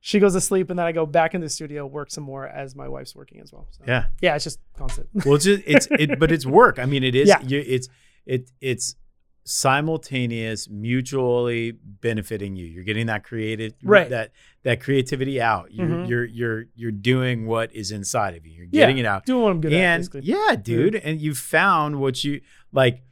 she 0.00 0.18
goes 0.18 0.32
to 0.32 0.40
sleep, 0.40 0.70
and 0.70 0.78
then 0.78 0.86
I 0.86 0.92
go 0.92 1.06
back 1.06 1.34
in 1.34 1.40
the 1.40 1.48
studio, 1.48 1.86
work 1.86 2.10
some 2.10 2.24
more 2.24 2.46
as 2.46 2.74
my 2.74 2.88
wife's 2.88 3.14
working 3.14 3.40
as 3.40 3.52
well. 3.52 3.68
So, 3.70 3.84
yeah. 3.86 4.06
yeah, 4.20 4.34
it's 4.34 4.44
just 4.44 4.58
constant. 4.76 5.08
Well, 5.24 5.36
it's 5.36 5.44
just 5.44 5.62
it's 5.66 5.86
it, 5.90 6.18
but 6.18 6.32
it's 6.32 6.44
work. 6.44 6.78
I 6.78 6.86
mean, 6.86 7.04
it 7.04 7.14
is. 7.14 7.28
Yeah. 7.32 7.40
You, 7.42 7.62
it's 7.64 7.88
it 8.26 8.50
it's 8.60 8.96
simultaneous, 9.44 10.68
mutually 10.68 11.72
benefiting 11.72 12.56
you. 12.56 12.66
You're 12.66 12.84
getting 12.84 13.06
that 13.06 13.24
creative, 13.24 13.72
Right. 13.82 14.08
That 14.10 14.32
that 14.64 14.80
creativity 14.80 15.40
out. 15.40 15.72
You're 15.72 15.86
Mhm. 15.88 16.08
you're 16.08 16.24
you're 16.24 16.64
you're 16.76 16.92
doing 16.92 17.46
what 17.46 17.74
is 17.74 17.90
inside 17.90 18.36
of 18.36 18.46
you. 18.46 18.52
You're 18.52 18.66
Yeah, 18.70 18.82
getting 18.82 18.98
it 18.98 19.06
out. 19.06 19.26
Doing 19.26 19.42
what 19.42 19.50
I'm 19.50 19.60
good 19.60 19.72
at, 19.72 19.98
basically. 19.98 20.20
yeah, 20.22 20.54
dude, 20.62 20.94
and 20.96 21.20
you 21.20 21.34
found 21.34 22.00
what 22.00 22.22
you 22.22 22.40
like. 22.72 23.02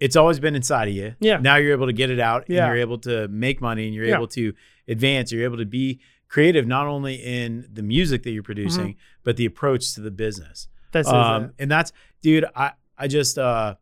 It's 0.00 0.16
always 0.16 0.40
been 0.40 0.54
inside 0.56 0.88
of 0.88 0.94
you. 0.94 1.14
Yeah. 1.20 1.38
Now 1.38 1.56
you're 1.56 1.72
able 1.72 1.86
to 1.86 1.92
get 1.92 2.10
it 2.10 2.18
out, 2.20 2.44
Yeah. 2.48 2.64
and 2.64 2.68
you're 2.74 2.80
able 2.80 2.98
to 2.98 3.28
make 3.28 3.60
money, 3.60 3.86
and 3.86 3.94
you're 3.94 4.06
Yeah. 4.06 4.16
able 4.16 4.28
to 4.28 4.52
advance. 4.88 5.32
You're 5.32 5.44
able 5.44 5.58
to 5.58 5.66
be 5.66 6.00
creative, 6.28 6.66
not 6.66 6.86
only 6.86 7.14
in 7.14 7.66
the 7.72 7.82
music 7.82 8.22
that 8.24 8.30
you're 8.32 8.42
producing, 8.42 8.96
but 9.22 9.36
the 9.36 9.44
approach 9.46 9.94
to 9.94 10.00
the 10.00 10.10
business. 10.10 10.68
That's 10.92 11.08
Um, 11.08 11.52
and 11.58 11.70
that's, 11.70 11.92
dude, 12.22 12.44
I 12.56 12.72
I 12.96 13.08
just 13.08 13.38
uh, 13.38 13.74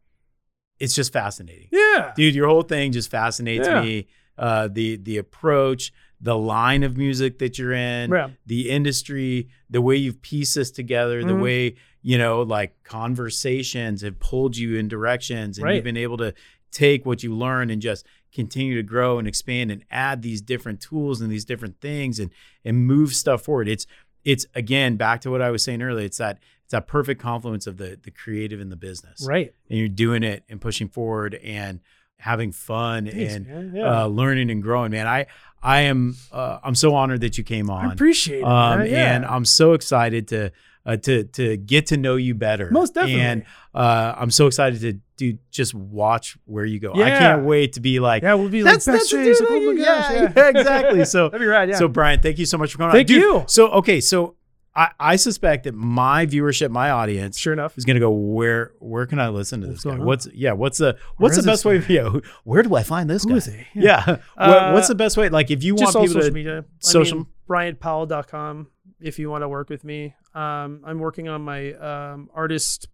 it's 0.82 0.94
just 0.94 1.12
fascinating, 1.12 1.68
Yeah. 1.72 2.12
dude. 2.16 2.34
Your 2.34 2.48
whole 2.48 2.62
thing 2.62 2.92
just 2.92 3.10
fascinates 3.10 3.66
Yeah. 3.68 3.82
me. 3.82 4.06
Uh, 4.36 4.68
the 4.68 4.96
the 4.96 5.18
approach, 5.18 5.92
the 6.20 6.36
line 6.36 6.82
of 6.82 6.96
music 6.96 7.38
that 7.38 7.58
you're 7.58 7.72
in, 7.72 8.10
Yeah. 8.10 8.30
the 8.46 8.68
industry, 8.70 9.48
the 9.70 9.80
way 9.80 9.96
you've 9.96 10.20
pieced 10.22 10.54
this 10.54 10.70
together, 10.70 11.22
the 11.24 11.32
Mhm. 11.34 11.42
way 11.42 11.74
you 12.04 12.18
know, 12.18 12.42
like 12.42 12.74
conversations 12.82 14.02
have 14.02 14.18
pulled 14.18 14.56
you 14.56 14.74
in 14.76 14.88
directions, 14.88 15.56
and 15.56 15.64
Right. 15.64 15.76
you've 15.76 15.84
been 15.84 15.96
able 15.96 16.16
to 16.16 16.34
take 16.72 17.06
what 17.06 17.22
you 17.22 17.32
learn 17.34 17.70
and 17.70 17.80
just 17.80 18.04
continue 18.34 18.74
to 18.74 18.82
grow 18.82 19.18
and 19.20 19.28
expand 19.28 19.70
and 19.70 19.84
add 19.90 20.22
these 20.22 20.40
different 20.40 20.80
tools 20.80 21.20
and 21.20 21.30
these 21.30 21.44
different 21.44 21.80
things 21.80 22.18
and 22.18 22.30
and 22.64 22.86
move 22.86 23.14
stuff 23.14 23.42
forward. 23.44 23.68
It's 23.68 23.86
it's 24.24 24.46
again 24.54 24.96
back 24.96 25.20
to 25.20 25.30
what 25.30 25.42
I 25.42 25.50
was 25.50 25.62
saying 25.62 25.80
earlier. 25.82 26.06
It's 26.06 26.18
that 26.18 26.38
it's 26.72 26.80
that 26.80 26.86
perfect 26.86 27.20
confluence 27.20 27.66
of 27.66 27.76
the 27.76 27.98
the 28.02 28.10
creative 28.10 28.60
and 28.60 28.72
the 28.72 28.76
business, 28.76 29.24
Right. 29.26 29.52
and 29.68 29.78
you're 29.78 29.88
doing 29.88 30.22
it 30.22 30.42
and 30.48 30.60
pushing 30.60 30.88
forward 30.88 31.34
and 31.34 31.80
having 32.18 32.50
fun 32.52 33.06
Thanks, 33.06 33.34
and. 33.34 33.76
Yeah. 33.76 34.04
uh, 34.04 34.06
learning 34.06 34.50
and 34.50 34.62
growing. 34.62 34.90
Man, 34.90 35.06
I 35.06 35.26
I 35.62 35.80
am 35.82 36.16
uh, 36.32 36.58
I'm 36.64 36.74
so 36.74 36.94
honored 36.94 37.20
that 37.20 37.36
you 37.38 37.44
came 37.44 37.68
on. 37.70 37.90
I 37.90 37.92
appreciate 37.92 38.38
it. 38.40 38.44
Um. 38.44 38.86
Yeah. 38.86 39.14
and 39.14 39.24
I'm 39.26 39.44
so 39.44 39.74
excited 39.74 40.28
to 40.28 40.50
uh, 40.86 40.96
to 40.96 41.24
to 41.24 41.56
get 41.58 41.86
to 41.88 41.96
know 41.96 42.16
you 42.16 42.34
better. 42.34 42.70
Most 42.70 42.94
definitely. 42.94 43.20
And 43.20 43.44
uh, 43.74 44.14
I'm 44.16 44.30
so 44.30 44.46
excited 44.46 44.80
to 44.80 44.94
do 45.16 45.38
just 45.50 45.74
watch 45.74 46.36
where 46.46 46.64
you 46.64 46.80
go. 46.80 46.92
I 46.94 47.10
can't 47.10 47.44
wait 47.44 47.74
to 47.74 47.80
be 47.80 48.00
like. 48.00 48.22
yeah, 48.22 48.34
we'll 48.34 48.48
be 48.48 48.62
That's 48.62 48.86
like 48.86 48.94
that's 48.98 49.12
best 49.12 49.40
the 49.40 49.46
dude 49.46 49.50
Like, 49.50 49.62
oh 49.62 49.72
my 49.74 49.80
yeah, 49.80 49.84
gosh, 49.84 50.32
yeah, 50.36 50.48
exactly. 50.60 51.04
So 51.04 51.28
That'd 51.28 51.40
be 51.44 51.46
rad. 51.46 51.68
Yeah. 51.68 51.76
so 51.76 51.86
Bryant, 51.88 52.22
thank 52.22 52.38
you 52.38 52.46
so 52.46 52.56
much 52.58 52.72
for 52.72 52.78
coming 52.78 52.90
on. 52.90 52.94
Thank 52.96 53.08
Dude, 53.08 53.18
you. 53.20 53.44
So 53.46 53.68
okay, 53.72 54.00
so 54.00 54.36
I, 54.74 54.88
I 54.98 55.16
suspect 55.16 55.64
that 55.64 55.74
my 55.74 56.24
viewership, 56.26 56.70
my 56.70 56.90
audience, 56.90 57.36
sure 57.38 57.52
enough. 57.52 57.76
is 57.76 57.84
gonna 57.84 58.00
go 58.00 58.10
where 58.10 58.72
where 58.78 59.04
can 59.06 59.18
I 59.20 59.28
listen 59.28 59.60
to 59.60 59.66
What's 59.68 59.82
this 59.84 59.92
guy? 59.92 59.98
on? 59.98 60.04
What's 60.06 60.28
yeah? 60.34 60.52
What's 60.52 60.78
the 60.78 60.96
what's 61.18 61.36
the 61.36 61.42
best 61.42 61.64
way? 61.64 61.82
Yeah, 61.88 62.08
where 62.44 62.62
do 62.62 62.74
I 62.74 62.82
find 62.82 63.10
this 63.10 63.24
Who 63.24 63.30
guy? 63.30 63.36
is 63.36 63.46
he? 63.46 63.66
Yeah. 63.74 64.04
what, 64.06 64.20
Uh, 64.38 64.72
what's 64.72 64.88
the 64.88 64.94
best 64.94 65.16
way? 65.18 65.28
Like 65.28 65.50
if 65.50 65.62
you 65.62 65.74
want 65.74 65.88
people 65.94 66.06
social 66.08 66.22
to 66.22 66.30
media. 66.30 66.64
social- 66.78 67.18
I 67.18 67.22
mean, 67.22 67.76
BryantPowell.com 67.76 68.68
if 69.00 69.18
you 69.18 69.28
want 69.28 69.42
to 69.42 69.48
work 69.48 69.68
with 69.68 69.84
me. 69.84 70.14
Um, 70.34 70.80
I'm 70.86 70.98
working 71.00 71.28
on 71.28 71.42
my 71.42 71.72
um, 71.74 72.30
artist 72.34 72.88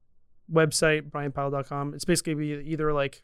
website, 0.53 1.11
BryantPowell.com. 1.11 1.95
It's 1.95 2.05
basically 2.05 2.61
either 2.73 2.93
like 2.93 3.23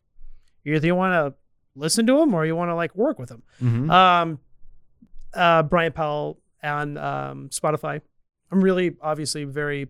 you 0.63 0.75
either 0.75 0.87
you 0.87 0.95
want 0.95 1.13
to 1.15 1.35
listen 1.75 2.07
to 2.07 2.21
him 2.21 2.35
or 2.35 2.47
you 2.47 2.55
want 2.55 2.69
to 2.71 2.75
like 2.77 2.95
work 2.95 3.19
with 3.19 3.31
him. 3.31 3.43
Mhm. 3.61 3.91
Um, 3.91 4.39
uh, 5.35 5.65
Bryant 5.65 5.95
Powell 5.97 6.39
on 6.63 6.97
um, 6.99 7.49
Spotify. 7.49 8.01
I'm 8.55 8.61
really 8.61 8.95
obviously 9.03 9.43
very 9.43 9.89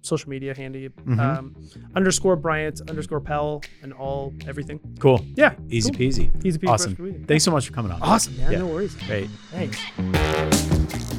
social 0.00 0.28
media 0.28 0.52
handy. 0.56 0.88
Mhm. 0.88 1.20
Um, 1.20 1.54
underscore 1.94 2.34
Bryant 2.34 2.80
underscore 2.90 3.20
Powell 3.20 3.62
and 3.80 3.92
all 3.92 4.34
everything. 4.48 4.80
cool, 4.98 5.24
Yeah, 5.36 5.54
easy 5.70 5.90
cool. 5.92 6.00
peasy. 6.00 6.44
Easy 6.44 6.58
peasy. 6.58 6.68
Awesome. 6.68 7.24
Thanks 7.28 7.44
so 7.44 7.52
much 7.52 7.68
for 7.68 7.72
coming 7.72 7.92
on. 7.92 8.02
Awesome, 8.02 8.36
man. 8.38 8.50
Yeah. 8.50 8.58
No 8.58 8.66
worries. 8.66 8.96
Great. 9.06 9.30
Thanks. 9.52 11.11